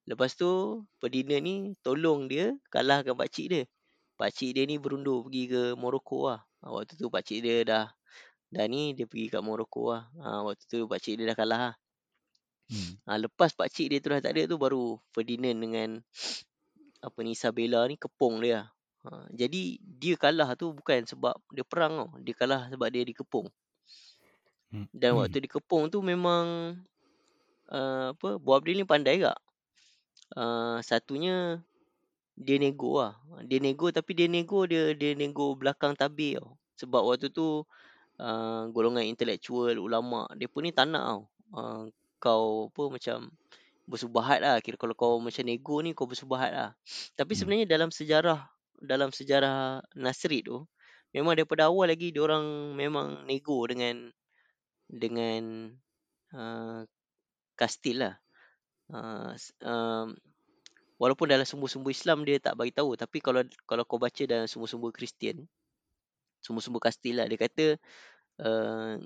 Lepas 0.06 0.38
tu 0.38 0.82
Ferdinand 1.00 1.42
ni 1.42 1.54
tolong 1.82 2.28
dia 2.28 2.54
kalahkan 2.68 3.16
pakcik 3.16 3.46
dia. 3.48 3.64
Pakcik 4.16 4.56
dia 4.56 4.64
ni 4.64 4.80
berundur 4.80 5.28
pergi 5.28 5.44
ke 5.52 5.62
Morocco 5.76 6.32
lah. 6.32 6.40
Ha, 6.64 6.72
waktu 6.72 6.96
tu 6.96 7.12
pakcik 7.12 7.44
dia 7.44 7.62
dah 7.62 7.84
dah 8.48 8.64
ni 8.64 8.96
dia 8.96 9.04
pergi 9.04 9.28
kat 9.28 9.44
Morocco 9.44 9.92
lah. 9.92 10.08
Ha, 10.24 10.40
waktu 10.40 10.64
tu 10.64 10.88
pakcik 10.88 11.20
dia 11.20 11.28
dah 11.30 11.36
kalah 11.36 11.60
lah. 11.70 11.74
Hmm. 12.66 12.92
Ha, 13.06 13.20
lepas 13.20 13.52
pakcik 13.52 13.92
dia 13.92 14.00
tu 14.00 14.08
dah 14.10 14.24
tak 14.24 14.32
ada 14.32 14.48
tu 14.48 14.56
baru 14.56 14.96
Ferdinand 15.12 15.54
dengan 15.60 16.00
apa 17.04 17.18
ni 17.20 17.36
Isabella 17.36 17.84
ni 17.84 18.00
kepung 18.00 18.40
dia. 18.40 18.72
Ha, 19.06 19.28
jadi 19.30 19.78
dia 19.84 20.16
kalah 20.16 20.56
tu 20.56 20.72
bukan 20.72 21.04
sebab 21.04 21.36
dia 21.52 21.62
perang 21.62 21.94
tau. 21.94 22.10
Dia 22.24 22.34
kalah 22.34 22.72
sebab 22.72 22.88
dia 22.88 23.04
dikepung. 23.04 23.52
Hmm. 24.72 24.88
Dan 24.90 25.14
waktu 25.20 25.44
dikepung 25.44 25.92
tu 25.92 26.02
memang 26.02 26.74
uh, 27.70 28.10
apa 28.10 28.28
Bu 28.42 28.50
Abdil 28.56 28.82
ni 28.82 28.86
pandai 28.88 29.22
tak? 29.22 29.38
Uh, 30.34 30.82
satunya 30.82 31.62
dia 32.36 32.56
nego 32.60 33.00
lah. 33.00 33.16
Dia 33.48 33.58
nego 33.58 33.88
tapi 33.88 34.12
dia 34.12 34.28
nego 34.28 34.68
dia 34.68 34.92
dia 34.92 35.16
nego 35.16 35.56
belakang 35.56 35.96
tabir 35.96 36.38
tau. 36.38 36.60
Sebab 36.76 37.02
waktu 37.08 37.32
tu 37.32 37.64
uh, 38.20 38.62
golongan 38.70 39.08
intelektual, 39.08 39.80
ulama, 39.80 40.28
dia 40.36 40.44
pun 40.46 40.68
ni 40.68 40.72
tak 40.76 40.92
nak 40.92 41.04
tau. 41.04 41.22
Uh, 41.56 41.82
kau 42.20 42.68
apa 42.68 42.82
macam 42.92 43.32
bersubahat 43.88 44.44
lah. 44.44 44.60
Kira 44.60 44.76
kalau 44.76 44.92
kau 44.92 45.16
macam 45.16 45.44
nego 45.48 45.80
ni 45.80 45.96
kau 45.96 46.04
bersubahat 46.04 46.52
lah. 46.52 46.70
Tapi 47.16 47.32
Hmm. 47.32 47.40
sebenarnya 47.40 47.66
dalam 47.68 47.88
sejarah 47.88 48.44
dalam 48.76 49.08
sejarah 49.08 49.80
Nasrid 49.96 50.44
tu 50.52 50.68
memang 51.16 51.32
daripada 51.32 51.72
awal 51.72 51.88
lagi 51.88 52.12
dia 52.12 52.20
orang 52.20 52.76
memang 52.76 53.24
nego 53.24 53.64
dengan 53.64 54.12
dengan 54.84 55.72
uh, 56.36 56.84
Kastil 57.56 58.04
lah. 58.04 58.14
Uh, 58.92 59.32
um, 59.64 60.12
walaupun 60.96 61.28
dalam 61.28 61.44
sumber-sumber 61.44 61.92
Islam 61.92 62.24
dia 62.24 62.40
tak 62.40 62.56
bagi 62.56 62.72
tahu 62.72 62.96
tapi 62.96 63.20
kalau 63.20 63.44
kalau 63.68 63.84
kau 63.84 64.00
baca 64.00 64.22
dalam 64.24 64.48
sumber-sumber 64.48 64.92
Kristian 64.92 65.44
sumber-sumber 66.40 66.80
Kastil 66.80 67.20
lah 67.20 67.26
dia 67.28 67.38
kata 67.40 67.66
uh, 68.42 68.96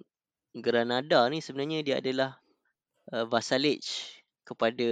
Granada 0.55 1.27
ni 1.31 1.39
sebenarnya 1.43 1.83
dia 1.87 1.97
adalah 2.03 2.39
uh, 3.15 3.27
vassalage 3.27 4.23
kepada 4.43 4.89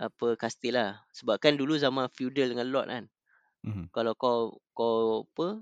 apa 0.00 0.26
Kastil 0.36 0.76
lah 0.76 1.00
sebab 1.12 1.36
kan 1.36 1.56
dulu 1.56 1.76
zaman 1.76 2.08
feudal 2.12 2.48
dengan 2.48 2.68
lord 2.68 2.88
kan. 2.88 3.06
Hmm. 3.60 3.92
kalau 3.92 4.16
kau 4.16 4.56
kau 4.72 5.28
apa 5.28 5.60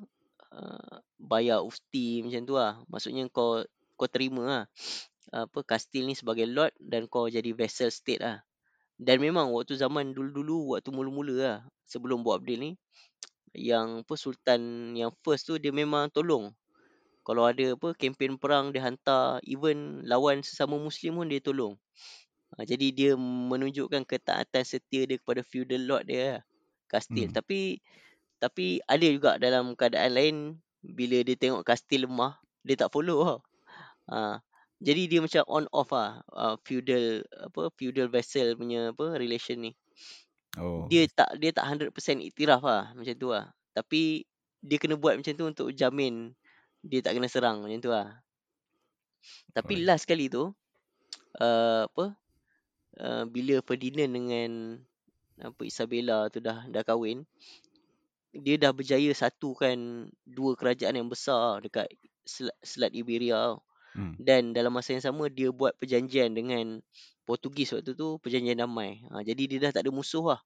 uh, 0.55 0.97
bayar 1.19 1.67
ufti 1.67 2.23
macam 2.23 2.47
tu 2.47 2.55
lah. 2.55 2.79
Maksudnya 2.87 3.27
kau 3.27 3.67
kau 3.99 4.07
terima 4.07 4.43
lah 4.47 4.65
apa 5.29 5.61
kastil 5.61 6.09
ni 6.09 6.17
sebagai 6.17 6.49
lord 6.49 6.73
dan 6.81 7.05
kau 7.05 7.29
jadi 7.29 7.53
vassal 7.53 7.93
state 7.93 8.23
lah 8.23 8.41
dan 8.99 9.23
memang 9.23 9.55
waktu 9.55 9.79
zaman 9.79 10.11
dulu-dulu 10.11 10.75
waktu 10.75 10.91
mula-mula 10.91 11.35
lah 11.39 11.59
sebelum 11.87 12.27
Bu 12.27 12.35
Abdil 12.35 12.59
ni 12.59 12.71
yang 13.55 14.03
apa 14.05 14.15
sultan 14.19 14.93
yang 14.99 15.15
first 15.23 15.49
tu 15.49 15.57
dia 15.57 15.73
memang 15.73 16.11
tolong. 16.11 16.53
Kalau 17.23 17.45
ada 17.45 17.77
apa 17.77 17.95
kempen 17.95 18.41
perang 18.41 18.75
dia 18.75 18.83
hantar 18.85 19.39
even 19.47 20.03
lawan 20.05 20.43
sesama 20.43 20.77
muslim 20.81 21.21
pun 21.23 21.29
dia 21.31 21.41
tolong. 21.41 21.77
Ha, 22.57 22.65
jadi 22.65 22.87
dia 22.91 23.13
menunjukkan 23.21 24.09
ketaatan 24.09 24.65
setia 24.65 25.05
dia 25.05 25.21
kepada 25.21 25.45
feudal 25.45 25.85
lord 25.85 26.09
dia 26.09 26.21
lah, 26.25 26.41
kastil. 26.89 27.29
Hmm. 27.29 27.37
tapi 27.37 27.85
tapi 28.41 28.81
ada 28.89 29.05
juga 29.05 29.37
dalam 29.37 29.77
keadaan 29.77 30.17
lain 30.17 30.37
bila 30.81 31.21
dia 31.21 31.37
tengok 31.37 31.61
kastil 31.61 32.09
lemah 32.09 32.41
dia 32.65 32.81
tak 32.81 32.89
follow 32.89 33.21
tau 33.21 33.39
ha, 34.09 34.41
jadi 34.79 35.03
dia 35.11 35.19
macam 35.23 35.43
on 35.51 35.67
off 35.75 35.91
lah 35.91 36.23
uh, 36.31 36.55
feudal 36.63 37.23
apa 37.35 37.71
feudal 37.75 38.07
vassal 38.11 38.55
punya 38.55 38.95
apa 38.95 39.19
relation 39.19 39.59
ni 39.59 39.73
Oh. 40.59 40.89
dia 40.91 41.07
tak 41.07 41.39
dia 41.39 41.55
tak 41.55 41.71
100% 41.71 41.93
iktiraf 42.33 42.65
lah 42.65 42.91
macam 42.97 43.15
tu 43.15 43.31
lah 43.31 43.47
tapi 43.77 44.27
dia 44.59 44.81
kena 44.81 44.99
buat 44.99 45.15
macam 45.15 45.31
tu 45.37 45.45
untuk 45.47 45.69
jamin 45.71 46.35
dia 46.83 46.99
tak 46.99 47.15
kena 47.15 47.31
serang 47.31 47.63
macam 47.63 47.79
tu 47.79 47.93
lah 47.93 48.19
tapi 49.55 49.79
Alright. 49.79 49.87
last 49.87 50.09
kali 50.09 50.27
tu 50.27 50.51
uh, 51.39 51.83
apa 51.87 52.17
uh, 52.99 53.25
bila 53.31 53.63
Ferdinand 53.63 54.11
dengan 54.11 54.51
apa 55.39 55.63
Isabella 55.63 56.27
tu 56.27 56.43
dah 56.43 56.67
dah 56.67 56.83
kahwin 56.83 57.23
dia 58.35 58.59
dah 58.59 58.75
berjaya 58.75 59.15
satukan 59.15 60.11
dua 60.27 60.59
kerajaan 60.59 60.99
yang 60.99 61.09
besar 61.09 61.63
dekat 61.63 61.87
Selat, 62.29 62.57
Selat 62.61 62.93
Iberia 62.93 63.41
tau. 63.41 63.65
Hmm. 63.99 64.15
dan 64.15 64.55
dalam 64.55 64.71
masa 64.71 64.95
yang 64.95 65.03
sama 65.03 65.27
dia 65.27 65.51
buat 65.51 65.75
perjanjian 65.75 66.31
dengan 66.31 66.79
Portugis 67.27 67.75
waktu 67.75 67.99
tu 67.99 68.23
perjanjian 68.23 68.55
damai. 68.55 69.03
Ha, 69.11 69.27
jadi 69.27 69.43
dia 69.51 69.59
dah 69.69 69.75
tak 69.75 69.83
ada 69.83 69.91
musuh 69.91 70.39
lah. 70.39 70.41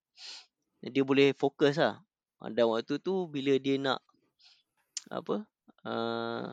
Dia 0.81 1.05
boleh 1.05 1.37
fokus 1.37 1.77
lah. 1.77 2.01
Ha, 2.41 2.49
dan 2.49 2.65
waktu 2.65 2.97
tu 2.97 3.29
bila 3.29 3.53
dia 3.61 3.77
nak 3.77 4.01
apa 5.13 5.45
uh, 5.85 6.49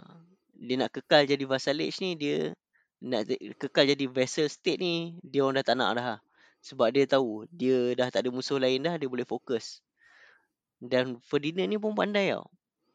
dia 0.60 0.76
nak 0.76 0.92
kekal 0.92 1.24
jadi 1.24 1.40
vassalage 1.48 2.04
ni 2.04 2.20
dia 2.20 2.52
nak 3.00 3.32
kekal 3.56 3.88
jadi 3.88 4.04
vassal 4.12 4.52
state 4.52 4.76
ni 4.76 5.16
dia 5.24 5.40
orang 5.40 5.64
dah 5.64 5.72
tak 5.72 5.76
nak 5.80 5.90
dah. 5.96 6.06
lah. 6.14 6.20
Sebab 6.60 6.92
dia 6.92 7.08
tahu 7.08 7.48
dia 7.48 7.96
dah 7.96 8.12
tak 8.12 8.28
ada 8.28 8.30
musuh 8.30 8.60
lain 8.60 8.84
dah 8.84 9.00
dia 9.00 9.08
boleh 9.08 9.24
fokus. 9.24 9.80
Dan 10.76 11.16
Ferdinand 11.24 11.64
ni 11.64 11.80
pun 11.80 11.96
pandai 11.96 12.36
tau. 12.36 12.44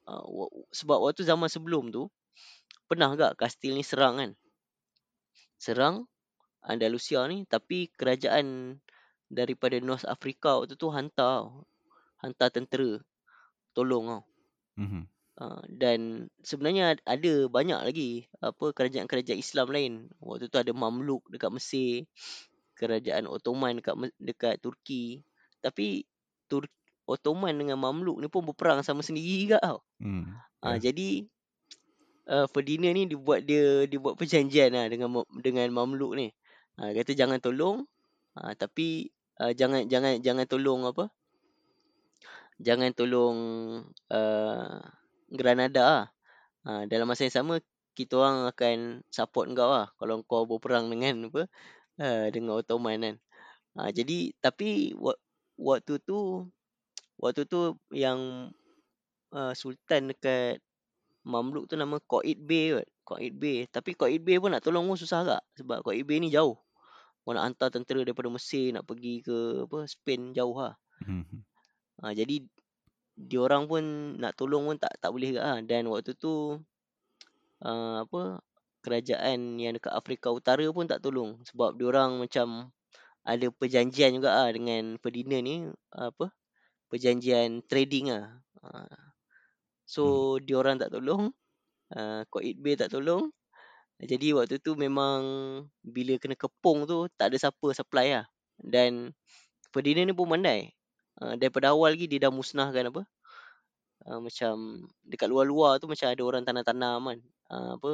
Uh, 0.05 0.45
sebab 0.69 1.01
waktu 1.01 1.25
zaman 1.25 1.49
sebelum 1.49 1.89
tu 1.89 2.05
pernah 2.89 3.13
gak 3.17 3.37
kastil 3.39 3.73
ni 3.77 3.83
serang 3.85 4.15
kan. 4.21 4.31
Serang 5.57 6.05
Andalusia 6.65 7.21
ni 7.29 7.45
tapi 7.45 7.89
kerajaan 7.93 8.77
daripada 9.29 9.77
North 9.81 10.05
Africa 10.05 10.57
waktu 10.61 10.77
tu 10.77 10.89
hantar 10.93 11.49
hantar 12.21 12.49
tentera 12.53 12.97
tolong 13.77 14.05
tau. 14.09 14.23
Hmm. 14.75 15.05
Uh, 15.35 15.59
dan 15.67 16.31
sebenarnya 16.47 16.95
ad- 16.95 17.03
ada 17.03 17.33
banyak 17.51 17.79
lagi 17.83 18.11
apa 18.39 18.71
kerajaan-kerajaan 18.71 19.39
Islam 19.39 19.67
lain. 19.67 19.93
Waktu 20.23 20.47
tu 20.47 20.57
ada 20.57 20.71
Mamluk 20.71 21.27
dekat 21.27 21.51
Mesir, 21.51 22.07
kerajaan 22.79 23.27
Ottoman 23.27 23.83
dekat 23.83 23.95
dekat 24.15 24.55
Turki. 24.63 25.21
Tapi 25.59 26.07
Tur 26.47 26.65
Ottoman 27.03 27.51
dengan 27.51 27.77
Mamluk 27.77 28.17
ni 28.23 28.31
pun 28.31 28.47
berperang 28.47 28.79
sama 28.81 29.03
sendiri 29.03 29.43
juga 29.43 29.59
tau. 29.59 29.79
Hmm. 29.99 30.39
Ha, 30.63 30.79
Ya. 30.79 30.89
jadi 30.89 31.27
uh, 32.29 32.45
Ferdinand 32.49 32.93
ni 32.93 33.03
dia 33.09 33.19
buat 33.19 33.39
dia 33.41 33.85
dia 33.89 33.99
buat 34.01 34.15
perjanjian 34.17 34.73
lah 34.73 34.85
dengan 34.89 35.23
dengan 35.39 35.67
Mamluk 35.73 36.13
ni. 36.17 36.33
Ha, 36.75 36.91
kata 36.91 37.15
jangan 37.15 37.39
tolong 37.39 37.87
ha, 38.35 38.51
tapi 38.57 39.07
uh, 39.39 39.55
jangan 39.55 39.87
jangan 39.87 40.19
jangan 40.19 40.45
tolong 40.45 40.83
apa? 40.83 41.07
Jangan 42.59 42.91
tolong 42.95 43.37
uh, 44.11 44.79
Granada 45.31 45.83
lah. 45.83 46.05
Ha, 46.65 46.89
dalam 46.89 47.05
masa 47.07 47.29
yang 47.29 47.35
sama 47.35 47.53
kita 47.95 48.19
orang 48.19 48.51
akan 48.51 48.77
support 49.07 49.47
kau 49.55 49.71
lah 49.71 49.87
kalau 49.95 50.19
kau 50.27 50.43
berperang 50.43 50.91
dengan 50.91 51.31
apa? 51.31 51.47
Uh, 51.95 52.27
dengan 52.33 52.59
Ottoman 52.59 52.99
kan. 52.99 53.15
Ha, 53.79 53.91
jadi 53.93 54.35
tapi 54.43 54.91
wa- 54.99 55.19
waktu 55.55 55.99
tu 56.03 56.47
waktu 57.15 57.47
tu 57.47 57.79
yang 57.95 58.51
uh, 59.31 59.53
sultan 59.55 60.11
dekat 60.11 60.59
Mamluk 61.25 61.65
tu 61.65 61.73
nama 61.73 61.97
Qaid 61.97 62.39
Bey 62.45 62.77
kot. 62.77 62.87
Qaid 63.05 63.33
Bey. 63.41 63.65
Tapi 63.65 63.97
Qaid 63.97 64.21
Bey 64.21 64.37
pun 64.37 64.53
nak 64.53 64.61
tolong 64.61 64.85
pun 64.85 64.93
susah 64.93 65.25
agak. 65.25 65.41
Sebab 65.57 65.81
Qaid 65.81 66.05
Bey 66.05 66.21
ni 66.21 66.29
jauh. 66.29 66.55
Kau 67.25 67.33
nak 67.33 67.49
hantar 67.49 67.73
tentera 67.73 68.05
daripada 68.05 68.29
Mesir 68.29 68.69
nak 68.69 68.85
pergi 68.85 69.25
ke 69.25 69.65
apa 69.65 69.89
Spain 69.89 70.29
jauh 70.37 70.53
lah. 70.61 70.77
Hmm. 71.01 71.25
Ha, 72.05 72.13
jadi 72.13 72.45
diorang 73.17 73.65
pun 73.65 73.81
nak 74.21 74.37
tolong 74.37 74.69
pun 74.69 74.77
tak 74.77 74.93
tak 75.01 75.09
boleh 75.09 75.33
agak 75.33 75.45
lah. 75.49 75.59
Dan 75.65 75.89
waktu 75.89 76.13
tu 76.13 76.61
uh, 77.65 77.95
apa 78.05 78.45
kerajaan 78.85 79.57
yang 79.57 79.73
dekat 79.73 79.89
Afrika 79.89 80.29
Utara 80.29 80.69
pun 80.69 80.85
tak 80.85 81.01
tolong 81.01 81.41
sebab 81.49 81.73
diorang 81.73 82.21
macam 82.21 82.69
ada 83.25 83.49
perjanjian 83.49 84.21
juga 84.21 84.45
ah 84.45 84.49
dengan 84.53 85.01
Ferdinand 85.01 85.41
ni 85.41 85.65
apa 85.89 86.29
perjanjian 86.93 87.65
trading 87.65 88.13
ah. 88.13 88.37
Ha. 88.61 88.85
So 89.85 90.35
diorang 90.41 90.81
tak 90.81 90.89
tolong 90.89 91.29
uh, 91.93 92.21
Qaid 92.29 92.57
Bey 92.61 92.73
tak 92.73 92.89
tolong. 92.93 93.29
Jadi 94.01 94.35
waktu 94.35 94.59
tu 94.59 94.75
memang 94.75 95.21
bila 95.79 96.19
kena 96.19 96.35
kepung 96.35 96.83
tu 96.83 97.07
tak 97.15 97.31
ada 97.31 97.37
siapa 97.39 97.67
supply 97.71 98.19
lah. 98.19 98.25
Dan 98.59 99.13
Ferdinand 99.71 100.11
ni 100.11 100.15
pun 100.15 100.27
pandai. 100.27 100.73
Uh, 101.15 101.37
daripada 101.39 101.71
awal 101.71 101.95
lagi 101.95 102.11
dia 102.11 102.27
dah 102.27 102.31
musnahkan 102.33 102.91
apa 102.91 103.07
uh, 104.03 104.19
macam 104.19 104.83
dekat 105.07 105.31
luar-luar 105.31 105.79
tu 105.79 105.87
macam 105.87 106.11
ada 106.11 106.21
orang 106.27 106.43
tanam-tanam 106.43 106.99
kan. 107.07 107.19
Uh, 107.47 107.71
apa 107.79 107.91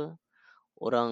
orang 0.81 1.11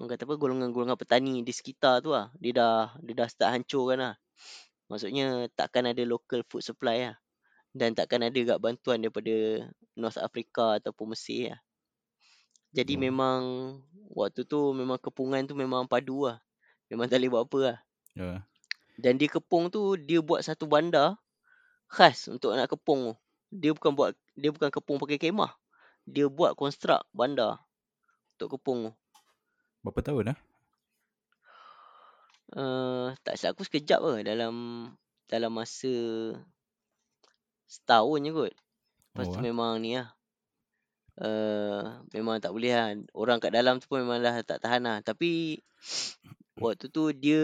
orang 0.00 0.10
kata 0.10 0.24
apa 0.24 0.34
golongan-golongan 0.40 0.96
petani 0.96 1.44
di 1.44 1.52
sekitar 1.52 2.00
tu 2.00 2.14
lah. 2.14 2.32
Dia 2.40 2.52
dah 2.56 2.76
dia 3.04 3.14
dah 3.20 3.28
start 3.28 3.50
hancurkan 3.52 3.98
lah. 4.00 4.14
Maksudnya 4.88 5.48
takkan 5.52 5.84
ada 5.88 6.00
local 6.08 6.40
food 6.48 6.64
supply 6.64 7.12
lah 7.12 7.16
dan 7.74 7.90
takkan 7.92 8.22
ada 8.22 8.38
gak 8.38 8.62
bantuan 8.62 9.02
daripada 9.02 9.66
North 9.98 10.16
Africa 10.16 10.78
ataupun 10.78 11.12
Mesir 11.12 11.52
lah 11.52 11.60
jadi 12.74 12.94
Oh. 12.94 13.00
memang 13.02 13.40
waktu 14.14 14.46
tu 14.46 14.70
memang 14.72 14.98
kepungan 14.98 15.42
tu 15.44 15.58
memang 15.58 15.84
padu 15.86 16.30
lah 16.30 16.38
memang 16.86 17.10
tak 17.10 17.18
boleh 17.18 17.30
buat 17.34 17.44
apa 17.50 17.60
lah 17.60 17.78
Ya. 18.14 18.46
dan 18.94 19.18
dia 19.18 19.26
kepung 19.26 19.74
tu 19.74 19.98
dia 19.98 20.22
buat 20.22 20.38
satu 20.38 20.70
bandar 20.70 21.18
khas 21.90 22.30
untuk 22.30 22.54
nak 22.54 22.70
kepung 22.70 23.10
tu 23.10 23.14
dia 23.50 23.74
bukan 23.74 23.90
buat 23.90 24.14
dia 24.38 24.54
bukan 24.54 24.70
kepung 24.70 25.02
pakai 25.02 25.18
kemah 25.18 25.50
dia 26.06 26.30
buat 26.30 26.54
konstruk 26.54 27.02
bandar 27.10 27.58
untuk 28.38 28.58
kepung 28.58 28.90
tu 28.90 28.94
Berapa 29.84 30.00
tahun 30.00 30.24
lah? 30.32 30.38
Uh, 32.54 33.12
tak 33.26 33.34
silap 33.34 33.58
aku 33.58 33.66
sekejap 33.66 33.98
ke 33.98 34.12
dalam 34.22 34.54
dalam 35.26 35.50
masa 35.50 35.90
setahun 37.74 38.20
je 38.22 38.30
kot. 38.30 38.54
Lepas 39.14 39.26
Oh, 39.30 39.32
tu 39.34 39.38
ah. 39.38 39.44
memang 39.46 39.72
ni 39.82 39.98
lah. 39.98 40.10
Uh, 41.14 42.02
memang 42.10 42.42
tak 42.42 42.50
boleh 42.50 42.74
lah. 42.74 42.94
Orang 43.14 43.38
kat 43.38 43.54
dalam 43.54 43.78
tu 43.78 43.86
pun 43.86 44.02
memang 44.02 44.18
dah 44.22 44.42
tak 44.42 44.62
tahan 44.62 44.82
lah. 44.82 44.98
Tapi 45.02 45.62
waktu 46.62 46.86
tu 46.90 47.10
dia 47.14 47.42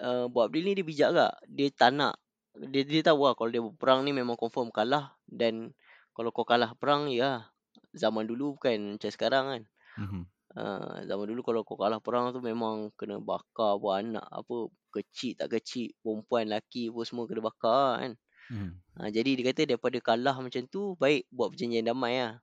uh, 0.00 0.26
buat 0.28 0.48
benda 0.48 0.72
ni 0.72 0.76
dia 0.76 0.84
bijak 0.84 1.08
agak. 1.12 1.32
Dia 1.48 1.68
tak 1.72 1.90
nak. 1.96 2.14
Dia, 2.56 2.88
dia 2.88 3.04
tahu 3.04 3.28
lah 3.28 3.36
kalau 3.36 3.52
dia 3.52 3.60
berperang 3.60 4.00
ni 4.04 4.16
memang 4.16 4.36
confirm 4.40 4.72
kalah. 4.72 5.12
Dan 5.28 5.76
kalau 6.16 6.32
kau 6.32 6.48
kalah 6.48 6.72
perang 6.76 7.12
ya 7.12 7.52
zaman 7.92 8.24
dulu 8.24 8.56
bukan 8.56 8.96
macam 8.96 9.10
sekarang 9.12 9.44
kan. 9.52 9.62
Mhm. 10.00 10.22
Uh, 10.56 11.04
zaman 11.04 11.28
dulu 11.28 11.44
kalau 11.44 11.60
kau 11.68 11.76
kalah 11.76 12.00
perang 12.00 12.32
tu 12.32 12.40
memang 12.40 12.88
kena 12.96 13.20
bakar 13.20 13.76
buat 13.76 14.00
anak 14.00 14.24
apa 14.24 14.72
kecil 14.96 15.32
tak 15.36 15.48
kecil 15.58 15.92
perempuan 16.00 16.48
lelaki 16.48 16.88
pun 16.88 17.04
semua 17.04 17.24
kena 17.28 17.42
bakar 17.44 17.88
kan 18.02 18.12
Mhm. 18.46 18.70
ha, 18.94 19.10
jadi 19.10 19.30
dia 19.34 19.44
kata 19.50 19.60
daripada 19.66 19.98
kalah 19.98 20.38
macam 20.38 20.62
tu 20.70 20.94
baik 21.02 21.26
buat 21.34 21.50
perjanjian 21.50 21.82
damai 21.82 22.22
lah 22.22 22.38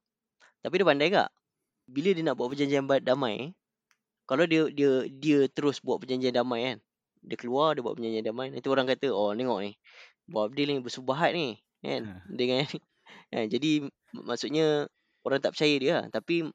tapi 0.60 0.80
dia 0.80 0.88
pandai 0.88 1.08
tak 1.08 1.32
bila 1.88 2.10
dia 2.12 2.24
nak 2.28 2.36
buat 2.36 2.52
perjanjian 2.52 2.84
damai 3.02 3.56
kalau 4.28 4.44
dia 4.48 4.68
dia 4.72 5.08
dia 5.08 5.48
terus 5.52 5.80
buat 5.80 6.00
perjanjian 6.04 6.36
damai 6.36 6.62
kan 6.68 6.78
dia 7.24 7.38
keluar 7.40 7.72
dia 7.72 7.80
buat 7.84 7.96
perjanjian 7.96 8.24
damai 8.28 8.52
nanti 8.52 8.68
orang 8.68 8.84
kata 8.84 9.16
oh 9.16 9.32
tengok 9.32 9.60
ni 9.64 9.72
buat 10.28 10.52
deal 10.52 10.76
ni 10.76 10.84
bersubahat 10.84 11.32
ni 11.32 11.56
kan 11.80 12.04
Ha. 12.04 12.16
dengan 12.40 12.68
kan 13.32 13.46
jadi 13.48 13.88
mak- 14.12 14.36
maksudnya 14.36 14.88
orang 15.24 15.40
tak 15.40 15.56
percaya 15.56 15.76
dia 15.80 15.94
lah. 16.04 16.06
tapi 16.12 16.52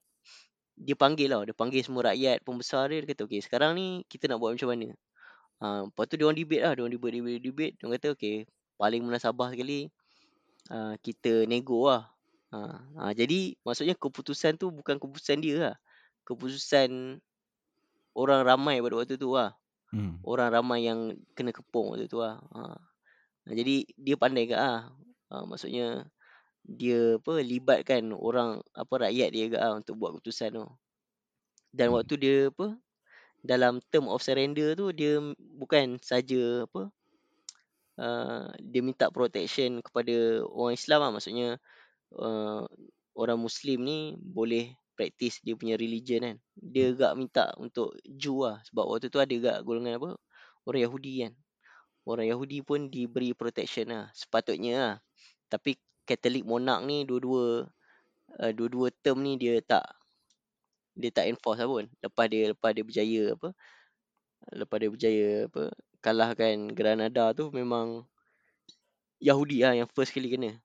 dia 0.76 0.94
panggil 0.94 1.28
lah 1.32 1.40
dia 1.48 1.56
panggil 1.56 1.80
semua 1.82 2.12
rakyat 2.12 2.44
pembesar 2.44 2.92
dia 2.92 3.00
dia 3.00 3.08
kata 3.16 3.24
okey 3.26 3.40
sekarang 3.42 3.72
ni 3.80 4.04
kita 4.12 4.28
nak 4.28 4.38
buat 4.44 4.54
macam 4.54 4.68
mana 4.70 4.92
ha, 5.62 5.86
lepas 5.88 6.04
tu 6.10 6.14
dia 6.18 6.26
orang 6.28 6.38
debate 6.38 6.62
lah 6.64 6.72
dia 6.76 6.82
orang 6.84 6.94
debate 6.96 7.14
debate 7.20 7.40
debate 7.42 7.72
dia 7.78 7.82
orang 7.86 7.94
kata 8.00 8.08
okey 8.16 8.36
paling 8.80 9.02
munasabah 9.06 9.48
sekali 9.54 9.80
uh, 10.72 10.94
kita 11.02 11.44
nego 11.50 11.88
lah 11.90 12.02
ha, 12.52 12.58
ha, 13.00 13.12
jadi 13.16 13.56
maksudnya 13.66 13.94
keputusan 13.98 14.56
tu 14.60 14.70
bukan 14.74 14.96
keputusan 15.02 15.38
dia 15.44 15.56
lah 15.72 15.76
keputusan 16.28 17.20
orang 18.16 18.40
ramai 18.44 18.76
pada 18.84 18.94
waktu 19.00 19.14
tu 19.20 19.32
lah 19.36 19.50
Hmm. 19.92 20.20
orang 20.24 20.50
ramai 20.54 20.80
yang 20.88 21.00
kena 21.36 21.52
kepung 21.54 21.94
waktu 21.94 22.06
tu 22.10 22.20
lah 22.22 22.38
ha. 22.54 22.76
Ha, 23.46 23.50
jadi 23.56 23.86
dia 23.96 24.16
pandai 24.20 24.46
ke 24.50 24.56
ah 24.58 24.92
ha, 25.32 25.44
maksudnya 25.48 26.06
dia 26.64 27.18
apa 27.20 27.40
libatkan 27.42 28.12
orang 28.14 28.60
apa 28.76 28.94
rakyat 29.10 29.30
dia 29.34 29.46
ke 29.52 29.58
ah 29.58 29.74
untuk 29.78 29.94
buat 30.00 30.10
keputusan 30.18 30.50
tu 30.58 30.66
dan 31.72 31.88
Hmm. 31.88 31.96
waktu 31.96 32.14
dia 32.20 32.36
apa 32.52 32.76
dalam 33.42 33.78
term 33.90 34.10
of 34.10 34.22
surrender 34.22 34.74
tu 34.74 34.90
dia 34.90 35.22
bukan 35.58 35.98
saja 36.02 36.66
apa 36.66 36.90
uh, 37.98 38.48
dia 38.62 38.80
minta 38.80 39.10
protection 39.10 39.82
kepada 39.82 40.46
orang 40.46 40.74
Islam 40.78 41.00
lah. 41.02 41.10
Maksudnya 41.14 41.48
uh, 42.14 42.64
orang 43.18 43.38
muslim 43.38 43.82
ni 43.82 44.14
boleh 44.18 44.72
practice 44.94 45.42
dia 45.42 45.54
punya 45.58 45.74
religion 45.78 46.22
kan. 46.22 46.36
Dia 46.54 46.94
gak 46.94 47.14
minta 47.18 47.54
untuk 47.58 47.94
Jew 48.06 48.46
lah. 48.46 48.62
Sebab 48.70 48.84
waktu 48.86 49.10
tu 49.10 49.18
ada 49.22 49.34
gak 49.34 49.58
golongan 49.66 49.98
apa 49.98 50.10
orang 50.66 50.82
Yahudi 50.86 51.14
kan. 51.26 51.32
Orang 52.08 52.26
Yahudi 52.26 52.64
pun 52.64 52.88
diberi 52.88 53.36
protection 53.36 53.92
lah. 53.92 54.06
Sepatutnya 54.16 54.74
lah. 54.78 54.94
Tapi 55.50 55.76
Catholic 56.08 56.42
monarch 56.48 56.82
ni 56.88 57.04
dua-dua 57.04 57.68
uh, 58.40 58.52
dua-dua 58.54 58.88
term 59.04 59.20
ni 59.22 59.36
dia 59.36 59.60
tak 59.60 59.84
dia 60.98 61.10
tak 61.14 61.30
enforce 61.30 61.62
lah 61.62 61.68
pun. 61.70 61.84
Lepas 62.02 62.26
dia 62.26 62.42
lepas 62.50 62.70
dia 62.74 62.82
berjaya 62.82 63.22
apa 63.38 63.48
lepas 64.52 64.76
dia 64.82 64.90
berjaya 64.90 65.28
apa 65.46 65.62
kalahkan 66.02 66.70
Granada 66.74 67.30
tu 67.34 67.50
memang 67.54 68.06
Yahudi 69.18 69.66
lah 69.66 69.74
yang 69.74 69.88
first 69.90 70.14
kali 70.14 70.30
kena. 70.30 70.58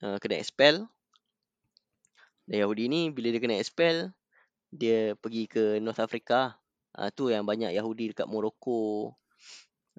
Uh, 0.00 0.16
kena 0.20 0.40
expel. 0.40 0.84
Dan 2.44 2.64
Yahudi 2.64 2.88
ni 2.92 3.08
bila 3.08 3.32
dia 3.32 3.40
kena 3.40 3.60
expel 3.60 4.12
dia 4.72 5.16
pergi 5.16 5.44
ke 5.48 5.80
North 5.80 6.00
Africa. 6.00 6.56
Uh, 6.94 7.10
tu 7.12 7.28
yang 7.28 7.44
banyak 7.44 7.72
Yahudi 7.76 8.12
dekat 8.12 8.28
Morocco. 8.28 9.12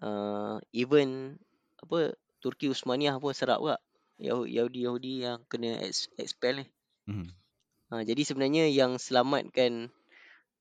Uh, 0.01 0.57
even 0.73 1.37
apa 1.81 2.17
Turki 2.41 2.69
Uthmaniyah 2.69 3.17
pun 3.21 3.33
serap 3.33 3.61
juga. 3.61 3.77
Yahu- 4.15 4.47
Yahudi-Yahudi 4.47 5.27
yang 5.27 5.43
kena 5.51 5.75
ex- 5.83 6.09
expel 6.15 6.63
ni. 6.63 6.65
Mhm. 7.05 7.44
Ha, 7.93 8.01
jadi 8.01 8.21
sebenarnya 8.25 8.65
yang 8.73 8.97
selamatkan 8.97 9.93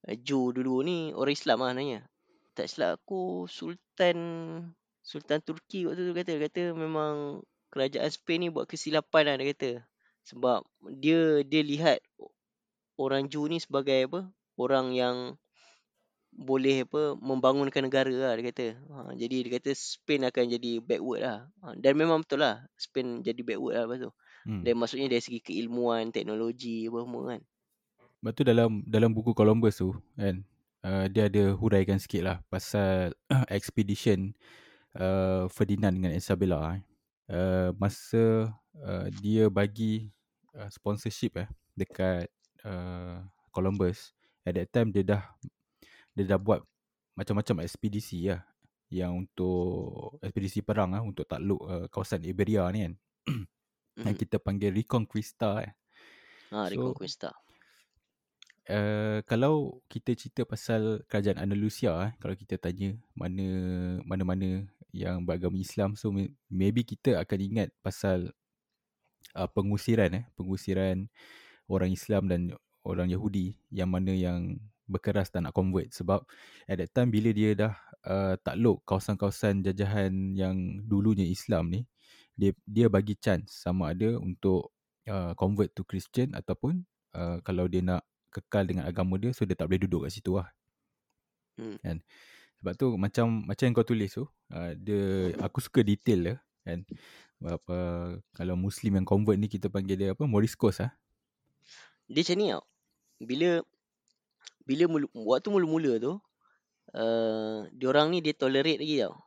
uh, 0.04 0.16
Jew 0.20 0.52
dulu 0.52 0.84
ni 0.84 1.16
orang 1.16 1.32
Islam 1.32 1.64
lah 1.64 1.72
sebenarnya. 1.72 2.00
Tak 2.54 2.66
silap 2.68 3.00
aku 3.00 3.48
Sultan 3.48 4.18
Sultan 5.00 5.40
Turki 5.40 5.88
waktu 5.88 6.04
tu 6.04 6.12
kata 6.12 6.32
kata 6.36 6.62
memang 6.76 7.40
kerajaan 7.72 8.12
Spain 8.12 8.46
ni 8.46 8.48
buat 8.52 8.68
kesilapan 8.68 9.24
lah 9.24 9.34
dia 9.40 9.46
kata. 9.56 9.70
Sebab 10.28 10.68
dia 11.00 11.40
dia 11.44 11.62
lihat 11.64 11.98
orang 13.00 13.32
Jew 13.32 13.48
ni 13.48 13.56
sebagai 13.58 14.08
apa? 14.08 14.28
Orang 14.54 14.92
yang 14.92 15.34
boleh 16.34 16.82
apa 16.82 17.14
membangunkan 17.18 17.86
negara 17.86 18.10
lah 18.12 18.32
dia 18.36 18.44
kata. 18.52 18.66
Ha, 18.76 19.16
jadi 19.16 19.48
dia 19.48 19.50
kata 19.56 19.70
Spain 19.72 20.28
akan 20.28 20.44
jadi 20.60 20.70
backward 20.84 21.20
lah. 21.24 21.38
Ha, 21.64 21.72
dan 21.80 21.96
memang 21.96 22.20
betul 22.20 22.44
lah 22.44 22.62
Spain 22.76 23.24
jadi 23.24 23.40
backward 23.40 23.74
lah 23.80 23.84
lepas 23.88 23.98
tu. 24.08 24.12
Hmm. 24.44 24.60
Dan 24.60 24.76
maksudnya 24.76 25.08
dari 25.08 25.24
segi 25.24 25.40
keilmuan, 25.40 26.12
teknologi 26.12 26.84
apa 26.88 26.98
semua 27.00 27.22
kan. 27.32 27.40
Lepas 28.20 28.32
tu 28.36 28.42
dalam 28.44 28.70
dalam 28.84 29.10
buku 29.12 29.32
Columbus 29.36 29.80
tu 29.80 29.92
kan 30.16 30.44
uh, 30.84 31.04
dia 31.08 31.28
ada 31.32 31.56
huraikan 31.56 31.96
sikit 31.96 32.22
lah 32.24 32.36
pasal 32.52 33.12
expedition 33.56 34.36
uh, 34.96 35.48
Ferdinand 35.48 35.96
dengan 35.96 36.12
Isabella 36.12 36.76
eh. 36.80 36.82
Uh, 37.24 37.72
masa 37.80 38.52
uh, 38.84 39.08
dia 39.24 39.48
bagi 39.48 40.12
uh, 40.52 40.68
sponsorship 40.68 41.40
eh 41.40 41.48
dekat 41.72 42.28
uh, 42.68 43.24
Columbus 43.48 44.12
at 44.44 44.60
that 44.60 44.68
time 44.68 44.92
dia 44.92 45.04
dah 45.04 45.24
dia 46.12 46.24
dah 46.28 46.36
buat 46.36 46.60
macam-macam 47.16 47.64
ekspedisi 47.64 48.28
lah 48.28 48.44
yang 48.92 49.24
untuk 49.24 50.20
ekspedisi 50.20 50.60
perang 50.60 50.92
lah 50.92 51.00
untuk 51.00 51.24
takluk 51.24 51.64
uh, 51.64 51.88
kawasan 51.88 52.28
Iberia 52.28 52.68
ni 52.68 52.84
kan 52.84 52.94
yang 54.02 54.14
Mhm. 54.14 54.18
kita 54.18 54.36
panggil 54.42 54.74
Reconquista 54.74 55.62
eh. 55.62 55.72
Ha, 56.50 56.68
So 56.70 56.70
Reconquista. 56.70 57.30
uh, 58.70 59.20
kalau 59.28 59.80
kita 59.92 60.12
cerita 60.16 60.42
pasal 60.48 61.04
kerajaan 61.08 61.40
Andalusia 61.40 61.92
eh 62.10 62.12
kalau 62.20 62.34
kita 62.36 62.56
tanya 62.60 62.96
mana 63.16 63.46
mana-mana 64.04 64.64
yang 64.94 65.26
beragama 65.26 65.58
Islam 65.58 65.98
so 65.98 66.14
may- 66.14 66.32
maybe 66.48 66.86
kita 66.86 67.18
akan 67.20 67.38
ingat 67.40 67.68
pasal 67.82 68.30
uh, 69.36 69.48
pengusiran 69.50 70.10
eh 70.14 70.24
pengusiran 70.38 71.06
orang 71.70 71.90
Islam 71.92 72.28
dan 72.30 72.40
orang 72.84 73.08
Yahudi 73.10 73.56
yang 73.72 73.88
mana 73.90 74.12
yang 74.12 74.60
berkeras 74.84 75.32
tak 75.32 75.40
nak 75.48 75.56
convert 75.56 75.88
sebab 75.96 76.28
at 76.68 76.76
that 76.76 76.92
time 76.92 77.08
bila 77.08 77.32
dia 77.32 77.56
dah 77.56 77.72
uh, 78.04 78.36
takluk 78.44 78.84
kawasan-kawasan 78.84 79.64
jajahan 79.64 80.12
yang 80.36 80.84
dulunya 80.84 81.24
Islam 81.24 81.72
ni 81.72 81.80
dia 82.34 82.50
dia 82.66 82.86
bagi 82.90 83.14
chance 83.18 83.62
sama 83.62 83.94
ada 83.94 84.18
untuk 84.18 84.74
uh, 85.08 85.32
convert 85.38 85.70
to 85.74 85.86
Christian 85.86 86.34
ataupun 86.34 86.82
uh, 87.14 87.38
kalau 87.46 87.66
dia 87.70 87.82
nak 87.82 88.02
kekal 88.34 88.66
dengan 88.66 88.84
agama 88.90 89.16
dia 89.18 89.30
so 89.30 89.46
dia 89.46 89.54
tak 89.54 89.70
boleh 89.70 89.80
duduk 89.86 90.06
kat 90.08 90.12
situ 90.14 90.34
lah 90.38 90.48
Hmm. 91.54 91.78
kan 91.86 92.02
sebab 92.58 92.74
tu 92.74 92.86
macam 92.98 93.46
macam 93.46 93.64
yang 93.70 93.74
kau 93.78 93.86
tulis 93.86 94.10
tu 94.10 94.26
uh, 94.50 94.74
dia 94.74 95.30
aku 95.38 95.62
suka 95.62 95.86
detail 95.86 96.18
dia 96.26 96.36
kan 96.66 96.82
apa 97.46 97.76
kalau 98.34 98.58
muslim 98.58 98.98
yang 98.98 99.06
convert 99.06 99.38
ni 99.38 99.46
kita 99.46 99.70
panggil 99.70 99.94
dia 99.94 100.08
apa 100.18 100.26
moriscos 100.26 100.82
ah 100.82 100.90
Dia 102.08 102.20
macam 102.24 102.36
ni 102.36 102.46
tau. 102.52 102.64
Bila 103.20 103.50
bila 104.64 104.84
mula, 104.88 105.06
waktu 105.12 105.48
mula-mula 105.52 105.92
tu 106.00 106.12
uh, 106.96 107.58
diorang 107.72 108.12
ni 108.12 108.20
dia 108.24 108.36
tolerate 108.36 108.80
lagi 108.80 108.96
tau. 109.04 109.23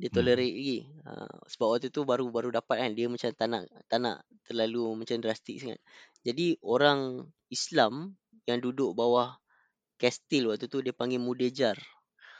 Dia 0.00 0.08
Hmm. 0.08 0.16
tolerate 0.18 0.54
lagi. 0.54 0.78
Uh, 1.04 1.36
sebab 1.48 1.66
waktu 1.76 1.88
tu 1.92 2.02
baru 2.02 2.26
baru 2.32 2.48
dapat 2.52 2.76
kan 2.82 2.90
dia 2.96 3.06
macam 3.06 3.28
tak 3.32 3.48
nak 3.48 3.62
tak 3.86 3.98
nak 4.00 4.16
terlalu 4.48 4.82
macam 4.98 5.16
drastik 5.20 5.60
sangat. 5.62 5.80
Jadi 6.22 6.58
orang 6.64 7.28
Islam 7.52 8.16
yang 8.48 8.58
duduk 8.58 8.94
bawah 8.96 9.36
kastil 10.00 10.50
waktu 10.50 10.66
tu 10.66 10.82
dia 10.82 10.90
panggil 10.90 11.22
mudejar. 11.22 11.78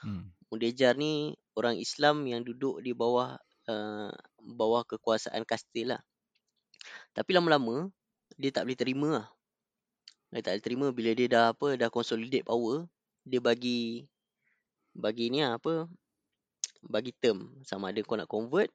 hmm. 0.03 0.33
Mudejar 0.51 0.99
ni 0.99 1.39
orang 1.55 1.79
Islam 1.79 2.27
yang 2.27 2.43
duduk 2.43 2.83
di 2.83 2.93
bawah 2.93 3.39
uh, 3.69 4.13
bawah 4.43 4.83
kekuasaan 4.89 5.47
kastil 5.47 5.95
lah. 5.95 6.03
Tapi 7.15 7.31
lama-lama 7.37 7.93
dia 8.35 8.51
tak 8.51 8.67
boleh 8.67 8.79
terima 8.79 9.09
lah. 9.23 9.27
Dia 10.33 10.41
tak 10.41 10.53
boleh 10.57 10.65
terima 10.65 10.87
bila 10.91 11.11
dia 11.13 11.29
dah 11.29 11.45
apa 11.53 11.77
dah 11.77 11.93
consolidate 11.93 12.49
power, 12.49 12.89
dia 13.23 13.39
bagi 13.39 14.09
bagi 14.97 15.29
ni 15.29 15.45
lah, 15.45 15.61
apa 15.61 15.89
bagi 16.83 17.15
term 17.15 17.63
sama 17.63 17.95
ada 17.95 18.03
kau 18.03 18.19
nak 18.19 18.29
convert 18.29 18.69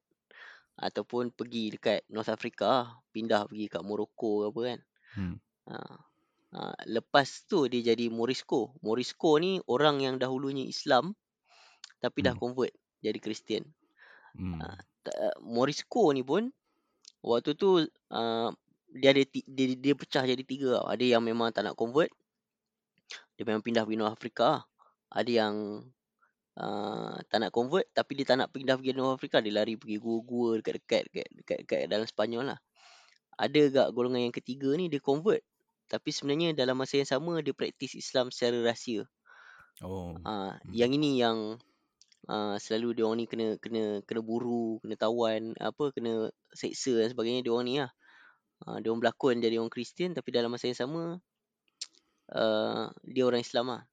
ataupun 0.78 1.34
pergi 1.34 1.74
dekat 1.74 2.06
North 2.14 2.30
Africa 2.30 2.66
lah, 2.70 2.88
pindah 3.10 3.50
pergi 3.50 3.66
kat 3.66 3.82
Morocco 3.82 4.46
ke 4.46 4.46
apa 4.54 4.60
kan. 4.62 4.80
Hmm. 5.18 5.36
Ha. 5.68 5.76
Ha, 6.48 6.74
lepas 6.88 7.28
tu 7.50 7.68
dia 7.68 7.92
jadi 7.92 8.08
Morisco. 8.08 8.78
Morisco 8.80 9.36
ni 9.36 9.60
orang 9.68 10.00
yang 10.00 10.16
dahulunya 10.16 10.64
Islam 10.64 11.12
tapi 12.00 12.24
dah 12.24 12.38
Hmm. 12.38 12.42
convert 12.42 12.72
jadi 13.02 13.20
Kristian. 13.20 13.66
Hmm. 14.38 14.62
Ha, 14.62 14.78
Morisco 15.44 16.14
ni 16.14 16.22
pun 16.22 16.54
waktu 17.26 17.58
tu 17.58 17.84
uh, 18.14 18.50
dia 18.94 19.10
ada 19.12 19.24
ti- 19.28 19.48
dia, 19.50 19.76
dia 19.76 19.94
pecah 19.98 20.24
jadi 20.24 20.44
tiga. 20.46 20.86
Ada 20.88 21.18
yang 21.18 21.26
memang 21.26 21.52
tak 21.52 21.68
nak 21.68 21.76
convert. 21.76 22.14
Dia 23.36 23.44
memang 23.44 23.66
pindah 23.66 23.84
pergi 23.84 24.00
North 24.00 24.16
Africa. 24.16 24.46
lah. 24.46 24.64
Ada 25.12 25.32
yang 25.46 25.54
uh, 26.58 27.16
tak 27.30 27.38
nak 27.42 27.52
convert 27.54 27.86
tapi 27.94 28.18
dia 28.18 28.26
tak 28.34 28.38
nak 28.42 28.50
pindah 28.52 28.76
pergi 28.76 28.94
North 28.98 29.22
Africa. 29.22 29.40
Dia 29.40 29.54
lari 29.54 29.78
pergi 29.78 29.98
gua-gua 30.02 30.60
dekat-dekat 30.60 31.02
dekat, 31.10 31.28
dekat, 31.38 31.58
dekat 31.64 31.82
dalam 31.88 32.06
Sepanyol 32.10 32.54
lah. 32.54 32.60
Ada 33.38 33.62
gak 33.70 33.88
golongan 33.94 34.30
yang 34.30 34.36
ketiga 34.36 34.74
ni 34.74 34.90
dia 34.90 34.98
convert. 34.98 35.46
Tapi 35.88 36.10
sebenarnya 36.12 36.52
dalam 36.58 36.76
masa 36.76 37.00
yang 37.00 37.08
sama 37.08 37.40
dia 37.40 37.54
praktis 37.56 37.96
Islam 37.96 38.34
secara 38.34 38.60
rahsia. 38.66 39.08
Oh. 39.86 40.18
Ha, 40.26 40.58
Hmm. 40.58 40.74
yang 40.74 40.92
ini 40.92 41.22
yang 41.22 41.62
uh, 42.28 42.56
selalu 42.58 42.98
dia 42.98 43.04
orang 43.06 43.24
ni 43.24 43.26
kena 43.30 43.48
kena 43.62 44.02
kena 44.04 44.22
buru, 44.26 44.82
kena 44.82 44.98
tawan, 44.98 45.54
apa 45.62 45.94
kena 45.94 46.34
seksa 46.52 46.98
dan 46.98 47.14
sebagainya 47.14 47.46
dia 47.46 47.54
orang 47.54 47.68
ni 47.68 47.76
lah. 47.80 47.92
Uh, 48.66 48.82
dia 48.82 48.90
orang 48.90 49.06
berlakon 49.06 49.38
jadi 49.38 49.62
orang 49.62 49.70
Kristian 49.70 50.18
tapi 50.18 50.34
dalam 50.34 50.50
masa 50.50 50.66
yang 50.66 50.80
sama 50.82 51.22
uh, 52.34 52.86
dia 53.06 53.24
orang 53.24 53.46
Islam 53.46 53.70
lah. 53.70 53.84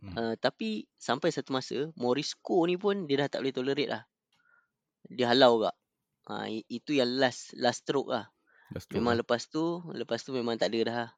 Hmm. 0.00 0.14
Uh, 0.16 0.34
tapi 0.40 0.88
sampai 0.96 1.28
satu 1.28 1.52
masa 1.52 1.92
Morisco 2.00 2.64
ni 2.64 2.80
pun 2.80 3.04
dia 3.04 3.24
dah 3.24 3.28
tak 3.28 3.44
boleh 3.44 3.54
tolerate 3.54 3.90
lah. 3.92 4.02
Dia 5.08 5.32
halau 5.32 5.60
gak. 5.64 5.76
Ha, 6.28 6.46
itu 6.48 6.96
yang 6.96 7.20
last 7.20 7.52
last 7.58 7.84
stroke 7.84 8.12
lah. 8.12 8.30
Dah 8.70 8.80
stroke 8.80 8.96
Memang 9.00 9.18
lah. 9.18 9.20
lepas 9.24 9.50
tu 9.50 9.82
lepas 9.92 10.20
tu 10.22 10.30
memang 10.32 10.56
tak 10.56 10.72
ada 10.72 10.80
dah. 10.86 11.08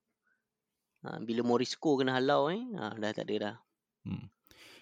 Ha, 1.03 1.09
bila 1.23 1.43
Morisco 1.43 1.99
kena 1.99 2.19
halau 2.19 2.51
ni, 2.51 2.75
ha, 2.79 2.95
dah 2.95 3.11
tak 3.15 3.27
ada 3.31 3.35
dah. 3.39 3.57
Hmm. 4.07 4.27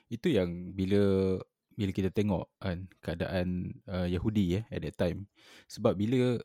Itu 0.08 0.32
yang 0.32 0.72
bila 0.72 1.36
bila 1.76 1.90
kita 1.96 2.12
tengok 2.12 2.52
kan 2.60 2.88
keadaan 3.00 3.80
uh, 3.88 4.04
Yahudi 4.04 4.60
eh 4.60 4.64
at 4.68 4.84
that 4.84 4.96
time. 5.00 5.28
Sebab 5.68 5.96
bila 5.96 6.36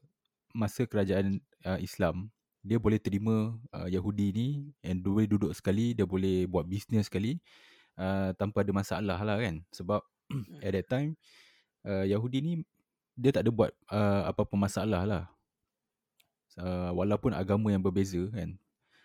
masa 0.55 0.87
kerajaan 0.87 1.43
uh, 1.67 1.79
Islam 1.79 2.31
dia 2.65 2.81
boleh 2.81 2.97
terima 2.97 3.53
uh, 3.69 3.85
Yahudi 3.85 4.27
ni 4.33 4.47
and 4.81 5.05
dia 5.05 5.11
boleh 5.13 5.29
duduk 5.29 5.53
sekali, 5.53 5.93
dia 5.93 6.09
boleh 6.09 6.49
buat 6.49 6.65
bisnes 6.65 7.05
sekali 7.05 7.37
uh, 8.01 8.33
tanpa 8.33 8.65
ada 8.65 8.73
masalah 8.73 9.21
lah 9.21 9.37
kan. 9.37 9.61
Sebab 9.69 10.01
at 10.65 10.71
that 10.73 10.87
time 10.89 11.13
uh, 11.85 12.01
Yahudi 12.01 12.41
ni 12.41 12.53
dia 13.13 13.29
tak 13.29 13.45
ada 13.45 13.51
buat 13.53 13.69
uh, 13.93 14.33
apa-apa 14.33 14.55
masalah 14.57 15.05
lah. 15.05 15.23
Uh, 16.57 16.89
walaupun 16.97 17.37
agama 17.37 17.69
yang 17.69 17.85
berbeza 17.85 18.25
kan. 18.33 18.57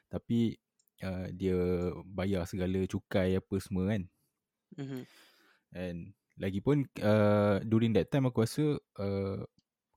Tapi 0.08 0.56
uh, 1.04 1.28
dia 1.36 1.60
bayar 2.08 2.48
segala 2.48 2.80
cukai 2.88 3.36
apa 3.36 3.54
semua 3.60 3.92
kan. 3.92 4.02
Mhm. 4.80 5.02
And 5.76 5.98
lagipun 6.40 6.88
uh, 7.04 7.60
during 7.68 7.92
that 7.92 8.08
time 8.08 8.24
aku 8.24 8.40
rasa 8.40 8.80
uh, 8.96 9.44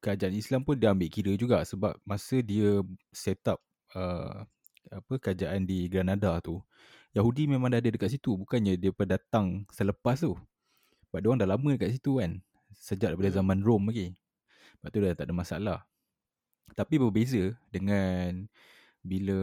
kerajaan 0.03 0.35
Islam 0.35 0.67
pun 0.67 0.75
dia 0.75 0.91
ambil 0.91 1.07
kira 1.07 1.31
juga 1.39 1.63
sebab 1.63 1.95
masa 2.03 2.43
dia 2.43 2.83
set 3.15 3.39
up 3.47 3.63
uh, 3.95 4.43
apa 4.91 5.13
kerajaan 5.15 5.63
di 5.63 5.87
Granada 5.87 6.43
tu 6.43 6.59
Yahudi 7.13 7.45
memang 7.45 7.69
dah 7.69 7.77
ada 7.77 7.93
dekat 7.93 8.09
situ 8.17 8.33
bukannya 8.33 8.73
dia 8.73 8.89
pendatang 8.89 9.69
selepas 9.69 10.17
tu. 10.17 10.33
Sebab 11.07 11.17
dia 11.21 11.27
orang 11.29 11.41
dah 11.45 11.49
lama 11.53 11.67
dekat 11.77 11.93
situ 11.93 12.17
kan. 12.17 12.41
Sejak 12.73 13.13
daripada 13.13 13.29
Hmm. 13.29 13.37
zaman 13.37 13.57
Rom 13.61 13.93
lagi. 13.93 14.17
Lepas 14.81 14.89
tu 14.89 14.97
dah 14.97 15.13
tak 15.13 15.25
ada 15.29 15.33
masalah. 15.37 15.79
Tapi 16.73 16.97
berbeza 16.97 17.53
dengan 17.69 18.49
bila 19.05 19.39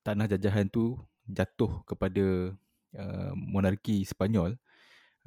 tanah 0.00 0.32
jajahan 0.32 0.72
tu 0.72 0.96
jatuh 1.28 1.84
kepada 1.84 2.56
uh, 2.96 3.32
monarki 3.36 4.08
Sepanyol. 4.08 4.56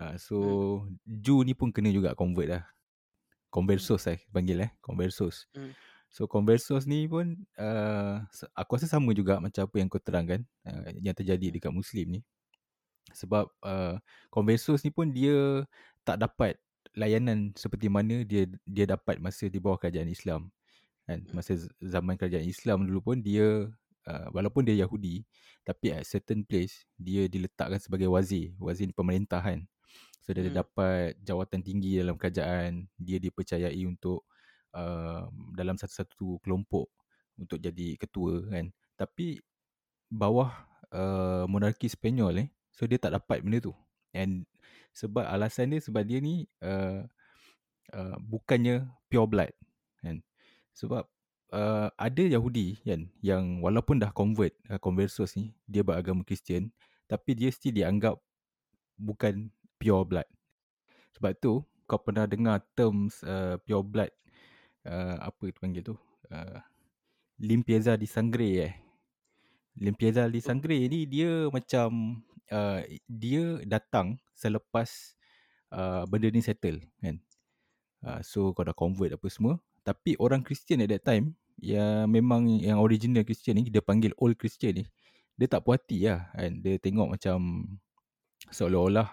Uh, 0.01 0.17
so 0.17 0.37
Hmm. 0.41 0.97
Jew 1.05 1.45
ni 1.45 1.53
pun 1.53 1.69
kena 1.69 1.93
juga 1.93 2.17
convert 2.17 2.49
lah. 2.57 2.63
Conversos 3.51 4.07
eh 4.07 4.23
panggil 4.31 4.63
eh, 4.63 4.71
conversos. 4.79 5.51
Hmm. 5.51 5.75
So 6.11 6.27
conversos 6.27 6.87
ni 6.87 7.07
pun 7.07 7.39
uh, 7.55 8.23
aku 8.55 8.75
rasa 8.75 8.87
sama 8.87 9.11
juga 9.11 9.39
macam 9.39 9.63
apa 9.63 9.75
yang 9.79 9.87
kau 9.87 9.99
terangkan 9.99 10.43
uh, 10.67 10.91
yang 10.99 11.15
terjadi 11.15 11.59
dekat 11.59 11.71
muslim 11.71 12.19
ni. 12.19 12.19
Sebab 13.11 13.47
uh, 13.63 13.95
conversos 14.31 14.83
ni 14.87 14.91
pun 14.91 15.11
dia 15.11 15.67
tak 16.07 16.19
dapat 16.19 16.55
layanan 16.95 17.55
seperti 17.55 17.87
mana 17.87 18.27
dia 18.27 18.47
dia 18.67 18.85
dapat 18.87 19.19
masa 19.23 19.47
di 19.47 19.59
bawah 19.59 19.79
kerajaan 19.79 20.11
Islam. 20.11 20.51
Kan 21.07 21.27
masa 21.31 21.55
z- 21.55 21.71
zaman 21.79 22.19
kerajaan 22.19 22.43
Islam 22.43 22.87
dulu 22.87 23.11
pun 23.11 23.17
dia 23.23 23.71
uh, 24.07 24.27
walaupun 24.35 24.67
dia 24.67 24.83
Yahudi 24.83 25.23
tapi 25.63 25.95
at 25.95 26.03
certain 26.03 26.43
place 26.43 26.83
dia 26.99 27.27
diletakkan 27.31 27.79
sebagai 27.79 28.11
wazir, 28.11 28.51
wazir 28.59 28.91
pemerintahan. 28.91 29.63
So 30.31 30.39
dia 30.39 30.47
Hmm. 30.47 30.63
dapat 30.63 31.19
jawatan 31.27 31.59
tinggi 31.59 31.99
dalam 31.99 32.15
kerajaan, 32.15 32.87
dia 32.95 33.19
dipercayai 33.19 33.83
untuk 33.83 34.23
uh, 34.71 35.27
dalam 35.51 35.75
satu-satu 35.75 36.39
kelompok 36.39 36.87
untuk 37.35 37.59
jadi 37.59 37.99
ketua 37.99 38.47
kan. 38.47 38.71
Tapi 38.95 39.43
bawah 40.07 40.55
uh, 40.95 41.43
monarki 41.51 41.91
Sepanyol 41.91 42.47
eh, 42.47 42.49
so 42.71 42.87
dia 42.87 42.95
tak 42.95 43.19
dapat 43.19 43.43
benda 43.43 43.59
tu. 43.59 43.75
And 44.15 44.47
sebab 44.95 45.27
alasan 45.27 45.75
dia 45.75 45.83
sebab 45.83 46.07
dia 46.07 46.23
ni 46.23 46.47
uh, 46.63 47.03
uh, 47.91 48.15
bukannya 48.23 48.87
pure 49.11 49.27
blood 49.27 49.51
kan. 49.99 50.23
Sebab 50.71 51.03
uh, 51.51 51.91
ada 51.99 52.23
Yahudi 52.23 52.79
kan 52.87 53.11
yang 53.19 53.59
walaupun 53.59 53.99
dah 53.99 54.15
convert 54.15 54.55
uh, 54.71 54.79
conversos 54.79 55.35
ni 55.35 55.51
dia 55.67 55.83
beragama 55.83 56.23
Kristian 56.23 56.71
tapi 57.11 57.35
dia 57.35 57.51
still 57.51 57.75
dianggap 57.75 58.15
bukan 58.95 59.51
pure 59.81 60.05
blood. 60.05 60.29
Sebab 61.17 61.33
tu 61.41 61.65
kau 61.89 61.97
pernah 61.97 62.29
dengar 62.29 62.61
terms 62.77 63.25
uh, 63.25 63.57
pure 63.65 63.81
blood 63.81 64.13
uh, 64.85 65.17
apa 65.17 65.49
tu 65.49 65.57
panggil 65.57 65.81
tu? 65.81 65.97
Uh, 66.29 66.61
Limpieza 67.41 67.97
di 67.97 68.05
Sangre 68.05 68.49
eh. 68.61 68.73
Limpieza 69.81 70.29
di. 70.29 70.37
Sangre 70.37 70.77
ni 70.85 71.09
dia 71.09 71.49
macam 71.49 72.21
uh, 72.53 72.79
dia 73.09 73.57
datang 73.65 74.21
selepas 74.37 75.17
uh, 75.73 76.05
benda 76.05 76.29
ni 76.29 76.45
settle 76.45 76.85
kan. 77.01 77.17
Uh, 78.05 78.21
so 78.21 78.53
kau 78.53 78.61
dah 78.61 78.77
convert 78.77 79.17
apa 79.17 79.27
semua. 79.33 79.57
Tapi 79.81 80.13
orang 80.21 80.45
Kristian 80.45 80.85
at 80.85 80.93
that 80.93 81.01
time 81.01 81.33
yang 81.57 82.05
memang 82.13 82.45
yang 82.61 82.77
original 82.77 83.25
Kristian 83.25 83.57
ni 83.57 83.73
dia 83.73 83.81
panggil 83.81 84.13
old 84.21 84.37
Christian 84.37 84.81
ni 84.81 84.85
dia 85.33 85.49
tak 85.49 85.65
puas 85.65 85.81
hati 85.81 86.05
lah 86.05 86.29
kan. 86.37 86.61
Dia 86.61 86.77
tengok 86.77 87.17
macam 87.17 87.65
seolah-olah 88.53 89.09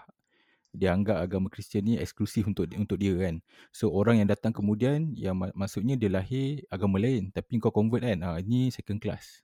dia 0.69 0.93
anggap 0.93 1.17
agama 1.17 1.49
Kristian 1.49 1.85
ni 1.85 1.93
eksklusif 1.97 2.45
untuk 2.45 2.69
untuk 2.77 2.97
dia 3.01 3.13
kan. 3.17 3.41
So 3.73 3.89
orang 3.89 4.21
yang 4.21 4.29
datang 4.29 4.53
kemudian 4.53 5.17
yang 5.17 5.37
mak- 5.37 5.55
maksudnya 5.57 5.97
dia 5.97 6.09
lahir 6.13 6.61
agama 6.69 7.01
lain 7.01 7.33
tapi 7.33 7.57
kau 7.57 7.73
convert 7.73 8.05
kan. 8.05 8.21
Ah 8.21 8.37
ni 8.41 8.69
second 8.69 9.01
class. 9.01 9.41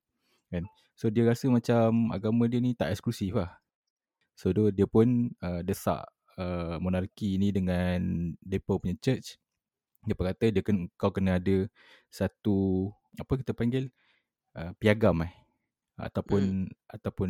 Kan. 0.53 0.69
So 0.93 1.09
dia 1.09 1.26
rasa 1.26 1.49
macam 1.49 2.13
agama 2.13 2.45
dia 2.45 2.61
ni 2.61 2.78
tak 2.78 2.93
eksklusif 2.93 3.36
lah. 3.36 3.57
So 4.38 4.53
dia, 4.53 4.84
dia 4.84 4.88
pun 4.88 5.34
uh, 5.41 5.61
desak 5.65 6.05
uh, 6.38 6.78
monarki 6.78 7.39
ni 7.41 7.49
dengan 7.49 7.99
depa 8.43 8.78
punya 8.78 8.95
church. 9.01 9.39
Dia 10.05 10.13
kata 10.13 10.53
dia 10.53 10.61
kena, 10.61 10.86
kau 10.99 11.09
kena 11.09 11.41
ada 11.41 11.65
satu 12.13 12.89
apa 13.17 13.34
kita 13.41 13.57
panggil 13.57 13.89
uh, 14.53 14.76
piagam 14.78 15.26
eh 15.26 15.45
ataupun 15.96 16.68
Hmm. 16.68 16.91
ataupun 16.91 17.30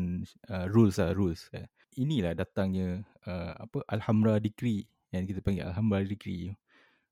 uh, 0.50 0.66
rules 0.70 0.98
lah 0.98 1.14
rules. 1.14 1.50
Eh. 1.54 1.66
Inilah 2.02 2.34
datangnya 2.36 3.06
uh, 3.30 3.54
apa 3.56 3.86
Alhambra 3.88 4.42
Decree 4.42 4.86
yang 5.14 5.24
kita 5.30 5.40
panggil 5.40 5.70
Alhambra 5.70 6.04
Decree. 6.04 6.58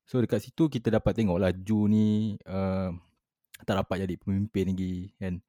So 0.04 0.20
dekat 0.20 0.44
situ 0.44 0.68
kita 0.68 0.92
dapat 0.92 1.16
tengok 1.16 1.38
lah 1.40 1.54
Ju 1.54 1.88
ni 1.88 2.36
uh, 2.44 2.92
tak 3.64 3.80
dapat 3.80 4.04
jadi 4.04 4.14
pemimpin 4.20 4.74
lagi 4.74 5.14
kan. 5.16 5.40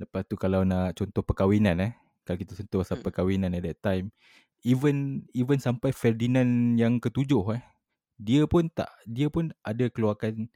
Lepas 0.00 0.24
tu 0.26 0.34
kalau 0.34 0.64
nak 0.64 0.96
contoh 0.96 1.22
perkahwinan 1.22 1.76
eh. 1.78 1.92
Kalau 2.24 2.38
kita 2.40 2.56
sentuh 2.56 2.80
pasal 2.82 2.98
Hmm. 2.98 3.06
perkahwinan 3.06 3.54
at 3.54 3.62
that 3.62 3.78
time. 3.84 4.10
Even 4.64 5.24
even 5.32 5.56
sampai 5.60 5.92
Ferdinand 5.92 6.76
yang 6.76 6.98
ketujuh 6.98 7.60
eh. 7.60 7.62
Dia 8.20 8.44
pun 8.48 8.68
tak 8.68 8.90
dia 9.08 9.28
pun 9.32 9.52
ada 9.64 9.88
keluarkan 9.88 10.48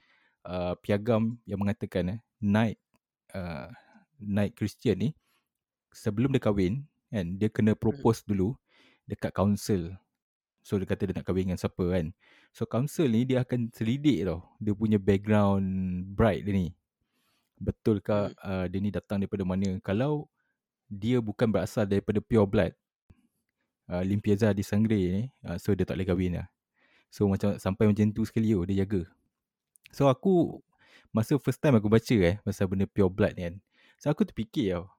uh, 0.45 0.77
piagam 0.81 1.41
yang 1.49 1.61
mengatakan 1.61 2.19
eh 2.19 2.21
knight 2.45 2.77
uh, 3.33 3.73
knight 4.25 4.57
Christian 4.59 4.97
ni 5.01 5.11
sebelum 5.95 6.35
dia 6.35 6.43
kahwin 6.43 6.83
kan 7.13 7.39
dia 7.39 7.47
kena 7.47 7.79
propose 7.79 8.27
dulu 8.27 8.59
dekat 9.07 9.31
council. 9.31 9.95
So 10.65 10.81
dia 10.81 10.89
kata 10.89 11.07
dia 11.07 11.15
nak 11.15 11.29
kahwin 11.29 11.53
dengan 11.53 11.61
siapa 11.61 11.85
kan. 11.93 12.11
So 12.51 12.65
council 12.65 13.07
ni 13.13 13.29
dia 13.29 13.45
akan 13.45 13.71
selidik 13.71 14.25
tau 14.27 14.43
dia 14.59 14.73
punya 14.73 14.99
background 14.99 15.65
bride 16.17 16.43
dia 16.49 16.53
ni. 16.57 16.69
Betulkah 17.61 18.35
Hmm. 18.35 18.49
uh, 18.51 18.67
dia 18.67 18.79
ni 18.83 18.91
datang 18.91 19.23
daripada 19.23 19.45
mana? 19.47 19.79
Kalau 19.85 20.27
dia 20.91 21.21
bukan 21.23 21.49
berasal 21.49 21.87
daripada 21.89 22.21
pure 22.21 22.49
blood 22.49 22.73
uh, 23.89 24.03
limpieza 24.05 24.53
di 24.53 24.65
sangre 24.65 24.99
ni 24.99 25.23
uh, 25.45 25.57
so 25.61 25.73
dia 25.77 25.85
tak 25.85 26.01
boleh 26.01 26.09
kahwin 26.09 26.33
lah. 26.41 26.47
So 27.15 27.31
macam 27.31 27.55
sampai 27.63 27.87
macam 27.87 28.11
tu 28.11 28.27
sekali 28.27 28.57
oh, 28.59 28.67
dia 28.67 28.83
jaga. 28.83 29.07
So 29.95 30.11
aku 30.11 30.59
masa 31.15 31.39
first 31.39 31.63
time 31.63 31.79
aku 31.79 31.87
baca 31.87 32.17
eh 32.19 32.43
pasal 32.43 32.67
benda 32.67 32.91
pure 32.91 33.07
blood 33.07 33.39
ni 33.39 33.43
kan. 33.47 33.57
So 34.05 34.13
aku 34.13 34.29
terfikir 34.29 34.77
tau. 34.77 34.93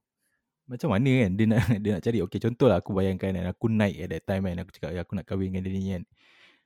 Macam 0.65 0.89
mana 0.89 1.05
kan 1.05 1.31
dia 1.37 1.45
nak 1.45 1.61
dia 1.85 1.89
nak 1.93 2.01
cari 2.01 2.25
okey 2.25 2.39
contohlah 2.41 2.81
aku 2.81 2.89
bayangkan 2.97 3.37
kan 3.37 3.45
aku 3.53 3.69
naik 3.69 4.01
at 4.01 4.09
that 4.17 4.23
time 4.25 4.49
kan 4.49 4.57
aku 4.65 4.73
cakap 4.73 4.97
ya, 4.97 5.05
aku 5.05 5.13
nak 5.13 5.29
kahwin 5.29 5.53
dengan 5.53 5.61
dia 5.61 5.73
ni 5.77 5.81
kan. 5.93 6.03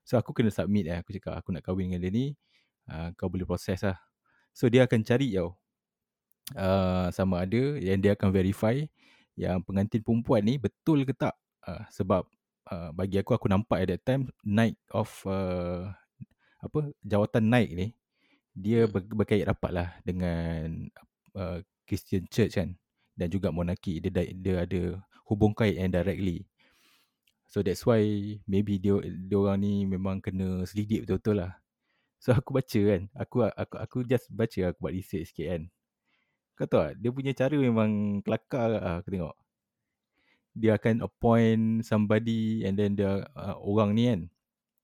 So 0.08 0.16
aku 0.16 0.32
kena 0.32 0.48
submit 0.48 0.88
lah 0.88 1.04
aku 1.04 1.12
cakap 1.20 1.36
aku 1.36 1.52
nak 1.52 1.68
kahwin 1.68 1.92
dengan 1.92 2.00
dia 2.08 2.12
ni 2.16 2.26
uh, 2.88 3.12
kau 3.20 3.28
boleh 3.28 3.44
proses 3.44 3.84
lah. 3.84 4.00
So 4.56 4.72
dia 4.72 4.88
akan 4.88 5.04
cari 5.04 5.36
tau 5.36 5.60
uh, 6.56 7.12
sama 7.12 7.44
ada 7.44 7.76
yang 7.84 8.00
dia 8.00 8.16
akan 8.16 8.32
verify 8.32 8.80
yang 9.36 9.60
pengantin 9.60 10.00
perempuan 10.00 10.40
ni 10.48 10.56
betul 10.56 11.04
ke 11.04 11.12
tak 11.12 11.36
uh, 11.68 11.84
sebab 11.92 12.24
uh, 12.72 12.96
bagi 12.96 13.20
aku 13.20 13.36
aku 13.36 13.52
nampak 13.52 13.84
at 13.84 14.00
that 14.00 14.02
time 14.08 14.32
night 14.48 14.80
of 14.96 15.12
uh, 15.28 15.92
apa 16.64 16.88
jawatan 17.04 17.52
naik 17.52 17.70
ni 17.76 17.88
dia 18.56 18.88
Hmm. 18.88 18.92
ber, 18.92 19.02
berkait 19.24 19.44
rapat 19.44 19.72
lah 19.72 19.88
dengan 20.08 20.88
uh, 21.36 21.60
Christian 21.90 22.30
Church 22.30 22.54
kan 22.58 22.78
dan 23.20 23.28
juga 23.28 23.52
monarki 23.52 24.00
dia 24.00 24.24
dia, 24.32 24.64
ada 24.64 24.82
hubung 25.28 25.52
kait 25.52 25.76
yang 25.76 25.92
directly. 25.92 26.48
So 27.52 27.60
that's 27.60 27.84
why 27.84 28.00
maybe 28.48 28.80
dia 28.80 28.96
dia 29.04 29.36
orang 29.36 29.60
ni 29.60 29.84
memang 29.84 30.24
kena 30.24 30.64
selidik 30.64 31.04
betul-betul 31.04 31.44
lah. 31.44 31.60
So 32.22 32.32
aku 32.32 32.56
baca 32.56 32.80
kan 32.80 33.02
aku 33.18 33.36
aku 33.52 33.76
aku 33.76 33.98
just 34.08 34.32
baca 34.32 34.72
aku 34.72 34.80
buat 34.80 34.94
research 34.96 35.34
sikit 35.34 35.48
kan. 35.52 35.64
Kau 36.56 36.68
tahu 36.70 36.82
tak 36.88 36.94
dia 37.02 37.10
punya 37.12 37.32
cara 37.36 37.56
memang 37.58 38.22
kelakar 38.24 38.66
lah 38.78 39.02
aku 39.02 39.10
tengok. 39.12 39.36
Dia 40.56 40.78
akan 40.78 40.96
appoint 41.04 41.64
somebody 41.84 42.64
and 42.64 42.78
then 42.80 42.96
dia 42.96 43.26
uh, 43.36 43.58
orang 43.60 43.98
ni 43.98 44.04
kan 44.08 44.22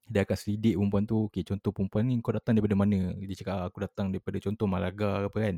dia 0.06 0.22
akan 0.26 0.38
selidik 0.38 0.74
perempuan 0.78 1.06
tu. 1.06 1.30
Okay, 1.30 1.44
contoh 1.46 1.72
perempuan 1.74 2.04
ni 2.10 2.18
kau 2.22 2.34
datang 2.34 2.58
daripada 2.58 2.78
mana? 2.78 3.14
Dia 3.22 3.36
cakap 3.38 3.56
ah, 3.56 3.66
aku 3.70 3.78
datang 3.82 4.10
daripada 4.10 4.38
contoh 4.42 4.66
Malaga 4.70 5.26
ke 5.26 5.28
apa 5.32 5.40
kan 5.40 5.56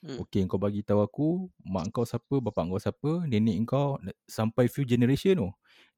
Hmm. 0.00 0.16
okay 0.16 0.48
kau 0.48 0.56
bagi 0.56 0.80
tahu 0.80 1.04
aku 1.04 1.28
mak 1.60 1.92
kau 1.92 2.08
siapa 2.08 2.40
bapak 2.40 2.72
kau 2.72 2.80
siapa 2.80 3.10
nenek 3.28 3.68
kau 3.68 4.00
sampai 4.24 4.64
few 4.64 4.88
generation 4.88 5.36
tu 5.36 5.48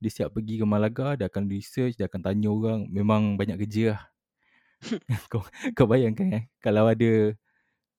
dia 0.03 0.11
siap 0.11 0.35
pergi 0.35 0.59
ke 0.59 0.67
Malaga 0.67 1.15
dia 1.15 1.31
akan 1.31 1.47
research 1.47 1.95
dia 1.95 2.11
akan 2.11 2.19
tanya 2.19 2.51
orang 2.51 2.91
memang 2.91 3.39
banyak 3.39 3.63
kerja 3.63 3.95
lah 3.95 4.03
kau 5.31 5.47
kau 5.79 5.87
bayangkan 5.87 6.35
eh 6.35 6.45
kalau 6.59 6.91
ada 6.91 7.39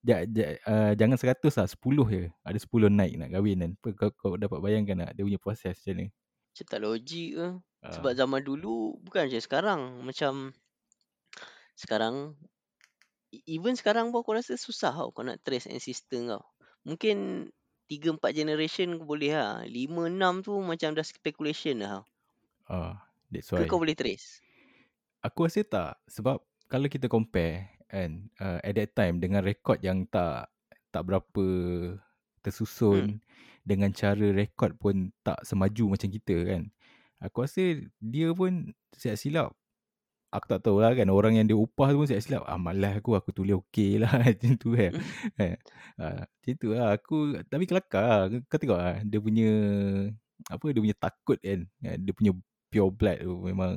ja, 0.03 0.27
ja, 0.27 0.59
uh, 0.67 0.91
jangan 0.99 1.15
100 1.15 1.39
lah 1.39 1.67
10 1.71 2.11
je 2.11 2.23
ada 2.43 2.57
10 2.59 2.91
naik 2.91 3.13
nak 3.15 3.29
kahwin 3.31 3.57
kan 3.63 3.71
kau, 3.95 4.11
kau 4.11 4.33
dapat 4.35 4.59
bayangkan 4.59 5.07
tak 5.07 5.11
dia 5.15 5.23
punya 5.23 5.39
proses 5.39 5.79
macam 5.79 5.95
mana 5.95 6.05
Macam 6.53 6.65
tak 6.69 6.81
logik 6.85 7.29
ke. 7.33 7.47
Ah. 7.81 7.93
Sebab 7.97 8.11
zaman 8.13 8.41
dulu 8.45 9.01
bukan 9.01 9.25
macam 9.25 9.41
sekarang. 9.41 9.81
Macam 10.05 10.33
sekarang 11.73 12.37
even 13.49 13.73
sekarang 13.73 14.13
pun 14.13 14.21
aku 14.21 14.37
rasa 14.37 14.53
susah 14.53 14.93
tau 14.93 15.09
kau 15.09 15.25
nak 15.25 15.41
trace 15.41 15.69
ancestor 15.69 16.37
kau. 16.37 16.43
Mungkin 16.85 17.49
3 17.89 18.19
4 18.19 18.39
generation 18.39 18.87
kau 19.01 19.07
boleh 19.09 19.33
lah. 19.33 19.65
5 19.65 19.73
6 19.73 20.45
tu 20.45 20.53
macam 20.61 20.89
dah 20.93 21.05
speculation 21.05 21.81
tau. 21.81 22.01
ah 22.69 22.95
that's 23.33 23.49
Ke 23.49 23.65
why 23.65 23.67
kau 23.67 23.81
boleh 23.81 23.97
trace? 23.97 24.39
Aku 25.25 25.47
rasa 25.47 25.65
tak 25.65 25.97
sebab 26.05 26.43
kalau 26.69 26.87
kita 26.87 27.09
compare 27.09 27.73
kan 27.89 28.25
uh, 28.41 28.57
at 28.65 28.73
that 28.73 28.91
time 28.97 29.21
dengan 29.21 29.45
rekod 29.45 29.77
yang 29.85 30.09
tak 30.09 30.49
tak 30.89 31.05
berapa 31.05 31.45
tersusun 32.41 33.17
hmm. 33.17 33.19
dengan 33.61 33.89
cara 33.93 34.33
rekod 34.33 34.75
pun 34.77 35.09
tak 35.25 35.41
semaju 35.41 35.97
macam 35.97 36.09
kita 36.09 36.37
kan. 36.45 36.63
Aku 37.23 37.47
rasa 37.47 37.79
dia 38.03 38.29
pun 38.35 38.75
siap 38.91 39.15
silap. 39.15 39.55
Aku 40.33 40.45
tak 40.49 40.65
tahu 40.65 40.81
lah 40.81 40.97
kan 40.97 41.05
orang 41.13 41.37
yang 41.37 41.45
dia 41.45 41.53
upah 41.53 41.93
tu 41.93 42.01
pun 42.01 42.07
siap 42.09 42.21
silap. 42.25 42.43
Ah 42.49 42.57
malas 42.57 42.97
aku 42.97 43.13
aku 43.13 43.29
tulis 43.29 43.53
okey 43.61 44.01
lah 44.01 44.09
macam 44.17 44.57
tu 44.57 44.73
kan. 44.73 44.91
Eh, 45.37 45.53
ah, 46.01 46.25
macam 46.25 46.53
tu 46.57 46.69
lah 46.73 46.87
aku 46.97 47.17
tapi 47.45 47.63
kelakar 47.69 48.01
lah. 48.01 48.21
Kau 48.49 48.57
tengok 48.57 48.79
lah 48.81 48.97
dia 49.05 49.19
punya 49.21 49.49
apa 50.49 50.65
dia 50.73 50.81
punya 50.81 50.97
takut 50.97 51.37
kan. 51.37 51.69
kan, 51.85 51.97
Dia 52.01 52.13
punya 52.17 52.31
pure 52.73 52.89
blood 52.89 53.17
tu 53.21 53.33
memang 53.45 53.73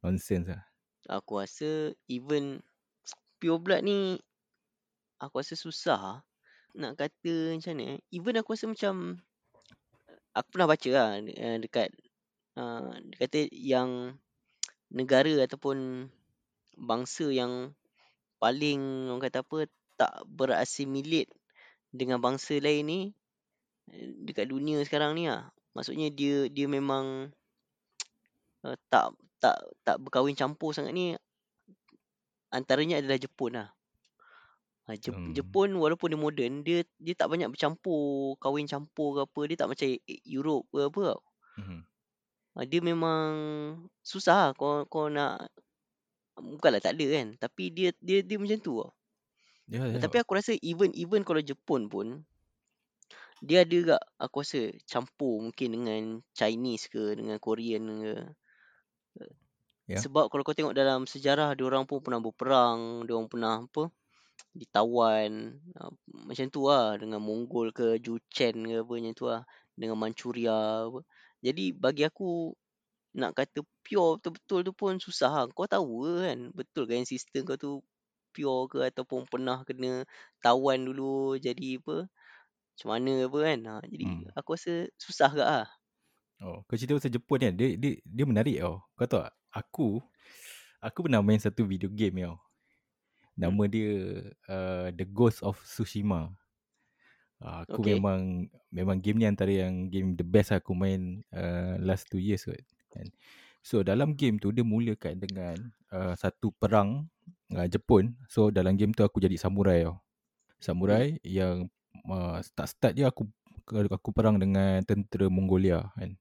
nonsense 0.00 0.48
lah. 0.48 0.64
Aku 1.12 1.44
rasa 1.44 1.92
even 2.08 2.64
pure 3.36 3.60
blood 3.60 3.84
ni 3.84 4.16
aku 5.20 5.44
rasa 5.44 5.52
susah 5.52 6.00
lah 6.00 6.18
nak 6.74 6.98
kata 6.98 7.54
macam 7.54 7.72
mana. 7.76 7.84
eh. 7.92 7.98
Even 8.10 8.40
aku 8.40 8.56
rasa 8.56 8.66
macam 8.66 9.20
aku 10.34 10.48
pernah 10.48 10.68
baca 10.68 10.90
lah 10.90 11.08
eh, 11.22 11.58
dekat 11.62 11.88
uh, 12.58 12.98
dia 12.98 13.16
kata 13.20 13.38
yang 13.52 14.18
negara 14.94 15.42
ataupun 15.42 16.06
bangsa 16.78 17.26
yang 17.34 17.74
paling 18.38 19.10
orang 19.10 19.22
kata 19.22 19.42
apa 19.42 19.66
tak 19.98 20.14
berasimilate 20.26 21.30
dengan 21.90 22.22
bangsa 22.22 22.58
lain 22.58 22.82
ni 22.86 23.00
eh, 23.90 24.10
dekat 24.22 24.50
dunia 24.50 24.78
sekarang 24.86 25.18
ni 25.18 25.26
lah. 25.26 25.50
Maksudnya 25.74 26.10
dia 26.14 26.46
dia 26.46 26.70
memang 26.70 27.34
uh, 28.62 28.76
tak 28.86 29.14
tak 29.42 29.58
tak 29.82 29.98
berkahwin 29.98 30.38
campur 30.38 30.70
sangat 30.70 30.94
ni 30.94 31.18
antaranya 32.54 33.02
adalah 33.02 33.18
Jepun 33.18 33.58
lah. 33.58 33.68
Ha, 34.84 35.00
Jep, 35.00 35.16
Hmm. 35.16 35.32
Jepun 35.32 35.74
walaupun 35.80 36.12
dia 36.12 36.20
moden 36.20 36.52
dia 36.60 36.84
dia 37.00 37.14
tak 37.16 37.32
banyak 37.32 37.48
bercampur 37.48 38.36
kahwin 38.36 38.68
campur 38.68 39.16
ke 39.16 39.20
apa 39.24 39.40
dia 39.48 39.56
tak 39.56 39.68
macam 39.72 39.86
E- 39.88 40.24
Europe 40.28 40.68
ke 40.70 40.86
apa 40.86 41.00
tau. 41.16 41.20
Mhm. 41.58 41.80
Ha, 42.54 42.58
dia 42.68 42.80
memang 42.84 43.28
susah 44.04 44.36
lah 44.36 44.50
kau 44.52 44.84
kau 44.84 45.08
nak 45.08 45.48
bukanlah 46.36 46.78
tak 46.78 47.00
ada 47.00 47.06
kan 47.08 47.26
tapi 47.40 47.72
dia 47.72 47.90
dia 48.04 48.20
dia 48.20 48.36
macam 48.36 48.60
tu 48.60 48.84
tau. 48.84 48.92
Ya, 49.64 49.80
ya. 49.88 49.96
Tapi 49.96 50.20
aku 50.20 50.36
rasa 50.36 50.52
even 50.60 50.92
even 50.92 51.24
kalau 51.24 51.40
Jepun 51.40 51.88
pun 51.88 52.20
dia 53.40 53.64
ada 53.64 53.72
juga 53.72 53.96
aku 54.20 54.44
rasa 54.44 54.68
campur 54.84 55.40
mungkin 55.40 55.68
dengan 55.72 56.02
Chinese 56.36 56.92
ke 56.92 57.16
dengan 57.16 57.40
Korean 57.40 57.84
ke. 58.04 58.14
Ya. 59.84 60.00
Sebab 60.00 60.32
kalau 60.32 60.44
kau 60.44 60.56
tengok 60.56 60.76
dalam 60.76 61.04
sejarah 61.04 61.52
dia 61.56 61.64
orang 61.64 61.84
pun 61.84 62.00
pernah 62.00 62.20
berperang, 62.20 63.04
dia 63.04 63.16
orang 63.16 63.28
pernah 63.28 63.64
apa 63.64 63.92
ditawan 64.54 65.60
uh, 65.76 65.92
macam 66.24 66.46
tu 66.46 66.70
lah 66.70 66.94
dengan 66.94 67.18
Mongol 67.18 67.74
ke 67.74 67.98
Juchen 67.98 68.64
ke 68.64 68.80
apa 68.80 68.92
macam 68.96 69.14
tu 69.14 69.26
lah 69.26 69.42
dengan 69.74 69.96
Manchuria 69.98 70.88
apa. 70.88 71.00
Jadi 71.44 71.74
bagi 71.74 72.06
aku 72.06 72.54
nak 73.20 73.30
kata 73.38 73.60
pure 73.86 74.18
betul-betul 74.20 74.60
tu 74.68 74.72
pun 74.80 74.94
susah 75.06 75.30
lah. 75.34 75.44
Kau 75.56 75.66
tahu 75.70 75.94
kan 76.24 76.38
betul 76.58 76.84
kan 76.90 77.02
sistem 77.12 77.42
kau 77.48 77.58
tu 77.58 77.70
pure 78.34 78.60
ke 78.72 78.78
ataupun 78.90 79.20
pernah 79.32 79.58
kena 79.68 80.02
tawan 80.44 80.78
dulu 80.88 81.38
jadi 81.46 81.78
apa 81.80 81.96
macam 82.74 82.88
mana 82.92 83.12
apa 83.28 83.38
kan. 83.46 83.58
Ha, 83.70 83.74
jadi 83.92 84.04
Hmm. 84.04 84.24
aku 84.38 84.50
rasa 84.58 84.72
susah 84.98 85.30
ke 85.36 85.42
lah. 85.44 85.68
Oh, 86.42 86.60
kau 86.66 86.76
cerita 86.76 86.98
pasal 86.98 87.14
Jepun 87.14 87.38
kan, 87.40 87.54
dia, 87.54 87.78
dia, 87.78 87.92
dia 88.02 88.24
menarik 88.26 88.56
tau. 88.60 88.82
Kau 88.98 89.06
tahu 89.06 89.20
tak, 89.24 89.32
aku, 89.54 89.88
aku 90.82 90.98
pernah 91.06 91.22
main 91.24 91.40
satu 91.40 91.62
video 91.64 91.88
game 91.90 92.26
tau. 92.26 92.36
Nama 93.38 93.62
Hmm. 93.62 93.70
dia 93.70 93.90
uh, 94.50 94.88
The 94.94 95.06
Ghost 95.06 95.42
of 95.42 95.58
Tsushima. 95.62 96.34
Uh, 97.42 97.66
aku 97.66 97.82
Okay. 97.82 97.92
memang 97.92 98.48
memang 98.72 98.96
game 99.02 99.18
ni 99.20 99.26
antara 99.28 99.50
yang 99.52 99.90
game 99.92 100.14
the 100.16 100.24
best 100.24 100.54
aku 100.54 100.72
main 100.72 101.20
uh, 101.34 101.76
last 101.82 102.06
two 102.08 102.22
years 102.22 102.46
kot. 102.46 102.62
Kan. 102.94 103.10
So 103.64 103.82
dalam 103.82 104.14
game 104.14 104.38
tu 104.38 104.54
dia 104.54 104.62
mulakan 104.62 105.18
dengan 105.18 105.56
uh, 105.90 106.14
satu 106.14 106.54
perang 106.54 107.10
uh, 107.50 107.66
Jepun. 107.66 108.14
So 108.30 108.54
dalam 108.54 108.78
game 108.78 108.94
tu 108.94 109.02
aku 109.02 109.18
jadi 109.18 109.34
samurai 109.40 109.88
tau. 109.88 109.98
Samurai 110.62 111.18
Hmm. 111.18 111.26
yang 111.26 111.56
uh, 112.06 112.38
start-start 112.40 112.94
je 112.94 113.04
aku 113.04 113.26
aku 113.90 114.10
perang 114.12 114.36
dengan 114.38 114.84
tentera 114.84 115.26
Mongolia 115.32 115.90
kan. 115.96 116.14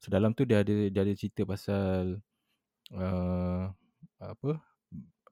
So 0.00 0.08
dalam 0.08 0.32
tu 0.32 0.48
dia 0.48 0.64
ada 0.64 0.74
dia 0.88 1.00
ada 1.04 1.12
cerita 1.12 1.44
pasal 1.44 2.22
uh, 2.94 3.68
apa 4.18 4.58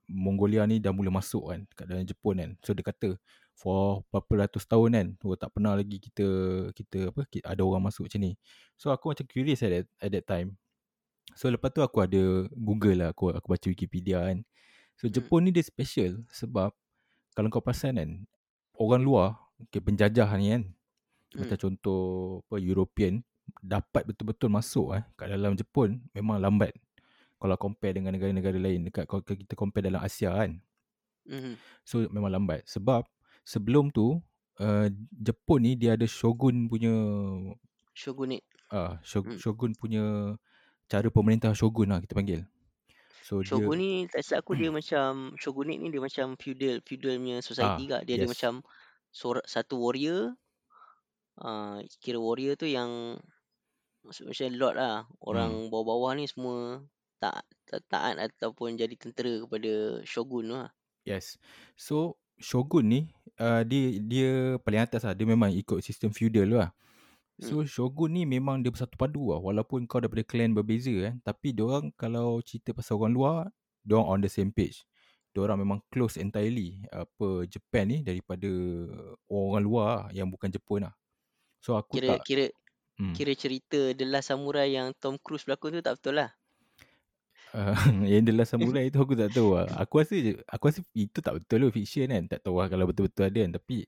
Mongolia 0.07 0.63
ni 0.63 0.79
dah 0.79 0.95
mula 0.95 1.11
masuk 1.11 1.51
kan 1.51 1.67
kat 1.75 1.85
dalam 1.89 2.07
Jepun 2.07 2.39
kan. 2.39 2.51
So 2.63 2.71
dia 2.71 2.85
kata 2.85 3.19
for 3.57 4.05
berapa 4.13 4.47
ratus 4.47 4.63
tahun 4.63 4.89
kan, 4.93 5.07
oh, 5.25 5.35
tak 5.35 5.51
pernah 5.51 5.75
lagi 5.75 5.97
kita 5.99 6.27
kita 6.71 7.11
apa 7.11 7.25
ki- 7.27 7.43
ada 7.43 7.59
orang 7.65 7.89
masuk 7.89 8.07
macam 8.07 8.21
ni. 8.23 8.31
So 8.79 8.93
aku 8.93 9.11
macam 9.11 9.25
curious 9.27 9.65
at 9.65 9.71
that, 9.73 9.85
at 9.99 10.09
that 10.13 10.25
time. 10.29 10.55
So 11.37 11.53
lepas 11.53 11.69
tu 11.69 11.85
aku 11.85 12.01
ada 12.01 12.49
Google 12.49 13.05
lah 13.05 13.09
aku 13.13 13.29
aku 13.29 13.53
baca 13.53 13.67
Wikipedia 13.69 14.25
kan. 14.25 14.41
So 14.97 15.05
Hmm. 15.05 15.13
Jepun 15.13 15.45
ni 15.45 15.53
dia 15.53 15.61
special 15.61 16.25
sebab 16.33 16.73
kalau 17.37 17.53
kau 17.53 17.61
perasan 17.61 18.01
kan 18.01 18.09
orang 18.81 19.05
luar 19.05 19.37
okay, 19.61 19.77
penjajah 19.77 20.25
ni 20.41 20.49
kan 20.57 20.63
Hmm. 21.35 21.43
macam 21.43 21.57
contoh 21.59 22.01
apa 22.47 22.55
European 22.57 23.21
dapat 23.61 24.07
betul-betul 24.07 24.49
masuk 24.49 24.95
eh 24.95 25.03
kat 25.19 25.29
dalam 25.29 25.53
Jepun 25.53 26.01
memang 26.15 26.39
lambat 26.41 26.71
kalau 27.37 27.53
compare 27.59 27.93
dengan 27.99 28.15
negara-negara 28.15 28.57
lain 28.57 28.87
dekat 28.89 29.05
kalau 29.05 29.21
kita 29.21 29.53
compare 29.53 29.85
dalam 29.85 30.01
Asia 30.01 30.33
kan 30.33 30.57
Hmm. 31.27 31.59
so 31.83 32.07
memang 32.09 32.31
lambat 32.31 32.63
sebab 32.63 33.03
sebelum 33.43 33.91
tu 33.91 34.23
uh, 34.63 34.87
Jepun 35.11 35.67
ni 35.67 35.75
dia 35.75 35.99
ada 35.99 36.07
shogun 36.07 36.71
punya 36.71 36.95
Shogunate. 37.91 38.47
ah 38.71 38.75
uh, 38.75 38.91
shog, 39.03 39.27
Hmm. 39.27 39.37
shogun 39.37 39.71
punya 39.75 40.33
cara 40.87 41.07
pemerintah 41.11 41.51
shogun 41.53 41.91
lah 41.91 41.99
kita 41.99 42.15
panggil 42.15 42.41
so 43.27 43.43
Shogun 43.43 43.75
dia 43.75 43.83
ni 43.83 43.91
tak 44.07 44.23
silap 44.23 44.47
aku 44.47 44.55
dia 44.55 44.71
macam 44.79 45.35
shogunate 45.35 45.79
ni 45.83 45.91
dia 45.91 45.99
macam 45.99 46.39
feudal 46.39 46.79
feudal 46.87 47.19
punya 47.19 47.43
society 47.43 47.83
ah 47.91 47.99
kak. 47.99 48.01
Dia 48.07 48.13
ada 48.15 48.23
yes 48.23 48.31
macam 48.31 48.53
sor- 49.11 49.43
satu 49.43 49.75
warrior 49.83 50.31
uh, 51.43 51.83
kira 51.99 52.15
warrior 52.23 52.55
tu 52.55 52.71
yang 52.71 53.19
macam 54.07 54.47
lord 54.55 54.79
lah. 54.79 55.03
Orang 55.19 55.67
hmm. 55.67 55.69
bawah-bawah 55.75 56.15
ni 56.15 56.23
semua 56.23 56.87
tak, 57.19 57.43
tak 57.67 57.81
taat 57.89 58.15
ataupun 58.15 58.77
jadi 58.77 58.93
tentera 58.95 59.43
kepada 59.43 60.01
shogun 60.05 60.53
lah. 60.53 60.69
yes 61.07 61.39
so 61.73 62.19
shogun 62.37 62.85
ni 62.91 63.01
uh, 63.41 63.65
dia 63.65 63.97
dia 64.03 64.31
paling 64.61 64.85
atas 64.85 65.01
lah 65.07 65.17
dia 65.17 65.25
memang 65.25 65.49
ikut 65.49 65.81
sistem 65.81 66.13
feudal 66.13 66.45
lah 66.45 66.69
So 67.37 67.61
Hmm. 67.61 67.69
Shogun 67.69 68.17
ni 68.17 68.25
memang 68.25 68.65
dia 68.65 68.73
bersatu 68.73 68.97
padu 68.97 69.29
lah. 69.29 69.37
Walaupun 69.37 69.85
kau 69.85 70.01
daripada 70.01 70.25
clan 70.25 70.57
berbeza 70.57 70.89
kan 70.89 71.21
Tapi 71.21 71.53
diorang 71.53 71.93
kalau 71.93 72.41
cerita 72.41 72.73
pasal 72.73 72.97
orang 72.97 73.13
luar 73.13 73.37
Diorang 73.85 74.09
on 74.09 74.19
the 74.25 74.29
same 74.29 74.49
page. 74.49 74.89
Diorang 75.37 75.61
memang 75.61 75.85
close 75.93 76.17
entirely 76.17 76.81
Apa 76.89 77.45
Japan 77.45 77.93
ni 77.93 77.97
daripada 78.01 78.49
orang 79.29 79.61
luar 79.61 79.85
lah, 79.85 80.03
Yang 80.17 80.27
bukan 80.33 80.49
Jepun 80.49 80.79
lah. 80.89 80.93
So 81.61 81.77
aku 81.77 82.01
Kira 82.01 82.17
tak 82.17 82.25
kira 82.25 82.45
hmm. 82.97 83.13
kira 83.13 83.33
cerita 83.37 83.79
The 83.93 84.05
Last 84.09 84.33
Samurai 84.33 84.73
yang 84.73 84.97
Tom 84.97 85.21
Cruise 85.21 85.45
berlakon 85.45 85.77
tu 85.77 85.85
tak 85.85 86.01
betul 86.01 86.17
lah. 86.17 86.33
uh, 87.53 87.77
Yang 88.09 88.23
The 88.25 88.33
Last 88.33 88.51
Samurai 88.57 88.89
tu 88.93 88.97
aku 88.97 89.13
tak 89.13 89.29
tahu 89.29 89.61
lah. 89.61 89.69
Aku 89.77 90.01
rasa 90.01 90.17
je- 90.17 90.41
Aku 90.49 90.73
rasa 90.73 90.81
itu 90.97 91.21
tak 91.21 91.37
betul 91.37 91.61
lah 91.61 91.69
fiction 91.69 92.09
kan. 92.09 92.25
Tak 92.25 92.41
tahu 92.41 92.57
lah 92.57 92.65
kalau 92.65 92.89
betul-betul 92.89 93.29
ada 93.29 93.39
kan. 93.45 93.51
Tapi 93.61 93.85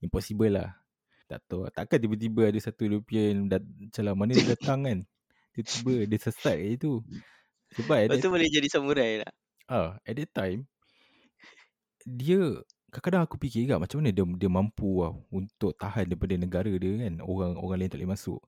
Impossible 0.00 0.48
lah 0.48 0.80
Tak 1.26 1.40
tahu. 1.50 1.66
Takkan 1.74 1.98
tiba-tiba 1.98 2.48
ada 2.50 2.58
satu 2.62 2.86
European 2.86 3.50
dat- 3.50 3.66
Macam 3.66 4.02
lah 4.06 4.14
mana 4.14 4.32
dia 4.34 4.46
datang 4.54 4.86
kan 4.86 4.98
Tiba-tiba 5.54 5.94
dia 6.10 6.18
sesat 6.22 6.54
kat 6.58 6.68
situ 6.78 7.02
Sebab 7.74 7.98
Lepas 8.06 8.22
tu 8.22 8.30
boleh 8.30 8.46
jadi 8.46 8.68
samurai 8.70 9.10
lah. 9.26 9.32
Ah, 9.66 9.98
at 10.06 10.14
that 10.14 10.30
time 10.30 10.70
dia 12.06 12.62
kadang-kadang 12.94 13.26
aku 13.26 13.34
fikir 13.42 13.66
juga 13.66 13.82
macam 13.82 13.98
mana 13.98 14.14
dia 14.14 14.22
dia 14.38 14.50
mampu 14.50 15.02
lah 15.02 15.12
untuk 15.34 15.74
tahan 15.74 16.06
daripada 16.06 16.34
negara 16.38 16.70
dia 16.70 16.92
kan. 17.02 17.18
Orang 17.26 17.58
orang 17.58 17.76
lain 17.82 17.90
tak 17.90 17.98
boleh 17.98 18.12
masuk. 18.14 18.40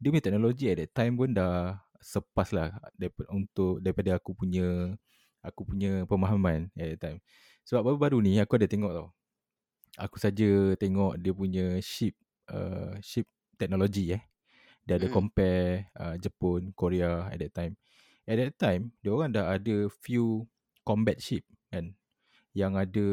Dia 0.00 0.08
punya 0.10 0.24
teknologi 0.24 0.64
at 0.72 0.76
that 0.80 0.90
time 0.96 1.14
pun 1.20 1.30
dah 1.36 1.76
sepas 2.02 2.50
lah 2.50 2.72
daripada, 2.98 3.28
untuk 3.30 3.78
daripada 3.84 4.16
aku 4.18 4.32
punya 4.34 4.96
aku 5.44 5.62
punya 5.68 6.08
pemahaman 6.08 6.72
at 6.74 6.96
that 6.96 7.00
time. 7.04 7.18
Sebab 7.68 7.84
baru-baru 7.84 8.18
ni 8.24 8.40
aku 8.40 8.56
ada 8.58 8.66
tengok 8.66 8.92
tau. 8.96 9.08
Aku 10.00 10.16
saja 10.16 10.72
tengok 10.80 11.20
dia 11.20 11.32
punya 11.36 11.76
ship 11.84 12.16
uh, 12.52 12.94
ship 13.02 13.26
teknologi 13.58 14.14
eh. 14.14 14.22
Dia 14.86 14.98
ada 14.98 15.06
Hmm. 15.06 15.12
compare 15.12 15.90
uh, 15.98 16.14
Jepun, 16.18 16.74
Korea 16.74 17.30
at 17.30 17.38
that 17.40 17.52
time. 17.54 17.74
At 18.26 18.38
that 18.38 18.54
time, 18.58 18.94
dia 19.02 19.10
orang 19.14 19.34
dah 19.34 19.50
ada 19.54 19.90
few 20.02 20.46
combat 20.86 21.18
ship 21.22 21.46
kan 21.70 21.94
yang 22.52 22.76
ada 22.76 23.06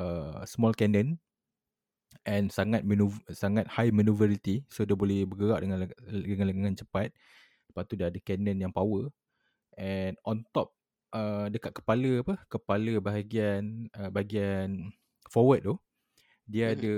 uh, 0.00 0.42
small 0.48 0.74
cannon 0.74 1.16
and 2.24 2.48
sangat 2.48 2.82
maneuver, 2.86 3.20
sangat 3.30 3.68
high 3.68 3.92
maneuverability 3.92 4.64
so 4.72 4.82
dia 4.88 4.96
boleh 4.96 5.28
bergerak 5.28 5.60
dengan 5.64 5.78
dengan 6.08 6.46
dengan 6.50 6.74
cepat. 6.74 7.12
Lepas 7.70 7.84
tu 7.88 7.94
dia 7.98 8.08
ada 8.08 8.18
cannon 8.22 8.56
yang 8.58 8.72
power 8.72 9.10
and 9.78 10.16
on 10.24 10.42
top 10.54 10.72
uh, 11.12 11.46
dekat 11.52 11.74
kepala 11.76 12.22
apa? 12.24 12.34
Kepala 12.48 12.98
bahagian 13.02 13.90
uh, 13.96 14.10
bahagian 14.12 14.92
forward 15.30 15.62
tu 15.64 15.74
dia 16.48 16.72
Hmm. 16.72 16.76
ada 16.76 16.94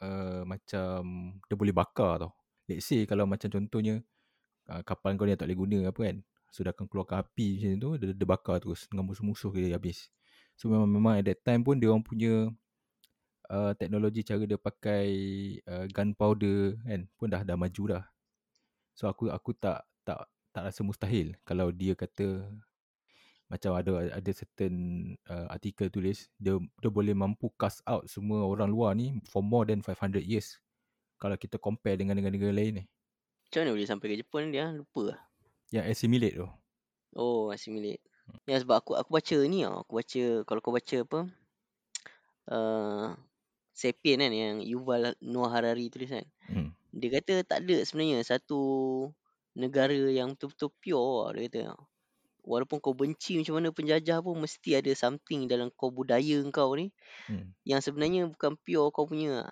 uh, 0.00 0.42
macam 0.48 1.00
dia 1.46 1.56
boleh 1.56 1.74
bakar 1.74 2.26
tau. 2.26 2.32
Let's 2.66 2.88
say 2.88 3.04
kalau 3.04 3.24
macam 3.28 3.48
contohnya 3.52 4.02
uh, 4.68 4.82
kapal 4.82 5.14
kau 5.16 5.28
ni 5.28 5.36
tak 5.36 5.48
boleh 5.48 5.58
guna 5.58 5.78
apa 5.92 6.00
kan. 6.00 6.16
So 6.50 6.66
dia 6.66 6.74
akan 6.74 6.90
keluarkan 6.90 7.22
api 7.22 7.62
macam 7.62 7.78
tu 7.78 7.90
dia, 8.00 8.06
dia 8.16 8.26
bakar 8.26 8.56
terus 8.58 8.90
dengan 8.90 9.06
musuh-musuh 9.06 9.52
dia 9.54 9.76
habis. 9.78 10.10
So 10.58 10.68
memang 10.68 10.90
memang 10.90 11.14
at 11.22 11.24
that 11.30 11.40
time 11.46 11.62
pun 11.62 11.78
dia 11.78 11.88
orang 11.92 12.02
punya 12.02 12.50
uh, 13.48 13.72
teknologi 13.78 14.26
cara 14.26 14.42
dia 14.44 14.58
pakai 14.58 15.06
uh, 15.64 15.86
gunpowder 15.90 16.80
kan 16.84 17.00
pun 17.14 17.26
dah 17.30 17.42
dah 17.46 17.56
maju 17.56 17.82
dah. 17.98 18.04
So 18.98 19.06
aku 19.06 19.30
aku 19.30 19.54
tak 19.56 19.86
tak 20.02 20.26
tak 20.50 20.62
rasa 20.66 20.82
mustahil 20.82 21.38
kalau 21.46 21.70
dia 21.70 21.94
kata 21.94 22.42
macam 23.50 23.74
ada 23.74 24.14
ada 24.14 24.30
certain 24.30 24.74
uh, 25.26 25.50
artikel 25.50 25.90
tulis 25.90 26.30
dia 26.38 26.54
dia 26.78 26.90
boleh 26.90 27.12
mampu 27.18 27.50
cast 27.58 27.82
out 27.82 28.06
semua 28.06 28.46
orang 28.46 28.70
luar 28.70 28.94
ni 28.94 29.18
for 29.26 29.42
more 29.42 29.66
than 29.66 29.82
500 29.82 30.22
years 30.22 30.62
kalau 31.20 31.36
kita 31.36 31.60
compare 31.60 32.00
dengan 32.00 32.16
negara-negara 32.16 32.50
lain 32.56 32.72
ni. 32.80 32.84
Macam 33.46 33.60
mana 33.60 33.70
boleh 33.76 33.88
sampai 33.90 34.06
ke 34.08 34.16
Jepun 34.24 34.48
dia? 34.48 34.72
Lupa 34.72 35.12
lah. 35.12 35.20
Yang 35.68 35.84
assimilate 35.92 36.36
tu. 36.40 36.48
Oh, 37.12 37.52
assimilate. 37.52 38.00
Ya 38.48 38.56
sebab 38.56 38.80
aku 38.80 38.96
aku 38.96 39.10
baca 39.12 39.36
ni 39.44 39.60
tau. 39.60 39.84
Aku 39.84 39.92
baca 40.00 40.22
kalau 40.48 40.60
kau 40.64 40.72
baca 40.72 40.96
apa 41.04 41.20
uh, 42.48 43.06
Sapien 43.76 44.22
kan 44.22 44.32
yang 44.32 44.64
Yuval 44.64 45.12
Noah 45.20 45.52
Harari 45.52 45.92
tulis 45.92 46.08
kan. 46.08 46.24
Hmm. 46.48 46.72
Dia 46.94 47.20
kata 47.20 47.44
tak 47.44 47.68
ada 47.68 47.76
sebenarnya 47.84 48.24
satu 48.24 48.60
negara 49.52 49.92
yang 49.92 50.38
betul-betul 50.38 50.72
pure 50.80 51.36
dia 51.36 51.46
kata. 51.52 51.62
Walaupun 52.44 52.80
kau 52.80 52.96
benci 52.96 53.36
macam 53.40 53.60
mana 53.60 53.68
penjajah 53.70 54.24
pun 54.24 54.36
mesti 54.40 54.80
ada 54.80 54.92
something 54.96 55.44
dalam 55.46 55.68
kau 55.76 55.92
budaya 55.92 56.40
kau 56.50 56.72
ni 56.72 56.88
Hmm. 57.28 57.52
yang 57.68 57.80
sebenarnya 57.84 58.28
bukan 58.32 58.56
pure 58.60 58.88
kau 58.90 59.04
punya. 59.06 59.48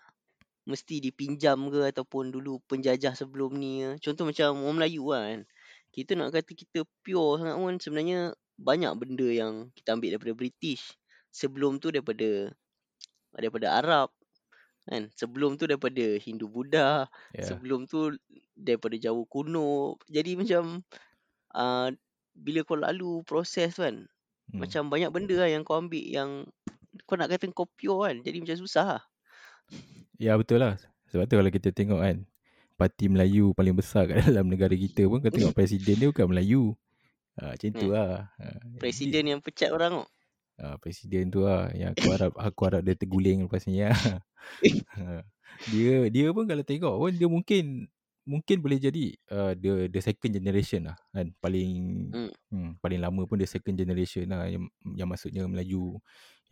Mesti 0.68 1.00
dipinjam 1.00 1.72
ke 1.72 1.88
ataupun 1.88 2.28
dulu 2.28 2.60
penjajah 2.68 3.16
sebelum 3.16 3.56
ni 3.56 3.84
ke. 3.84 4.10
Contoh 4.10 4.28
macam 4.28 4.52
orang 4.60 4.76
Melayu 4.76 5.04
lah 5.08 5.24
kan. 5.32 5.40
Kita 5.92 6.12
nak 6.12 6.28
kata 6.36 6.52
kita 6.52 6.84
pure 7.00 7.40
sangat 7.40 7.56
pun 7.56 7.74
sebenarnya 7.80 8.20
banyak 8.60 8.92
benda 8.98 9.28
yang 9.32 9.72
kita 9.72 9.96
ambil 9.96 10.16
daripada 10.16 10.34
British. 10.36 10.92
Sebelum 11.32 11.80
tu 11.80 11.88
daripada 11.88 12.52
daripada 13.32 13.80
Arab 13.80 14.12
kan. 14.84 15.08
Sebelum 15.16 15.56
tu 15.56 15.64
daripada 15.64 16.04
Hindu 16.20 16.52
Buddha. 16.52 17.08
Yeah. 17.32 17.48
Sebelum 17.48 17.88
tu 17.88 18.12
daripada 18.52 18.96
Jawa 19.00 19.24
kuno. 19.24 19.96
Jadi 20.04 20.36
macam 20.36 20.84
uh, 21.56 21.88
bila 22.38 22.62
kau 22.62 22.78
lalu 22.78 23.20
proses 23.26 23.74
kan 23.74 24.06
Hmm. 24.48 24.64
macam 24.64 24.88
banyak 24.88 25.12
benda 25.12 25.36
lah 25.36 25.50
yang 25.52 25.60
kau 25.60 25.76
ambil 25.76 26.00
yang 26.00 26.48
kau 27.04 27.20
nak 27.20 27.28
kata 27.28 27.52
kau 27.52 27.68
pure 27.68 28.08
kan, 28.08 28.16
jadi 28.24 28.40
macam 28.40 28.56
susah 28.56 28.86
lah. 28.96 29.02
Ya 30.16 30.40
betul 30.40 30.64
lah. 30.64 30.80
Sebab 31.12 31.28
tu 31.28 31.36
kalau 31.36 31.52
kita 31.52 31.68
tengok 31.68 32.00
kan, 32.00 32.24
parti 32.74 33.12
Melayu 33.12 33.52
paling 33.52 33.76
besar 33.76 34.08
kat 34.08 34.24
dalam 34.32 34.48
negara 34.48 34.72
kita 34.72 35.04
pun 35.04 35.20
kau 35.20 35.28
tengok 35.28 35.52
presiden 35.52 36.00
dia 36.00 36.08
bukan 36.08 36.32
Melayu. 36.32 36.72
Ha, 37.36 37.54
macam 37.54 37.68
tu 37.70 37.86
Hmm. 37.86 37.94
lah. 37.94 38.32
Ha, 38.40 38.44
jadi, 38.56 38.78
Presiden 38.80 39.24
yang 39.28 39.40
pecat 39.44 39.68
orang 39.68 40.00
tu. 40.00 40.04
ha, 40.58 40.74
presiden 40.80 41.24
tu 41.28 41.44
lah 41.44 41.68
yang 41.70 41.92
aku 41.92 42.08
harap 42.08 42.32
aku 42.34 42.60
harap 42.66 42.80
dia 42.82 42.96
terguling 42.96 43.44
lepas 43.44 43.68
ni 43.68 43.84
lah. 43.84 43.92
Ha, 44.96 45.22
dia 45.68 46.08
dia 46.08 46.32
pun 46.32 46.48
kalau 46.48 46.64
tengok 46.64 46.94
pun 46.96 47.12
dia 47.12 47.28
mungkin 47.28 47.84
mungkin 48.28 48.60
boleh 48.60 48.76
jadi 48.76 49.04
uh, 49.32 49.52
dia 49.56 49.88
the 49.88 50.00
second 50.04 50.36
generation 50.36 50.84
lah 50.84 50.96
kan 51.16 51.32
paling 51.40 51.72
Hmm. 52.12 52.32
hmm, 52.52 52.70
paling 52.84 53.00
lama 53.00 53.24
pun 53.24 53.40
dia 53.40 53.48
second 53.48 53.72
generation 53.72 54.28
lah 54.28 54.44
yang, 54.44 54.68
yang 54.92 55.08
maksudnya 55.08 55.48
Melayu 55.48 55.96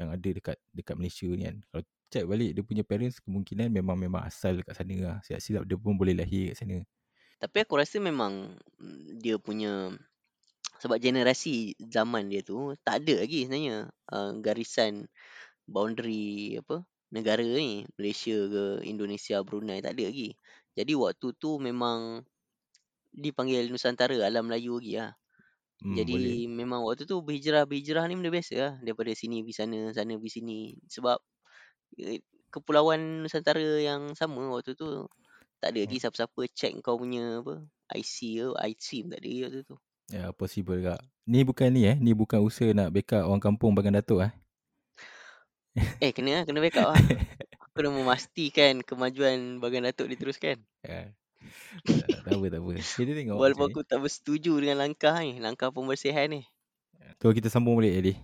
yang 0.01 0.09
ada 0.13 0.29
dekat 0.29 0.57
dekat 0.73 0.97
Malaysia 0.97 1.29
ni 1.29 1.45
kan 1.45 1.57
kalau 1.69 1.83
check 2.09 2.25
balik 2.25 2.51
dia 2.57 2.63
punya 2.65 2.83
parents 2.85 3.21
kemungkinan 3.21 3.69
memang 3.69 3.97
memang 4.01 4.25
asal 4.25 4.57
dekat 4.57 4.73
sana 4.73 4.97
lah 4.97 5.17
silap-silap 5.21 5.63
dia 5.69 5.77
pun 5.77 5.95
boleh 6.01 6.17
lahir 6.17 6.53
kat 6.53 6.57
sana 6.65 6.77
Tapi 7.37 7.57
aku 7.61 7.77
rasa 7.77 8.01
memang 8.01 8.57
mm, 8.81 9.21
dia 9.21 9.37
punya 9.37 9.93
sebab 10.81 10.97
generasi 11.01 11.77
zaman 11.81 12.29
dia 12.33 12.41
tu 12.45 12.73
tak 12.85 13.05
ada 13.05 13.25
lagi 13.25 13.45
sebenarnya 13.45 13.93
uh, 14.13 14.33
garisan 14.41 15.09
boundary 15.69 16.57
apa 16.61 16.85
negara 17.11 17.43
ni 17.43 17.87
Malaysia 17.97 18.35
ke 18.35 18.65
Indonesia 18.85 19.41
Brunei 19.47 19.81
tak 19.81 19.95
ada 19.99 20.05
lagi. 20.11 20.35
Jadi 20.77 20.93
waktu 20.93 21.33
tu 21.41 21.57
memang 21.57 22.21
dipanggil 23.17 23.73
Nusantara 23.73 24.13
alam 24.21 24.47
Melayu 24.47 24.77
lagi 24.77 24.93
lah. 25.01 25.13
hmm, 25.81 25.97
Jadi 25.97 26.13
boleh 26.13 26.41
memang 26.53 26.81
waktu 26.85 27.09
tu 27.09 27.25
berhijrah-berhijrah 27.25 28.05
ni 28.07 28.15
benda 28.21 28.29
biasa 28.29 28.55
lah 28.61 28.73
daripada 28.85 29.11
sini 29.17 29.41
pergi 29.41 29.57
sana, 29.57 29.79
sana 29.97 30.13
pergi 30.21 30.33
sini. 30.37 30.77
Sebab 30.93 31.17
eh, 32.05 32.21
kepulauan 32.53 33.25
Nusantara 33.25 33.81
yang 33.81 34.13
sama 34.13 34.53
waktu 34.53 34.77
tu 34.77 35.09
tak 35.57 35.73
ada 35.73 35.89
lagi 35.89 35.97
hmm. 35.97 36.03
siapa-siapa 36.05 36.41
check 36.53 36.73
kau 36.85 37.01
punya 37.01 37.41
apa 37.41 37.65
IC 37.97 38.45
ke 38.45 38.47
IC 38.77 38.87
pun 39.09 39.09
tak 39.17 39.21
ada 39.25 39.29
lagi 39.29 39.41
waktu 39.49 39.61
tu. 39.65 39.77
ya 40.13 40.25
possible 40.37 40.79
kak 40.85 41.01
ni 41.27 41.43
bukan 41.43 41.73
ni 41.73 41.89
eh 41.89 41.97
ni 41.97 42.13
bukan 42.13 42.45
usaha 42.45 42.71
nak 42.77 42.93
backup 42.93 43.25
orang 43.27 43.43
kampung 43.43 43.73
Bagan 43.73 43.97
Datuk 43.99 44.21
eh 44.23 44.33
Eh 46.01 46.09
kena 46.09 46.41
lah, 46.41 46.43
kena 46.49 46.65
backup 46.65 46.89
lah. 46.89 46.97
Dah 47.77 47.93
memastikan 47.93 48.81
kemajuan 48.81 49.61
Bagan 49.61 49.85
Datuk 49.85 50.09
diteruskan. 50.09 50.57
ya. 50.81 51.13
tak, 51.85 52.09
tak 52.25 52.33
apa 52.35 52.47
tak 52.49 52.61
apa 52.65 52.71
kita 52.81 53.13
tengok 53.13 53.37
Walaupun 53.37 53.67
aku 53.71 53.81
tak 53.85 54.01
bersetuju 54.03 54.53
dengan 54.65 54.81
langkah 54.83 55.15
ni, 55.21 55.39
langkah 55.39 55.69
pembersihan 55.71 56.27
ni. 56.33 56.43
tu 57.21 57.29
kita 57.33 57.49
sambung 57.53 57.77
balik 57.79 57.95
Adi 58.01 58.15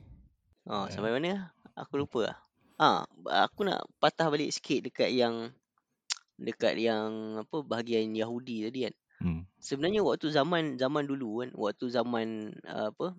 Oh, 0.67 0.87
Ya. 0.87 0.95
sampai 0.95 1.11
mana? 1.13 1.51
Aku 1.75 1.99
lupa 1.99 2.33
lah. 2.33 2.37
Ah, 2.79 3.03
aku 3.47 3.67
nak 3.67 3.83
patah 3.99 4.31
balik 4.31 4.51
sikit 4.55 4.87
dekat 4.87 5.11
yang 5.11 5.51
dekat 6.39 6.79
yang 6.79 7.39
apa 7.43 7.63
bahagian 7.63 8.15
Yahudi 8.15 8.67
tadi 8.67 8.89
kan. 8.89 8.95
hmm. 9.23 9.43
Sebenarnya 9.63 10.01
waktu 10.03 10.31
zaman 10.31 10.79
zaman 10.79 11.05
dulu 11.07 11.43
kan, 11.45 11.51
waktu 11.55 11.87
zaman 11.91 12.57
uh, 12.67 12.91
apa 12.95 13.15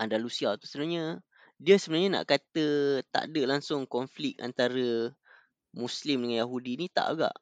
Andalusia 0.00 0.56
tu 0.56 0.64
sebenarnya 0.64 1.20
dia 1.60 1.76
sebenarnya 1.76 2.20
nak 2.20 2.24
kata 2.28 2.66
tak 3.12 3.28
ada 3.32 3.42
langsung 3.44 3.84
konflik 3.84 4.40
antara 4.40 5.12
Muslim 5.74 6.26
dengan 6.26 6.46
Yahudi 6.46 6.80
ni 6.80 6.86
tak 6.90 7.18
agak 7.18 7.34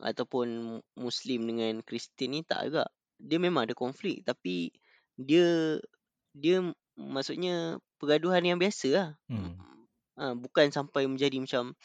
ataupun 0.00 0.80
Muslim 0.96 1.40
dengan 1.44 1.84
Kristian 1.84 2.32
ni 2.32 2.40
tak 2.42 2.72
agak. 2.72 2.88
Dia 3.20 3.36
memang 3.36 3.68
ada 3.68 3.76
konflik 3.76 4.24
tapi 4.24 4.72
dia 5.20 5.76
dia 6.32 6.64
maksudnya 6.96 7.76
pergaduhan 8.00 8.40
yang 8.44 8.58
biasa 8.58 8.88
lah. 8.92 9.08
Hmm. 9.28 9.60
Ha, 10.20 10.36
bukan 10.36 10.68
sampai 10.72 11.08
menjadi 11.08 11.40
macam 11.40 11.76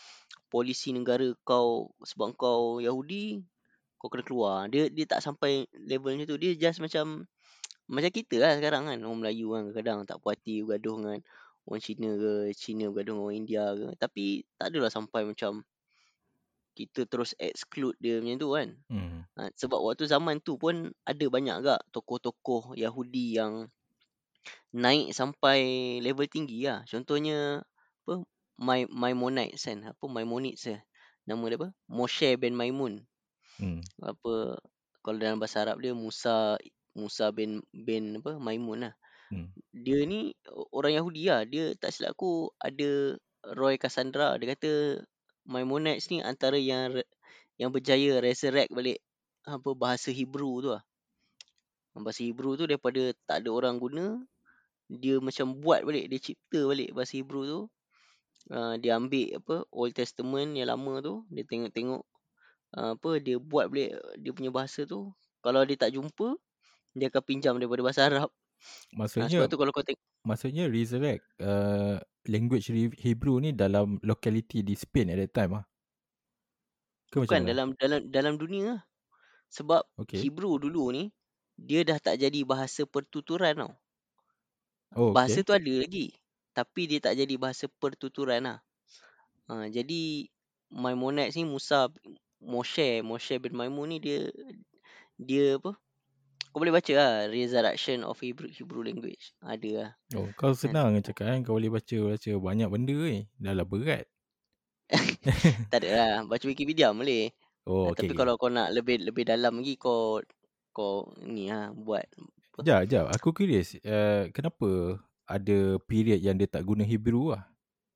polisi 0.52 0.92
negara 0.96 1.32
kau 1.44 1.92
sebab 2.04 2.36
kau 2.36 2.80
Yahudi 2.80 3.44
kau 4.00 4.08
kena 4.08 4.24
keluar. 4.24 4.58
Dia 4.72 4.88
dia 4.88 5.06
tak 5.08 5.20
sampai 5.24 5.68
level 5.76 6.16
macam 6.16 6.30
tu. 6.30 6.40
Dia 6.40 6.56
just 6.56 6.80
macam 6.80 7.28
macam 7.86 8.12
kita 8.12 8.40
lah 8.40 8.56
sekarang 8.56 8.88
kan. 8.88 8.98
Orang 9.04 9.20
Melayu 9.24 9.52
kan 9.52 9.64
kadang 9.76 10.00
tak 10.08 10.24
puas 10.24 10.40
hati 10.40 10.64
bergaduh 10.64 10.96
dengan 11.00 11.20
orang 11.66 11.82
Cina 11.82 12.10
ke, 12.14 12.34
Cina 12.54 12.90
bergaduh 12.90 13.18
dengan 13.18 13.26
orang 13.26 13.38
India 13.38 13.64
ke. 13.74 13.88
Tapi 13.98 14.26
tak 14.58 14.74
adalah 14.74 14.90
sampai 14.94 15.22
macam 15.26 15.66
kita 16.76 17.08
terus 17.08 17.32
exclude 17.40 17.96
dia 18.04 18.20
macam 18.20 18.38
tu 18.38 18.50
kan. 18.52 18.70
Hmm. 18.92 19.24
Ha, 19.40 19.50
sebab 19.56 19.80
waktu 19.80 20.06
zaman 20.06 20.44
tu 20.44 20.60
pun 20.60 20.92
ada 21.08 21.26
banyak 21.32 21.56
agak 21.64 21.80
tokoh-tokoh 21.96 22.76
Yahudi 22.76 23.40
yang 23.40 23.72
naik 24.76 25.16
sampai 25.16 25.60
level 26.04 26.28
tinggi 26.28 26.68
lah. 26.68 26.84
Contohnya 26.86 27.64
apa 28.06 28.28
My 28.60 28.84
Maimonides 28.92 29.64
kan. 29.66 29.88
Apa 29.88 30.06
Maimonides 30.06 30.68
eh. 30.68 30.82
Nama 31.26 31.42
dia 31.50 31.58
apa? 31.58 31.70
Moshe 31.90 32.36
bin 32.38 32.54
Maimun. 32.54 33.02
Hmm. 33.58 33.80
Apa 34.04 34.60
kalau 35.00 35.18
dalam 35.18 35.40
bahasa 35.40 35.64
Arab 35.64 35.80
dia 35.80 35.96
Musa 35.96 36.60
Musa 36.92 37.32
bin 37.32 37.64
bin 37.72 38.20
apa 38.20 38.36
Maimun 38.38 38.92
lah. 38.92 38.94
Hmm. 39.34 39.50
Dia 39.74 40.06
ni 40.06 40.34
orang 40.70 40.98
Yahudi 41.02 41.30
lah. 41.30 41.42
Dia 41.50 41.74
tak 41.78 41.94
silap 41.94 42.14
aku 42.18 42.54
ada 42.62 43.18
Roy 43.54 43.78
Cassandra 43.78 44.34
dia 44.42 44.58
kata 44.58 45.02
Maimonides 45.46 46.10
ni 46.10 46.26
antara 46.26 46.58
yang 46.58 46.98
yang 47.62 47.70
berjaya 47.70 48.18
resurrect 48.18 48.74
balik 48.74 48.98
apa 49.46 49.78
bahasa 49.78 50.10
Hebrew 50.10 50.66
tu 50.66 50.70
lah. 50.74 50.82
Bahasa 51.94 52.26
Hebrew 52.26 52.58
tu 52.58 52.66
daripada 52.66 53.14
tak 53.30 53.46
ada 53.46 53.50
orang 53.54 53.78
guna 53.78 54.20
dia 54.90 55.18
macam 55.18 55.58
buat 55.58 55.82
balik 55.82 56.10
dia 56.14 56.20
cipta 56.22 56.62
balik 56.70 56.94
bahasa 56.94 57.18
Hebrew 57.18 57.44
tu 57.46 57.60
uh, 58.54 58.78
dia 58.78 58.98
ambil 58.98 59.42
apa 59.42 59.66
Old 59.74 59.98
Testament 59.98 60.54
yang 60.54 60.70
lama 60.70 61.02
tu 61.02 61.26
dia 61.34 61.42
tengok-tengok 61.42 62.04
uh, 62.78 62.94
apa 62.94 63.10
dia 63.18 63.42
buat 63.42 63.74
balik 63.74 63.98
dia 64.22 64.32
punya 64.36 64.54
bahasa 64.54 64.86
tu 64.86 65.10
kalau 65.42 65.66
dia 65.66 65.78
tak 65.78 65.94
jumpa 65.98 66.38
dia 66.94 67.10
akan 67.10 67.24
pinjam 67.26 67.58
daripada 67.58 67.82
bahasa 67.82 68.02
Arab 68.06 68.30
Maksudnya 68.96 69.46
sebab 69.46 69.48
tu 69.52 69.58
kalau 69.60 69.72
kau 69.76 69.84
tengok 69.86 70.02
maksudnya 70.26 70.66
resurrect 70.66 71.22
uh, 71.44 72.02
language 72.26 72.74
He- 72.74 72.98
Hebrew 72.98 73.38
ni 73.38 73.54
dalam 73.54 74.02
locality 74.02 74.66
di 74.66 74.74
Spain 74.74 75.14
at 75.14 75.22
that 75.22 75.32
time 75.36 75.62
ah. 75.62 75.66
Ke 77.14 77.22
bukan 77.22 77.46
dalam 77.46 77.68
dalam 77.78 78.00
dalam 78.10 78.34
dunia 78.42 78.64
lah. 78.76 78.82
sebab 79.54 79.82
Okay. 80.02 80.26
Hebrew 80.26 80.58
dulu 80.60 80.92
ni 80.92 81.04
dia 81.56 81.86
dah 81.88 82.02
tak 82.02 82.20
jadi 82.20 82.44
bahasa 82.44 82.84
pertuturan 82.84 83.56
tau 83.56 83.74
Oh, 84.96 85.12
bahasa 85.12 85.44
okay. 85.44 85.48
tu 85.48 85.52
ada 85.56 85.74
lagi 85.84 86.16
tapi 86.56 86.88
dia 86.88 87.00
tak 87.04 87.20
jadi 87.20 87.36
bahasa 87.36 87.68
pertuturan 87.68 88.48
lah 88.48 88.60
uh, 89.52 89.68
jadi 89.68 90.28
Maimonides 90.72 91.36
ni 91.36 91.44
Musa 91.46 91.92
Moshe 92.40 93.04
Moshe 93.04 93.36
bin 93.40 93.54
Maimun 93.56 93.96
ni 93.96 93.98
dia 94.00 94.32
dia 95.20 95.60
apa 95.60 95.76
kau 96.56 96.64
boleh 96.64 96.72
baca 96.72 96.94
lah 96.96 97.12
Resurrection 97.28 98.08
of 98.08 98.16
Hebrew, 98.24 98.48
Hebrew 98.48 98.80
Language 98.80 99.36
ada 99.44 99.70
lah 99.76 99.90
Oh, 100.16 100.32
kau 100.40 100.56
kan 100.56 100.56
senang 100.56 100.96
cakap 101.04 101.28
kan 101.28 101.44
kau 101.44 101.60
boleh 101.60 101.68
baca 101.68 102.16
baca 102.16 102.32
banyak 102.40 102.70
benda 102.72 102.96
ni. 102.96 103.28
Dah 103.36 103.52
lah 103.52 103.68
berat. 103.68 104.08
tak 105.74 105.84
ada 105.84 105.90
lah 105.92 106.12
baca 106.24 106.46
Wikipedia 106.48 106.96
boleh 106.96 107.36
Oh, 107.68 107.90
uh, 107.90 107.92
okay, 107.92 108.08
tapi 108.08 108.14
okay. 108.16 108.20
kalau 108.24 108.40
kau 108.40 108.48
nak 108.48 108.72
lebih 108.72 109.04
lebih 109.04 109.28
dalam 109.28 109.60
lagi 109.60 109.76
kau 109.76 110.24
kau 110.72 111.12
ni 111.20 111.52
lah 111.52 111.76
buat 111.76 112.08
Sekejap, 112.56 112.88
sekejap. 112.88 113.06
Aku 113.20 113.36
curious. 113.36 113.76
Uh, 113.84 114.32
kenapa 114.32 114.96
ada 115.28 115.76
period 115.84 116.24
yang 116.24 116.40
dia 116.40 116.48
tak 116.48 116.64
guna 116.64 116.88
Hebrew 116.88 117.36
lah? 117.36 117.44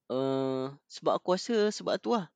uh, 0.09 0.73
sebab 0.89 1.21
aku 1.21 1.37
rasa 1.37 1.69
sebab 1.69 1.95
tu 2.01 2.17
lah 2.17 2.27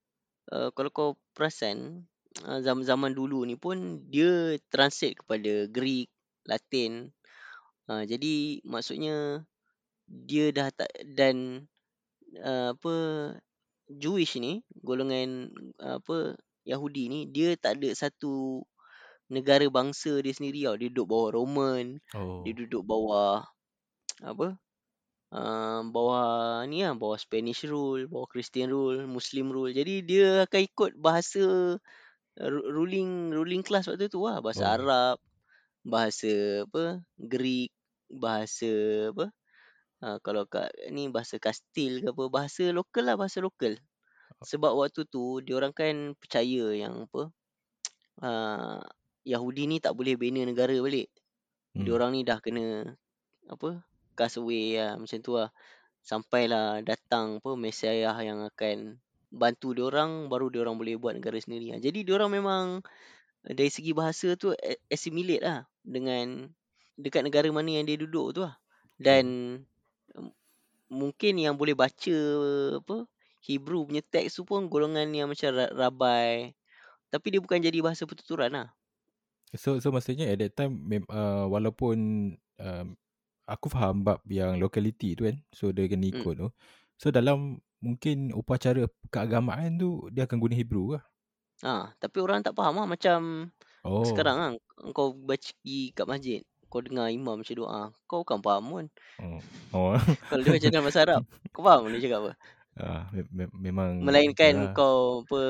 uh, 0.54 0.70
kalau 0.72 0.90
kau 0.94 1.10
perasan 1.34 2.08
zaman-zaman 2.42 3.14
dulu 3.14 3.46
ni 3.46 3.54
pun 3.54 4.02
dia 4.10 4.58
translate 4.74 5.22
kepada 5.22 5.70
Greek, 5.70 6.10
Latin. 6.46 7.12
Uh, 7.88 8.04
jadi 8.08 8.64
maksudnya 8.64 9.44
dia 10.08 10.52
dah 10.52 10.72
tak 10.72 10.92
dan 11.16 11.68
uh, 12.40 12.72
apa 12.76 12.96
Jewish 13.88 14.40
ni 14.40 14.64
golongan 14.80 15.52
uh, 15.80 16.00
apa 16.00 16.40
Yahudi 16.64 17.12
ni 17.12 17.20
dia 17.28 17.60
tak 17.60 17.80
ada 17.80 17.92
satu 17.92 18.64
negara 19.28 19.68
bangsa 19.68 20.20
dia 20.24 20.32
sendiri 20.32 20.64
tau. 20.68 20.76
Dia 20.80 20.88
duduk 20.92 21.08
bawah 21.12 21.30
Roman, 21.36 22.00
dia 22.08 22.20
Oh. 22.20 22.44
duduk 22.46 22.84
bawah 22.86 23.44
apa? 24.24 24.56
Uh, 25.34 25.82
bawah 25.90 26.62
ni 26.70 26.86
lah, 26.86 26.94
bawah 26.94 27.18
Spanish 27.18 27.66
rule, 27.66 28.06
bawah 28.06 28.30
Christian 28.30 28.70
rule, 28.70 29.10
Muslim 29.10 29.50
rule. 29.50 29.74
Jadi 29.74 30.06
dia 30.06 30.46
akan 30.46 30.62
ikut 30.62 30.92
bahasa 30.96 31.42
ru- 32.38 32.68
ruling 32.70 33.34
ruling 33.34 33.66
class 33.66 33.90
waktu 33.90 34.14
tu 34.14 34.22
lah. 34.22 34.40
Bahasa 34.46 34.62
Oh. 34.70 34.74
Arab, 34.78 35.18
bahasa 35.84 36.64
apa? 36.68 37.04
Greek, 37.20 37.72
bahasa 38.08 38.72
apa? 39.12 39.30
Uh, 40.04 40.18
kalau 40.20 40.44
kat 40.48 40.68
ni 40.92 41.08
bahasa 41.08 41.40
Kastil 41.40 42.04
ke 42.04 42.12
apa, 42.12 42.24
bahasa 42.28 42.72
lokal 42.76 43.08
lah, 43.08 43.16
bahasa 43.16 43.40
lokal. 43.40 43.80
Sebab 44.44 44.76
waktu 44.76 45.08
tu 45.08 45.40
diorang 45.40 45.72
kan 45.72 46.16
percaya 46.20 46.76
yang 46.76 47.08
apa? 47.08 47.32
Uh, 48.20 48.80
Yahudi 49.24 49.72
ni 49.72 49.78
tak 49.80 49.96
boleh 49.96 50.20
bina 50.20 50.44
negara 50.44 50.76
balik. 50.84 51.08
Hmm. 51.72 51.88
Diorang 51.88 52.12
ni 52.12 52.28
dah 52.28 52.44
kena 52.44 52.96
apa? 53.48 53.84
Cast 54.20 54.44
away 54.44 54.76
lah 54.78 55.00
macam 55.00 55.20
tu 55.24 55.40
lah. 55.40 55.52
sampailah 56.04 56.84
datang 56.84 57.40
apa 57.40 57.56
Mesiah 57.56 58.12
yang 58.20 58.44
akan 58.44 59.00
bantu 59.32 59.72
diorang 59.72 60.28
baru 60.28 60.52
diorang 60.52 60.76
boleh 60.76 61.00
buat 61.00 61.16
negara 61.16 61.40
sendiri. 61.40 61.72
Ah, 61.72 61.80
Jadi 61.80 62.04
diorang 62.04 62.28
memang 62.28 62.84
dari 63.40 63.72
segi 63.72 63.96
bahasa 63.96 64.36
tu 64.36 64.52
assimilate 64.92 65.40
lah 65.40 65.64
dengan 65.84 66.50
dekat 66.98 67.28
negara 67.28 67.48
mana 67.52 67.80
yang 67.80 67.86
dia 67.86 68.00
duduk 68.00 68.36
tu 68.36 68.42
lah. 68.44 68.56
Dan 68.98 69.26
mungkin 70.88 71.42
yang 71.42 71.58
boleh 71.58 71.76
baca 71.76 72.18
apa 72.80 73.08
Hebrew 73.44 73.84
punya 73.84 74.00
teks 74.00 74.40
tu 74.40 74.48
pun 74.48 74.72
golongan 74.72 75.12
yang 75.12 75.28
macam 75.28 75.52
ra- 75.52 75.74
rabai. 75.74 76.56
Tapi 77.12 77.28
dia 77.30 77.42
bukan 77.44 77.60
jadi 77.60 77.84
bahasa 77.84 78.08
pertuturan 78.08 78.50
lah. 78.54 78.68
So 79.54 79.78
so 79.78 79.94
maksudnya 79.94 80.32
at 80.34 80.42
that 80.42 80.54
time 80.58 80.82
uh, 81.12 81.46
walaupun 81.46 81.98
um, 82.58 82.88
aku 83.46 83.68
faham 83.70 84.02
bab 84.02 84.24
yang 84.26 84.58
locality 84.58 85.14
tu 85.14 85.30
kan. 85.30 85.38
So 85.54 85.70
dia 85.70 85.86
kena 85.86 86.10
Hmm. 86.10 86.14
ikut 86.16 86.34
tu. 86.40 86.48
So 86.98 87.12
dalam 87.12 87.60
mungkin 87.84 88.32
upacara 88.32 88.88
keagamaan 89.12 89.76
tu 89.76 90.08
dia 90.10 90.24
akan 90.24 90.40
guna 90.40 90.56
Hebrew 90.56 90.96
kah? 90.98 91.04
Ha, 91.64 91.96
tapi 92.00 92.18
orang 92.24 92.44
tak 92.44 92.56
faham 92.56 92.80
lah 92.80 92.88
macam 92.88 93.52
Oh. 93.84 94.08
sekarang 94.08 94.36
kan 94.40 94.54
kau 94.96 95.12
baca 95.12 95.52
kat 95.92 96.06
masjid, 96.08 96.40
kau 96.72 96.80
dengar 96.80 97.12
imam 97.12 97.36
macam 97.36 97.56
doa, 97.56 97.82
kau 98.08 98.24
kan 98.24 98.40
faham 98.40 98.64
pun. 98.66 98.86
Oh. 99.20 99.40
oh. 99.76 99.92
Kalau 100.32 100.42
dia 100.42 100.56
baca 100.56 100.68
dalam 100.72 100.84
bahasa 100.88 101.00
Arab, 101.04 101.22
kau 101.52 101.62
faham 101.62 101.92
dia 101.92 102.00
cakap 102.00 102.20
apa? 102.24 102.34
ah, 102.74 103.06
me- 103.14 103.30
me- 103.30 103.54
memang 103.54 104.02
Melainkan 104.02 104.56
yalah. 104.56 104.74
kau 104.74 105.22
apa 105.28 105.42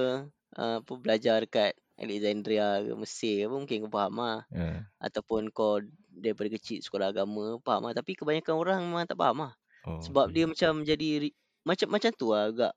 uh, 0.60 0.78
apa 0.84 0.94
belajar 1.00 1.46
dekat 1.46 1.72
Alexandria 1.96 2.82
ke 2.84 2.94
Mesir 3.00 3.36
ke 3.38 3.44
apa 3.48 3.56
mungkin 3.56 3.78
kau 3.88 3.94
faham 3.94 4.14
lah. 4.18 4.40
Ah, 4.52 4.82
Ataupun 5.00 5.54
kau 5.54 5.78
daripada 6.10 6.50
kecil 6.52 6.82
sekolah 6.82 7.14
agama 7.14 7.62
faham 7.62 7.86
lah. 7.88 7.94
Tapi 7.94 8.18
kebanyakan 8.18 8.54
orang 8.58 8.80
memang 8.84 9.06
tak 9.08 9.16
faham 9.22 9.46
lah. 9.46 9.54
oh, 9.88 10.02
Sebab 10.02 10.34
dia 10.34 10.50
macam 10.50 10.82
jadi 10.82 11.30
ri- 11.30 11.38
macam 11.64 11.88
macam 11.94 12.10
tu 12.18 12.34
lah 12.34 12.50
agak. 12.50 12.74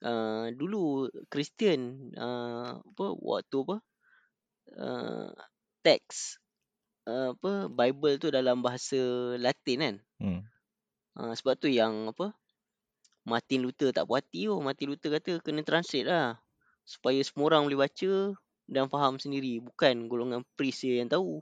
Uh, 0.00 0.48
dulu 0.56 1.12
Kristian 1.28 2.08
uh, 2.16 2.80
apa 2.80 3.04
waktu 3.20 3.56
apa 3.68 3.76
uh, 4.76 5.32
teks 5.80 6.38
uh, 7.08 7.32
apa 7.34 7.66
Bible 7.70 8.20
tu 8.20 8.28
dalam 8.28 8.60
bahasa 8.60 8.98
Latin 9.40 9.78
kan. 9.80 9.96
Hmm. 10.20 10.40
Uh, 11.18 11.32
sebab 11.34 11.58
tu 11.58 11.66
yang 11.66 12.12
apa 12.12 12.30
Martin 13.26 13.62
Luther 13.62 13.92
tak 13.92 14.08
puas 14.08 14.24
hati 14.24 14.48
tu. 14.48 14.56
Martin 14.58 14.88
Luther 14.90 15.10
kata 15.20 15.38
kena 15.44 15.60
translate 15.62 16.08
lah. 16.08 16.40
Supaya 16.88 17.20
semua 17.22 17.54
orang 17.54 17.68
boleh 17.68 17.86
baca 17.86 18.12
dan 18.66 18.88
faham 18.88 19.20
sendiri. 19.20 19.60
Bukan 19.60 20.08
golongan 20.08 20.42
priest 20.56 20.86
je 20.86 20.98
yang 20.98 21.10
tahu. 21.10 21.38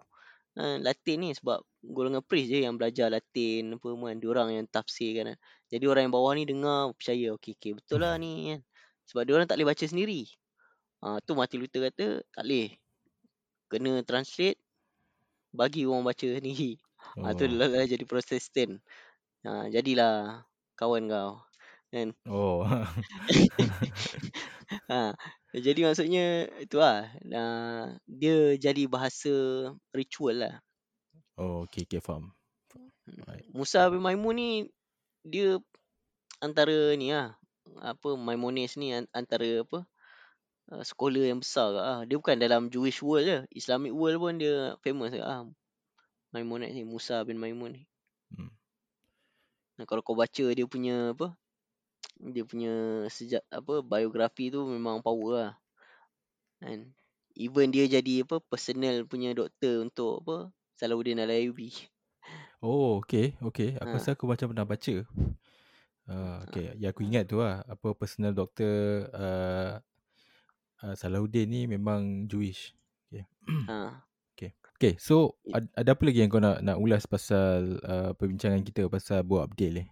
Ha, 0.58 0.82
Latin 0.82 1.16
ni 1.22 1.30
sebab 1.38 1.62
golongan 1.86 2.20
priest 2.26 2.50
je 2.50 2.66
yang 2.66 2.74
belajar 2.74 3.08
Latin 3.08 3.78
apa 3.78 3.86
kan. 3.86 4.16
Diorang 4.18 4.48
yang 4.52 4.66
tafsir 4.66 5.22
kan. 5.22 5.38
Jadi 5.70 5.84
orang 5.86 6.10
yang 6.10 6.14
bawah 6.14 6.32
ni 6.34 6.44
dengar 6.44 6.90
percaya. 6.98 7.32
Okey, 7.38 7.54
okey 7.56 7.72
betul 7.78 8.02
lah 8.02 8.18
ni 8.18 8.52
kan. 8.52 8.60
Sebab 9.08 9.22
diorang 9.24 9.46
tak 9.46 9.56
boleh 9.56 9.70
baca 9.72 9.84
sendiri. 9.86 10.26
Ha, 10.98 11.22
tu 11.22 11.38
Martin 11.38 11.62
Luther 11.62 11.88
kata 11.88 12.26
tak 12.34 12.42
boleh. 12.42 12.74
Kena 13.70 14.02
translate. 14.04 14.58
Bagi 15.52 15.84
orang 15.88 16.04
baca 16.08 16.26
sendiri. 16.36 16.76
Ha, 17.22 17.32
tu 17.38 17.44
Oh. 17.46 17.52
lah, 17.58 17.68
lah 17.72 17.84
jadi 17.88 18.04
Protestant. 18.04 18.80
Ha, 19.46 19.70
jadilah 19.72 20.44
kawan 20.78 21.08
kau. 21.08 21.40
Kan? 21.88 22.12
Oh. 22.28 22.64
ha, 24.90 25.16
jadi 25.66 25.80
maksudnya 25.88 26.48
itu 26.60 26.76
lah. 26.76 27.08
Uh, 27.24 27.96
dia 28.04 28.56
jadi 28.60 28.84
bahasa 28.90 29.32
ritual 29.94 30.36
lah. 30.44 30.54
oh, 31.40 31.64
okay, 31.64 31.86
okay, 31.88 32.00
faham. 32.02 32.34
Right. 33.24 33.48
Musa 33.56 33.88
bin 33.88 34.04
Maimun 34.04 34.34
ni 34.36 34.50
dia 35.24 35.56
antara 36.44 36.92
ni 36.98 37.12
lah. 37.14 37.34
Apa 37.80 38.16
Maimonides 38.16 38.76
ni 38.80 38.92
an- 38.92 39.08
antara 39.16 39.64
apa 39.64 39.84
uh, 40.72 40.84
scholar 40.84 41.24
yang 41.24 41.40
besar 41.40 41.72
ke 41.72 41.80
ah. 41.80 42.00
Dia 42.04 42.16
bukan 42.20 42.36
dalam 42.36 42.72
Jewish 42.72 43.00
world 43.00 43.24
je. 43.26 43.38
Islamic 43.52 43.92
world 43.92 44.18
pun 44.20 44.34
dia 44.40 44.76
famous 44.84 45.12
ke 45.12 45.20
ah. 45.20 45.44
Maimonides 46.32 46.76
ni 46.76 46.84
Musa 46.84 47.24
bin 47.24 47.40
Maimun 47.40 47.80
ni. 47.80 47.82
Hmm. 48.36 48.52
Nah, 49.80 49.84
kalau 49.88 50.04
kau 50.04 50.18
baca 50.18 50.44
dia 50.52 50.66
punya 50.68 51.16
apa 51.16 51.32
dia 52.18 52.42
punya 52.42 53.06
sejak 53.06 53.46
apa 53.48 53.80
biografi 53.80 54.50
tu 54.50 54.66
memang 54.66 55.00
power 55.00 55.32
lah. 55.38 55.52
Kan? 56.58 56.92
Even 57.38 57.70
dia 57.70 57.86
jadi 57.86 58.26
apa 58.26 58.42
personal 58.42 59.06
punya 59.06 59.30
doktor 59.30 59.86
untuk 59.86 60.26
apa 60.26 60.36
Salahuddin 60.74 61.22
Al-Ayyubi. 61.22 61.70
Oh, 62.58 62.98
okay, 62.98 63.38
okay. 63.38 63.78
Aku 63.78 63.94
Ha. 63.94 63.98
rasa 64.02 64.18
aku 64.18 64.26
macam 64.26 64.50
pernah 64.50 64.66
baca. 64.66 64.96
Uh, 66.08 66.42
okay, 66.42 66.74
ya 66.82 66.90
aku 66.90 67.06
ingat 67.06 67.30
tu 67.30 67.38
lah. 67.38 67.62
Apa 67.70 67.94
personal 67.94 68.34
doctor 68.34 69.06
uh, 69.14 69.78
uh, 70.84 70.94
Salahuddin 70.94 71.48
ni 71.48 71.60
memang 71.64 72.26
Jewish. 72.26 72.74
Ha. 73.48 74.04
Okay, 74.78 74.94
so 75.02 75.34
ad, 75.50 75.66
ada 75.74 75.98
apa 75.98 76.06
lagi 76.06 76.22
yang 76.22 76.30
kau 76.30 76.38
nak 76.38 76.62
nak 76.62 76.78
ulas 76.78 77.02
pasal 77.02 77.82
uh, 77.82 78.14
perbincangan 78.14 78.62
kita 78.62 78.86
pasal 78.86 79.26
buat 79.26 79.50
update 79.50 79.74
ni? 79.74 79.84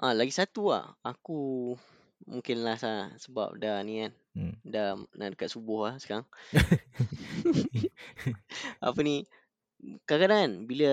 Ah, 0.00 0.16
lagi 0.16 0.32
satu 0.32 0.72
lah. 0.72 0.96
Aku 1.04 1.76
mungkin 2.24 2.64
last 2.64 2.88
lah 2.88 3.12
sebab 3.20 3.60
dah 3.60 3.84
ni 3.84 4.00
kan. 4.00 4.12
Hmm. 4.32 4.56
Dah 4.64 4.96
nak 5.12 5.36
dekat 5.36 5.52
subuh 5.52 5.92
lah 5.92 6.00
sekarang. 6.00 6.24
Apa 8.88 8.96
ni? 9.04 9.28
Kadang-kadang 10.08 10.40
kan 10.40 10.52
bila 10.64 10.90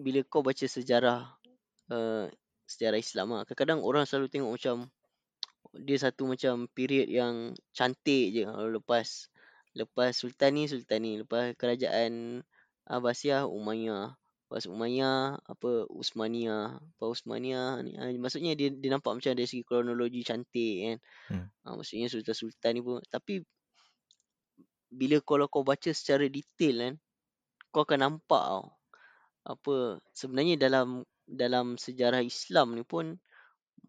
bila 0.00 0.24
kau 0.24 0.40
baca 0.40 0.64
sejarah 0.64 1.28
uh, 1.92 2.24
sejarah 2.64 2.96
Islam 2.96 3.36
lah. 3.36 3.44
Kadang-kadang 3.44 3.84
orang 3.84 4.08
selalu 4.08 4.32
tengok 4.32 4.56
macam 4.56 4.88
dia 5.82 5.98
satu 6.00 6.28
macam 6.28 6.68
period 6.72 7.08
yang 7.10 7.52
cantik 7.76 8.32
je. 8.32 8.44
Kalau 8.46 8.70
Lepas 8.80 9.28
lepas 9.76 10.16
Sultan 10.16 10.56
ni 10.56 10.64
Sultan 10.70 11.00
ni, 11.04 11.12
lepas 11.20 11.52
kerajaan 11.58 12.40
Abbasiyah 12.86 13.44
Umayyah. 13.44 14.16
Lepas 14.46 14.70
Umayyah 14.70 15.42
apa 15.42 15.70
Usmaniyah. 15.90 16.78
Lepas 16.78 17.08
Usmaniyah 17.18 17.82
ni 17.82 17.98
ah, 17.98 18.08
maksudnya 18.14 18.54
dia 18.54 18.70
dia 18.70 18.90
nampak 18.94 19.18
macam 19.18 19.34
dari 19.34 19.48
segi 19.50 19.66
kronologi 19.66 20.22
cantik 20.22 20.76
kan. 20.86 20.98
Hmm. 21.34 21.46
Ah, 21.66 21.74
maksudnya 21.74 22.06
Sultan-sultan 22.06 22.78
ni 22.78 22.80
pun 22.80 23.02
tapi 23.10 23.42
bila 24.86 25.18
kalau 25.20 25.50
kau 25.50 25.66
baca 25.66 25.90
secara 25.90 26.30
detail 26.30 26.76
kan 26.78 26.94
kau 27.74 27.82
akan 27.84 28.00
nampak 28.06 28.40
tau 28.40 28.72
apa 29.46 30.00
sebenarnya 30.16 30.56
dalam 30.58 31.04
dalam 31.26 31.74
sejarah 31.76 32.22
Islam 32.22 32.78
ni 32.78 32.86
pun 32.86 33.18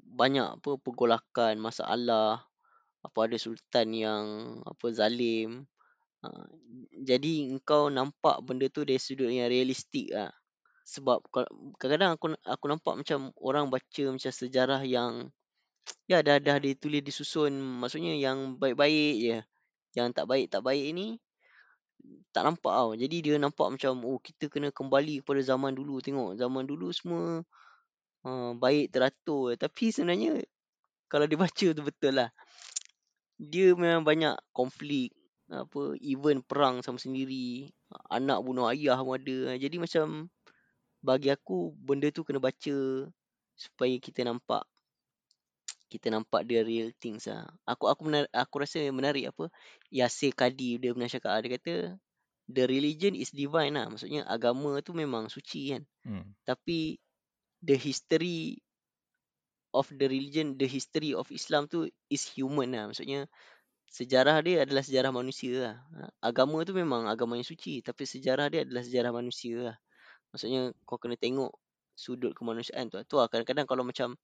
banyak 0.08 0.60
apa 0.62 0.72
pergolakan 0.80 1.60
masalah 1.60 2.48
apa 3.04 3.20
ada 3.24 3.38
sultan 3.40 3.94
yang 3.94 4.24
apa 4.64 4.86
zalim 4.92 5.68
ha, 6.24 6.30
jadi 6.96 7.54
engkau 7.54 7.92
nampak 7.92 8.40
benda 8.44 8.68
tu 8.72 8.84
dari 8.88 9.00
sudut 9.00 9.30
yang 9.30 9.52
realistik 9.52 10.12
lah 10.12 10.32
sebab 10.88 11.20
kadang-kadang 11.76 12.16
aku 12.16 12.26
aku 12.48 12.66
nampak 12.72 12.94
macam 13.04 13.36
orang 13.44 13.68
baca 13.68 14.04
macam 14.08 14.32
sejarah 14.32 14.82
yang 14.88 15.30
ya 16.12 16.24
dah 16.24 16.40
dah 16.40 16.58
ditulis 16.60 17.04
disusun 17.04 17.52
maksudnya 17.60 18.16
yang 18.16 18.56
baik-baik 18.56 19.16
je 19.20 19.38
yang 20.00 20.16
tak 20.16 20.28
baik 20.32 20.48
tak 20.48 20.64
baik 20.64 20.96
ni 20.96 21.20
tak 22.32 22.44
nampak 22.46 22.74
tau. 22.74 22.92
Jadi 22.94 23.18
dia 23.26 23.36
nampak 23.42 23.68
macam 23.74 24.00
oh 24.06 24.20
kita 24.22 24.48
kena 24.48 24.70
kembali 24.70 25.26
kepada 25.26 25.42
zaman 25.44 25.74
dulu. 25.74 26.00
Tengok 26.00 26.38
zaman 26.38 26.64
dulu 26.70 26.94
semua 26.94 27.44
uh, 28.28 28.52
baik 28.60 28.92
teratur. 28.92 29.56
Tapi 29.56 29.96
sebenarnya 29.96 30.44
kalau 31.08 31.24
dia 31.24 31.40
baca 31.40 31.68
tu 31.72 31.82
betul 31.82 32.20
lah. 32.20 32.30
Dia 33.40 33.72
memang 33.72 34.04
banyak 34.04 34.36
konflik. 34.52 35.16
Apa 35.48 35.96
even 36.04 36.44
perang 36.44 36.84
sama 36.84 37.00
sendiri. 37.00 37.72
Anak 38.12 38.44
bunuh 38.44 38.68
ayah 38.68 39.00
pun 39.00 39.16
ada. 39.16 39.56
Jadi 39.56 39.80
macam 39.80 40.28
bagi 41.00 41.32
aku 41.32 41.72
benda 41.80 42.12
tu 42.12 42.28
kena 42.28 42.44
baca 42.44 43.08
supaya 43.56 43.96
kita 43.98 44.28
nampak 44.28 44.68
kita 45.88 46.12
nampak 46.12 46.44
dia 46.44 46.68
real 46.68 46.92
things 47.00 47.32
lah. 47.32 47.48
Aku 47.64 47.88
aku 47.88 48.12
menar, 48.12 48.28
aku 48.36 48.60
rasa 48.60 48.84
menarik 48.92 49.32
apa 49.32 49.48
Yasir 49.88 50.36
Kadi 50.36 50.84
dia 50.84 50.92
pernah 50.92 51.08
cakap 51.08 51.32
ah, 51.32 51.40
dia 51.40 51.52
kata 51.56 51.74
the 52.52 52.64
religion 52.68 53.16
is 53.16 53.32
divine 53.32 53.80
lah. 53.80 53.88
Maksudnya 53.88 54.28
agama 54.28 54.84
tu 54.84 54.92
memang 54.92 55.32
suci 55.32 55.72
kan. 55.72 55.88
Hmm. 56.04 56.28
Tapi 56.44 57.00
the 57.62 57.78
history 57.78 58.62
of 59.74 59.90
the 59.94 60.08
religion, 60.10 60.58
the 60.58 60.66
history 60.70 61.14
of 61.14 61.30
Islam 61.30 61.70
tu 61.70 61.86
is 62.10 62.26
human 62.34 62.74
lah. 62.74 62.90
Maksudnya 62.90 63.30
sejarah 63.88 64.42
dia 64.44 64.64
adalah 64.66 64.84
sejarah 64.84 65.12
manusia 65.14 65.54
lah. 65.62 65.76
Ha, 65.98 66.30
Agama 66.34 66.64
tu 66.66 66.74
memang 66.74 67.06
agama 67.06 67.38
yang 67.38 67.48
suci. 67.48 67.86
Tapi 67.86 68.04
sejarah 68.04 68.50
dia 68.52 68.66
adalah 68.66 68.84
sejarah 68.84 69.12
manusia 69.14 69.74
lah. 69.74 69.78
Maksudnya 70.34 70.74
kau 70.84 70.98
kena 71.00 71.16
tengok 71.16 71.54
sudut 71.98 72.34
kemanusiaan 72.38 72.90
tu. 72.90 73.02
Tu 73.06 73.16
lah 73.18 73.28
kadang-kadang 73.30 73.66
kalau 73.70 73.84
macam 73.86 74.18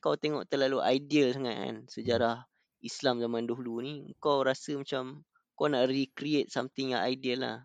kau 0.00 0.16
tengok 0.16 0.48
terlalu 0.48 0.80
ideal 0.86 1.34
sangat 1.36 1.56
kan. 1.56 1.76
Sejarah 1.90 2.36
Islam 2.80 3.20
zaman 3.20 3.44
dahulu 3.44 3.84
ni. 3.84 4.14
Kau 4.22 4.40
rasa 4.42 4.76
macam 4.78 5.24
kau 5.58 5.68
nak 5.68 5.90
recreate 5.90 6.48
something 6.48 6.96
yang 6.96 7.02
ideal 7.04 7.44
lah. 7.44 7.56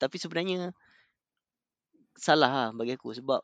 Tapi 0.00 0.16
sebenarnya 0.16 0.72
salah 2.14 2.50
lah 2.50 2.68
bagi 2.70 2.94
aku 2.94 3.10
sebab 3.10 3.42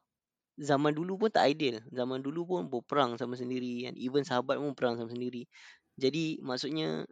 zaman 0.60 0.92
dulu 0.94 1.12
pun 1.26 1.30
tak 1.32 1.50
ideal. 1.56 1.80
Zaman 1.90 2.20
dulu 2.26 2.40
pun 2.48 2.60
berperang 2.72 3.16
sama 3.20 3.34
sendiri 3.40 3.88
kan. 3.88 3.94
Even 3.98 4.22
sahabat 4.28 4.56
pun 4.60 4.72
perang 4.78 4.94
sama 5.00 5.10
sendiri. 5.12 5.48
Jadi 6.00 6.40
maksudnya 6.44 7.04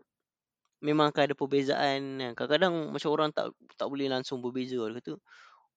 memang 0.82 1.10
akan 1.12 1.22
ada 1.30 1.36
perbezaan 1.38 2.00
kan. 2.22 2.32
Kadang-kadang 2.38 2.74
macam 2.94 3.10
orang 3.14 3.30
tak 3.34 3.46
tak 3.78 3.88
boleh 3.90 4.06
langsung 4.10 4.38
berbeza. 4.44 4.78
Dia 4.78 4.96
kata, 5.00 5.12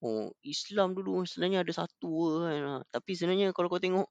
oh 0.05 0.31
Islam 0.45 0.93
dulu 0.97 1.23
sebenarnya 1.29 1.65
ada 1.65 1.73
satu 1.85 2.43
kan. 2.45 2.61
Ha, 2.65 2.73
Tapi 2.93 3.11
sebenarnya 3.17 3.47
kalau 3.55 3.69
kau 3.71 3.81
tengok, 3.81 4.07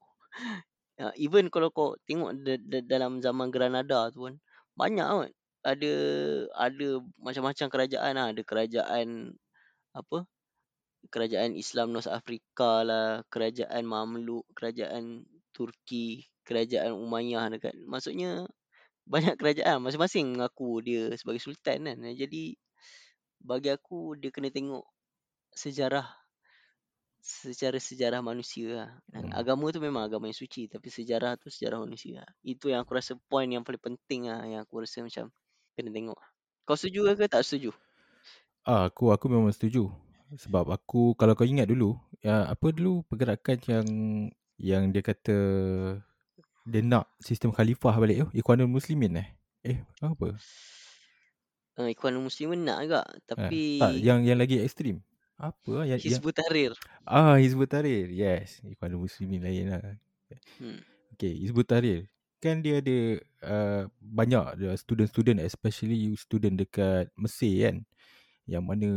ya, 0.99 1.09
even 1.19 1.47
kalau 1.53 1.69
kau 1.73 1.95
tengok 2.07 2.31
da- 2.45 2.61
da- 2.61 2.85
dalam 2.85 3.19
zaman 3.23 3.49
Granada 3.53 4.09
tu 4.13 4.27
kan, 4.27 4.35
banyak 4.77 5.07
kot. 5.07 5.31
Ada 5.61 5.91
ada 6.57 6.87
macam-macam 7.21 7.67
kerajaan 7.69 8.13
lah. 8.17 8.27
Ada 8.33 8.41
kerajaan 8.45 9.07
apa 9.95 10.25
kerajaan 11.09 11.57
Islam 11.57 11.95
North 11.95 12.11
Africa 12.11 12.85
lah, 12.85 13.25
kerajaan 13.31 13.83
Mamluk, 13.87 14.45
kerajaan 14.53 15.25
Turki, 15.49 16.29
kerajaan 16.45 16.93
Umayyah 16.93 17.57
dekat. 17.57 17.73
Maksudnya 17.87 18.45
banyak 19.09 19.35
kerajaan 19.35 19.81
masing-masing 19.81 20.37
mengaku 20.37 20.83
dia 20.85 21.09
sebagai 21.17 21.41
sultan 21.41 21.89
kan. 21.89 21.97
Jadi 22.13 22.55
bagi 23.41 23.73
aku 23.73 24.13
dia 24.21 24.29
kena 24.29 24.53
tengok 24.53 24.85
sejarah 25.51 26.05
secara 27.21 27.77
sejarah 27.77 28.21
manusia 28.25 28.67
lah. 28.73 28.89
Hmm. 29.13 29.29
agama 29.33 29.69
tu 29.69 29.77
memang 29.77 30.09
agama 30.09 30.25
yang 30.25 30.37
suci 30.37 30.65
tapi 30.65 30.89
sejarah 30.89 31.37
tu 31.37 31.49
sejarah 31.53 31.81
manusia. 31.81 32.25
lah. 32.25 32.29
Itu 32.41 32.69
yang 32.69 32.85
aku 32.85 32.97
rasa 32.97 33.17
point 33.29 33.49
yang 33.49 33.65
paling 33.65 33.81
penting 33.81 34.29
lah 34.29 34.41
yang 34.45 34.61
aku 34.65 34.81
rasa 34.81 35.05
macam 35.05 35.29
kena 35.77 35.89
tengok. 35.93 36.19
Kau 36.65 36.77
setuju 36.77 37.13
ke 37.17 37.25
tak 37.25 37.45
setuju? 37.45 37.73
Ah, 38.61 38.89
aku 38.89 39.09
aku 39.09 39.25
memang 39.25 39.49
setuju. 39.49 39.89
Sebab 40.31 40.71
aku 40.71 41.11
kalau 41.19 41.35
kau 41.35 41.43
ingat 41.43 41.67
dulu, 41.67 41.99
ya 42.23 42.47
apa 42.47 42.71
dulu 42.71 43.03
pergerakan 43.11 43.59
yang 43.67 43.87
yang 44.55 44.83
dia 44.95 45.03
kata 45.03 45.37
dia 46.63 46.81
nak 46.85 47.09
sistem 47.19 47.51
khalifah 47.51 47.97
balik 47.97 48.23
tu, 48.23 48.27
Ikhwanul 48.37 48.71
Muslimin 48.71 49.19
eh. 49.19 49.27
Eh, 49.65 49.77
apa? 49.99 50.37
Uh, 51.75 51.89
Ikhwanul 51.91 52.29
Muslimin 52.29 52.63
nak 52.63 52.79
juga 52.85 53.01
Eh, 53.03 53.19
tapi 53.27 53.61
tak, 53.81 53.91
yang 53.99 54.23
yang 54.23 54.39
lagi 54.39 54.61
ekstrim. 54.61 55.03
Apa 55.41 55.89
yang, 55.89 55.97
Hizbut 55.97 56.37
Tahrir. 56.37 56.77
ah 57.03 57.35
Hizbut 57.41 57.65
Tahrir. 57.65 58.07
Yes, 58.13 58.61
Ikhwanul 58.61 59.09
Muslimin 59.09 59.41
lain 59.41 59.73
lah. 59.73 59.83
Hmm. 60.61 60.79
Okay, 61.17 61.33
Hizbut 61.33 61.65
Tahrir. 61.65 62.07
Kan 62.39 62.61
dia 62.61 62.81
ada 62.81 62.97
uh, 63.45 63.81
banyak 64.01 64.45
dia 64.61 64.73
student-student 64.77 65.41
especially 65.41 66.13
student 66.13 66.61
dekat 66.61 67.09
Mesir 67.17 67.67
kan. 67.67 67.75
Yang 68.51 68.63
mana 68.67 68.89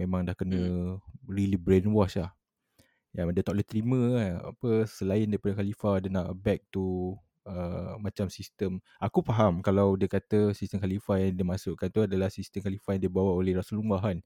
memang 0.00 0.24
dah 0.24 0.32
kena 0.32 0.56
Hmm. 0.56 0.96
really 1.28 1.60
brainwash 1.60 2.16
lah. 2.16 2.32
Yang 3.12 3.26
dia 3.36 3.42
tak 3.44 3.52
boleh 3.56 3.68
terima 3.68 4.00
kan. 4.16 4.32
Apa 4.56 4.68
selain 4.88 5.28
daripada 5.28 5.52
khalifah 5.60 5.94
dia 6.00 6.10
nak 6.12 6.32
back 6.40 6.60
to 6.72 7.16
uh, 7.48 7.96
macam 8.00 8.28
sistem. 8.32 8.80
Aku 9.00 9.20
faham 9.24 9.60
kalau 9.64 9.96
dia 10.00 10.08
kata 10.08 10.52
sistem 10.56 10.80
khalifah 10.80 11.16
yang 11.20 11.32
dia 11.36 11.46
masukkan 11.46 11.88
tu 11.92 12.04
adalah 12.08 12.28
sistem 12.32 12.60
khalifah 12.64 12.96
yang 12.96 13.04
dibawa 13.08 13.32
oleh 13.36 13.52
Rasulullah 13.56 14.00
kan. 14.00 14.20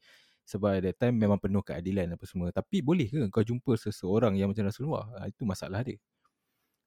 Sebab 0.46 0.70
at 0.78 0.82
that 0.82 0.96
time 0.98 1.14
memang 1.18 1.38
penuh 1.38 1.62
keadilan 1.62 2.18
apa 2.18 2.24
semua. 2.26 2.50
Tapi 2.50 2.82
boleh 2.82 3.06
ke 3.06 3.30
kau 3.30 3.42
jumpa 3.46 3.78
seseorang 3.78 4.34
yang 4.38 4.50
macam 4.50 4.66
Rasulullah? 4.66 5.06
Ha, 5.22 5.30
itu 5.30 5.42
masalah 5.46 5.82
dia. 5.86 5.98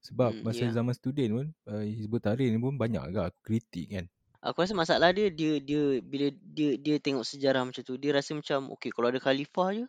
Sebab 0.04 0.36
Hmm, 0.36 0.44
masa 0.44 0.68
ya. 0.68 0.76
zaman 0.84 0.92
student 0.92 1.30
pun 1.32 1.48
uh, 1.72 1.84
Hizbut 1.88 2.20
Tahrir 2.20 2.52
ni 2.52 2.60
pun 2.60 2.76
banyak 2.76 3.00
agak 3.00 3.32
aku 3.32 3.40
kritik 3.56 3.88
kan. 3.96 4.06
Aku 4.44 4.60
rasa 4.60 4.76
masalah 4.76 5.16
dia 5.16 5.32
dia 5.32 5.56
dia 5.64 6.04
bila 6.04 6.28
dia 6.52 6.76
dia 6.76 7.00
tengok 7.00 7.24
sejarah 7.24 7.64
macam 7.64 7.80
tu 7.80 7.96
dia 7.96 8.12
rasa 8.12 8.36
macam 8.36 8.76
okey 8.76 8.92
kalau 8.92 9.08
ada 9.08 9.24
khalifah 9.24 9.72
je 9.72 9.86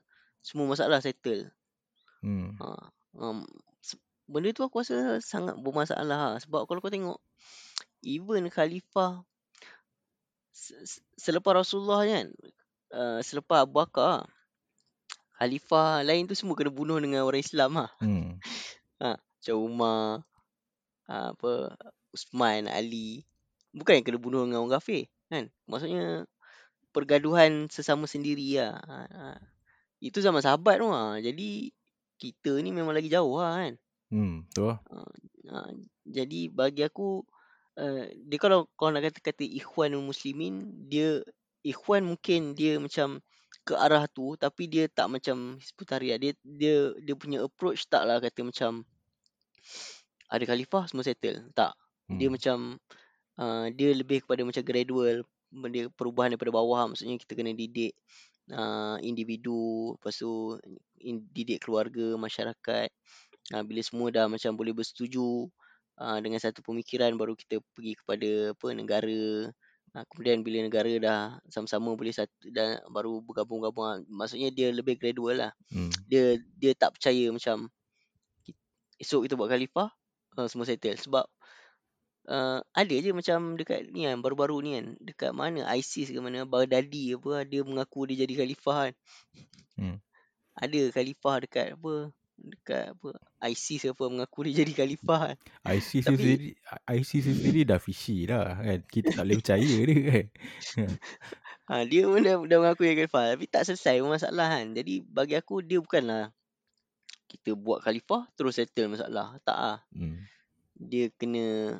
semua 0.46 0.70
masalah 0.70 1.02
settle. 1.02 1.50
Hmm. 2.22 2.54
Ha, 2.62 2.66
um, 3.18 3.42
benda 4.30 4.54
tu 4.54 4.62
aku 4.62 4.80
rasa 4.80 5.18
sangat 5.18 5.58
bermasalah 5.58 6.38
lah. 6.38 6.40
sebab 6.40 6.70
kalau 6.70 6.78
kau 6.78 6.92
tengok 6.92 7.18
even 8.06 8.46
khalifah 8.48 9.26
se- 10.54 10.80
se- 10.86 11.04
selepas 11.18 11.60
Rasulullah 11.60 12.06
kan 12.06 12.26
uh, 12.94 13.18
selepas 13.20 13.66
Abu 13.66 13.82
Bakar 13.82 14.24
khalifah 15.34 16.06
lain 16.06 16.30
tu 16.30 16.38
semua 16.38 16.54
kena 16.54 16.70
bunuh 16.70 16.96
dengan 17.02 17.26
orang 17.26 17.42
Islam 17.42 17.70
lah. 17.84 17.90
Hmm. 17.98 18.38
Ha, 19.02 19.18
macam 19.18 19.56
Umar, 19.58 20.22
ha, 21.10 21.34
apa 21.34 21.74
Usman, 22.14 22.70
Ali. 22.70 23.26
Bukan 23.74 23.98
yang 23.98 24.06
kena 24.06 24.18
bunuh 24.22 24.46
dengan 24.46 24.62
orang 24.62 24.78
kafir, 24.78 25.10
kan? 25.26 25.50
Maksudnya 25.66 26.30
pergaduhan 26.94 27.66
sesama 27.66 28.06
sendiri 28.06 28.54
lah. 28.62 28.78
Ha, 28.78 28.96
ha. 29.10 29.34
Itu 29.98 30.22
zaman 30.22 30.38
sahabat 30.38 30.78
tu 30.78 30.86
lah. 30.86 31.18
Jadi 31.18 31.74
kita 32.22 32.54
ni 32.62 32.70
memang 32.70 32.94
lagi 32.94 33.10
jauh 33.10 33.42
lah 33.42 33.58
kan. 33.58 33.74
Hmm, 34.14 34.46
betul 34.46 34.70
lah. 34.70 34.78
Ha, 35.50 35.74
jadi 36.06 36.40
bagi 36.54 36.86
aku 36.86 37.26
uh, 37.76 38.06
dia 38.14 38.38
kalau 38.38 38.70
kau 38.78 38.94
nak 38.94 39.10
kata 39.10 39.18
kata 39.18 39.42
ikhwanul 39.42 40.06
muslimin, 40.06 40.86
dia 40.86 41.18
ikhwan 41.66 42.06
mungkin 42.06 42.54
dia 42.54 42.78
macam 42.78 43.18
ke 43.64 43.72
arah 43.74 44.04
tu 44.06 44.36
tapi 44.36 44.68
dia 44.68 44.86
tak 44.86 45.10
macam 45.10 45.58
Hizbut 45.58 45.88
Tahrir. 45.88 46.20
Dia 46.22 46.32
dia 46.46 46.94
dia 47.02 47.14
punya 47.18 47.42
approach 47.42 47.90
taklah 47.90 48.22
kata 48.22 48.46
macam 48.46 48.86
ada 50.30 50.44
khalifah 50.46 50.84
semua 50.86 51.02
settle. 51.02 51.48
Tak. 51.56 51.74
Dia 52.06 52.28
Hmm. 52.28 52.34
macam 52.36 52.56
uh, 53.38 53.66
dia 53.72 53.90
lebih 53.94 54.22
kepada 54.26 54.42
macam 54.46 54.62
gradual 54.62 55.24
dia 55.70 55.86
perubahan 55.94 56.34
daripada 56.34 56.50
bawah 56.50 56.90
maksudnya 56.90 57.14
kita 57.14 57.38
kena 57.38 57.54
didik 57.54 57.94
uh, 58.50 58.98
individu 59.00 59.94
lepas 59.98 60.14
tu 60.18 60.58
in, 60.98 61.22
didik 61.30 61.62
keluarga 61.62 62.18
masyarakat 62.18 62.88
uh, 63.54 63.62
bila 63.62 63.80
semua 63.86 64.10
dah 64.10 64.26
macam 64.26 64.58
boleh 64.58 64.74
bersetuju 64.74 65.46
uh, 66.02 66.18
dengan 66.18 66.42
satu 66.42 66.60
pemikiran 66.66 67.14
baru 67.14 67.38
kita 67.38 67.62
pergi 67.74 67.94
kepada 67.94 68.30
apa 68.50 68.66
negara 68.74 69.20
uh, 69.94 70.04
kemudian 70.10 70.42
bila 70.42 70.66
negara 70.66 70.90
dah 70.98 71.20
sama-sama 71.46 71.94
boleh 71.94 72.10
satu 72.10 72.50
dan 72.50 72.82
baru 72.90 73.22
bergabung-gabung 73.22 73.86
lah. 73.86 73.98
maksudnya 74.10 74.50
dia 74.50 74.74
lebih 74.74 74.98
gradual 74.98 75.38
lah 75.38 75.52
Hmm. 75.70 75.90
dia 76.10 76.38
dia 76.58 76.74
tak 76.74 76.98
percaya 76.98 77.30
macam 77.30 77.70
esok 78.98 79.26
kita 79.26 79.34
buat 79.38 79.50
khalifah 79.50 79.88
uh, 80.38 80.46
semua 80.50 80.66
settle 80.66 80.98
sebab 80.98 81.26
uh, 82.26 82.58
ada 82.70 82.94
je 82.94 83.10
macam 83.10 83.54
dekat 83.54 83.88
ni 83.88 84.04
kan 84.04 84.18
baru-baru 84.18 84.56
ni 84.60 84.70
kan 84.74 84.86
dekat 84.98 85.30
mana 85.30 85.64
ISIS 85.72 86.08
ke 86.08 86.18
mana 86.18 86.44
Baghdadi 86.44 87.12
apa 87.12 87.42
dia 87.42 87.60
mengaku 87.60 88.06
dia 88.06 88.22
jadi 88.22 88.34
khalifah 88.40 88.78
kan 88.90 88.94
Hmm. 89.74 89.98
ada 90.54 90.80
khalifah 90.88 91.36
dekat 91.40 91.74
apa 91.74 91.94
dekat 92.34 92.84
apa 92.92 93.10
ISIS 93.44 93.86
apa 93.86 94.04
mengaku 94.06 94.46
dia 94.46 94.62
jadi 94.62 94.72
khalifah 94.76 95.20
kan 95.30 95.36
ISIS 95.70 96.02
Tapi- 96.06 96.14
sendiri 96.16 96.48
ISIS 96.90 97.24
sendiri 97.24 97.60
dah 97.64 97.78
fishy 97.78 98.24
dah 98.24 98.56
kan. 98.56 98.80
Kita 98.84 99.14
tak 99.14 99.24
boleh 99.24 99.38
percaya 99.38 99.74
dia 99.82 99.98
kan. 100.04 100.26
ha, 101.68 101.82
dia 101.82 102.02
pun 102.04 102.20
dah, 102.20 102.36
dah 102.40 102.58
mengaku 102.58 102.82
dia 102.82 102.94
khalifah 102.96 103.24
tapi 103.32 103.44
tak 103.46 103.62
selesai 103.64 103.98
pun 103.98 104.10
masalah 104.10 104.48
kan 104.48 104.66
jadi 104.72 104.94
bagi 105.02 105.34
aku 105.34 105.58
dia 105.58 105.78
bukanlah 105.78 106.30
kita 107.26 107.54
buat 107.54 107.82
khalifah 107.82 108.30
terus 108.34 108.54
settle 108.54 108.86
masalah 108.88 109.34
tak 109.42 109.58
ah 109.58 109.78
Hmm. 109.90 110.22
dia 110.76 111.10
kena 111.10 111.78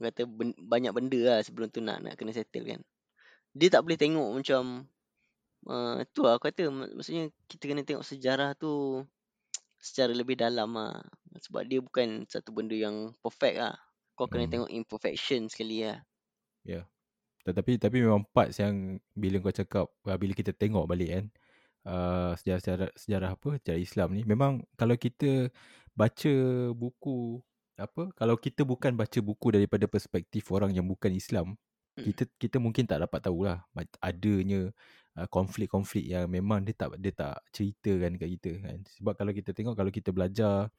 kata 0.00 0.24
ben, 0.24 0.56
banyak 0.56 0.92
benda 0.96 1.20
lah 1.20 1.38
sebelum 1.44 1.68
tu 1.68 1.84
nak 1.84 2.00
nak 2.00 2.16
kena 2.16 2.32
settle 2.32 2.64
kan. 2.64 2.80
Dia 3.52 3.68
tak 3.68 3.84
boleh 3.84 3.98
tengok 4.00 4.28
macam 4.40 4.88
uh, 5.68 6.00
tu 6.16 6.24
lah 6.24 6.40
aku 6.40 6.48
kata 6.48 6.72
mak- 6.72 6.94
maksudnya 6.96 7.28
kita 7.46 7.64
kena 7.68 7.84
tengok 7.84 8.06
sejarah 8.06 8.56
tu 8.56 9.04
secara 9.80 10.12
lebih 10.16 10.40
dalam 10.40 10.72
lah. 10.74 11.04
Sebab 11.44 11.62
dia 11.68 11.78
bukan 11.78 12.24
satu 12.26 12.50
benda 12.50 12.74
yang 12.74 13.12
perfect 13.20 13.56
lah. 13.60 13.76
Kau 14.16 14.26
kena 14.26 14.48
Hmm. 14.48 14.52
tengok 14.52 14.70
imperfection 14.72 15.48
sekali 15.52 15.84
lah. 15.84 16.00
Tetapi 17.44 17.80
tapi 17.80 18.04
memang 18.04 18.22
parts 18.30 18.60
yang 18.60 19.00
bila 19.16 19.40
kau 19.40 19.54
cakap 19.54 19.86
uh, 20.04 20.18
bila 20.20 20.36
kita 20.36 20.52
tengok 20.52 20.84
balik 20.84 21.08
kan 21.08 21.24
uh, 21.88 22.32
sejarah-sejarah 22.36 22.90
sejarah 22.94 23.30
apa 23.32 23.50
sejarah 23.58 23.80
Islam 23.80 24.08
ni 24.12 24.22
memang 24.28 24.60
kalau 24.76 24.94
kita 24.94 25.48
baca 25.96 26.34
buku 26.76 27.40
apa? 27.86 28.12
Kalau 28.16 28.36
kita 28.36 28.62
bukan 28.68 28.92
baca 28.96 29.18
buku 29.24 29.56
daripada 29.56 29.88
perspektif 29.88 30.48
orang 30.52 30.74
yang 30.76 30.84
bukan 30.84 31.12
Islam 31.16 31.56
Hmm. 32.00 32.06
kita 32.06 32.22
kita 32.38 32.56
mungkin 32.62 32.86
tak 32.88 33.02
dapat 33.02 33.20
tahulah 33.20 33.66
adanya 34.00 34.70
uh, 35.18 35.28
konflik-konflik 35.28 36.06
yang 36.06 36.30
memang 36.30 36.62
dia 36.64 36.72
tak 36.72 36.96
dia 36.96 37.12
tak 37.12 37.42
ceritakan 37.52 38.16
dekat 38.16 38.30
kita 38.40 38.52
kan. 38.62 38.78
Sebab 38.96 39.12
kalau 39.18 39.32
kita 39.34 39.50
tengok 39.52 39.74
kalau 39.76 39.92
kita 39.92 40.10
belajar 40.14 40.70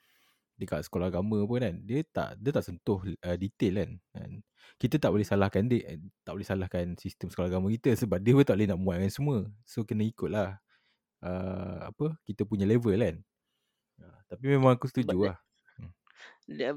dekat 0.56 0.86
sekolah 0.86 1.10
agama 1.10 1.42
pun 1.46 1.58
kan 1.62 1.76
dia 1.84 2.06
tak 2.06 2.38
dia 2.40 2.52
tak 2.54 2.64
sentuh 2.66 3.04
uh, 3.04 3.38
detail 3.38 3.74
kan, 3.86 3.92
kan. 4.16 4.32
Kita 4.80 4.96
tak 4.98 5.12
boleh 5.14 5.26
salahkan 5.28 5.64
dia 5.68 5.82
eh, 5.84 6.00
tak 6.26 6.34
boleh 6.38 6.48
salahkan 6.48 6.86
sistem 6.98 7.28
sekolah 7.30 7.50
agama 7.52 7.68
kita 7.70 7.94
sebab 8.02 8.18
dia 8.24 8.34
pun 8.34 8.46
tak 8.48 8.56
boleh 8.58 8.70
nak 8.72 8.80
muatkan 8.82 9.12
semua. 9.14 9.38
So 9.68 9.86
kena 9.86 10.08
ikutlah 10.08 10.58
uh, 11.22 11.80
apa 11.92 12.18
kita 12.26 12.48
punya 12.48 12.66
level 12.66 12.96
kan. 12.98 13.16
Uh, 14.02 14.20
tapi 14.32 14.46
memang 14.58 14.74
aku 14.80 14.88
setuju 14.90 15.12
lah 15.12 15.38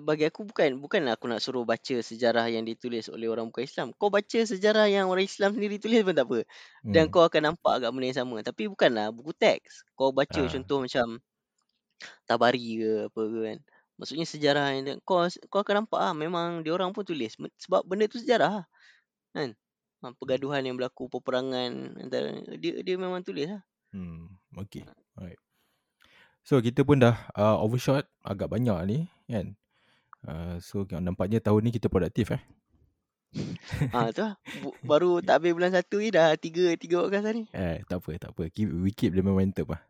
Bagi 0.05 0.25
aku 0.31 0.47
bukan 0.47 0.79
bukanlah 0.79 1.19
aku 1.19 1.27
nak 1.27 1.43
suruh 1.43 1.67
baca 1.67 1.97
sejarah 2.01 2.47
yang 2.53 2.63
ditulis 2.63 3.11
oleh 3.11 3.27
orang 3.27 3.51
bukan 3.51 3.65
Islam. 3.67 3.87
Kau 3.99 4.09
baca 4.13 4.39
sejarah 4.45 4.87
yang 4.87 5.11
orang 5.11 5.27
Islam 5.27 5.57
sendiri 5.57 5.77
tulis 5.83 6.05
pun 6.07 6.15
tak 6.15 6.27
apa. 6.31 6.41
Dan 6.87 7.09
Hmm. 7.09 7.13
kau 7.13 7.23
akan 7.27 7.43
nampak 7.55 7.73
agak 7.83 7.91
benda 7.91 8.07
yang 8.13 8.19
sama. 8.23 8.37
Tapi 8.45 8.71
bukanlah 8.71 9.11
buku 9.11 9.33
teks. 9.35 9.83
Kau 9.99 10.15
baca 10.15 10.41
Ah. 10.41 10.49
contoh 10.51 10.79
macam 10.85 11.19
Tabari 12.29 12.81
ke 12.81 12.93
apa 13.09 13.21
ke 13.23 13.39
kan. 13.49 13.59
Maksudnya 13.95 14.27
sejarah 14.27 14.67
yang 14.75 14.99
kau 15.07 15.23
kau 15.49 15.61
akan 15.63 15.87
nampak 15.87 16.01
ah 16.03 16.13
memang 16.13 16.67
dia 16.67 16.75
orang 16.75 16.91
pun 16.91 17.07
tulis 17.07 17.39
sebab 17.63 17.87
benda 17.87 18.11
tu 18.11 18.19
sejarah 18.19 18.63
lah. 18.63 18.67
Kan? 19.33 19.55
Ha, 20.03 20.13
pergaduhan 20.19 20.61
yang 20.67 20.77
berlaku 20.77 21.09
peperangan 21.09 21.97
antara 22.03 22.35
dia 22.59 22.83
dia 22.83 22.97
memang 22.99 23.23
tulis 23.25 23.49
lah. 23.49 23.63
Hmm, 23.95 24.35
okay. 24.59 24.83
Alright. 25.17 25.39
So 26.45 26.61
kita 26.61 26.85
pun 26.85 27.01
dah 27.01 27.17
uh, 27.39 27.57
overshot 27.63 28.05
agak 28.21 28.51
banyak 28.53 28.77
ni 28.85 28.99
kan. 29.31 29.57
Uh, 30.25 30.57
so 30.59 30.89
nampaknya 30.89 31.39
tahun 31.39 31.69
ni 31.69 31.71
kita 31.77 31.93
produktif 31.93 32.33
eh. 32.33 32.43
Ha 33.93 34.15
tu 34.15 34.23
lah. 34.23 34.39
Baru 34.91 35.19
tak 35.19 35.43
habis 35.43 35.53
bulan 35.53 35.75
satu 35.75 35.99
ni 35.99 36.15
dah 36.15 36.39
tiga 36.39 36.73
tiga 36.79 37.03
podcast 37.03 37.35
ni. 37.35 37.45
Eh, 37.51 37.83
tak 37.85 37.99
apa, 38.01 38.11
tak 38.17 38.31
apa. 38.33 38.43
Keep, 38.49 38.69
we 38.81 38.91
keep 38.95 39.13
the 39.13 39.23
momentum 39.23 39.75
lah. 39.75 39.83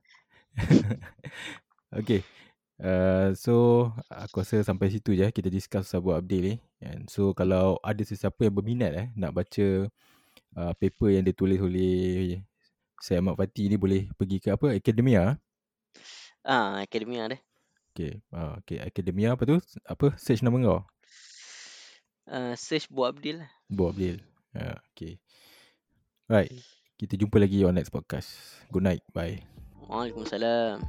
okay. 2.01 2.25
Uh, 2.75 3.31
so, 3.39 3.87
aku 4.11 4.43
rasa 4.43 4.67
sampai 4.67 4.91
situ 4.91 5.15
je 5.15 5.31
kita 5.31 5.47
discuss 5.47 5.93
sebuah 5.93 6.25
update 6.25 6.43
ni. 6.43 6.55
And 6.83 7.07
so, 7.07 7.37
kalau 7.37 7.79
ada 7.85 8.03
sesiapa 8.03 8.49
yang 8.49 8.55
berminat 8.57 8.93
eh, 8.97 9.09
nak 9.15 9.37
baca 9.37 9.87
uh, 10.59 10.73
paper 10.75 11.15
yang 11.15 11.25
ditulis 11.29 11.61
oleh 11.63 12.43
Syed 12.99 13.21
Ahmad 13.21 13.37
Fatih 13.39 13.69
ni 13.71 13.77
boleh 13.77 14.11
pergi 14.17 14.41
ke 14.41 14.49
apa? 14.57 14.75
Academia. 14.75 15.39
Ah, 16.45 16.83
akademia 16.83 17.31
dia. 17.31 17.39
Okay. 17.95 18.19
Uh, 18.35 18.59
okay. 18.59 18.83
Academia 18.83 19.39
apa 19.39 19.47
tu? 19.47 19.63
Apa? 19.87 20.19
Search 20.19 20.43
nama 20.43 20.59
kau? 20.59 20.83
Uh, 22.27 22.59
search 22.59 22.91
buat 22.91 23.15
Abdil 23.15 23.47
lah. 23.47 23.51
Bu 23.71 23.95
Abdil. 23.95 24.19
Uh, 24.51 24.75
okay. 24.91 25.23
Right. 26.27 26.51
Kita 26.99 27.15
jumpa 27.15 27.39
lagi 27.39 27.63
on 27.63 27.79
next 27.79 27.95
podcast. 27.95 28.35
Good 28.75 28.83
night. 28.83 29.07
Bye. 29.15 29.47
Waalaikumsalam. 29.87 30.83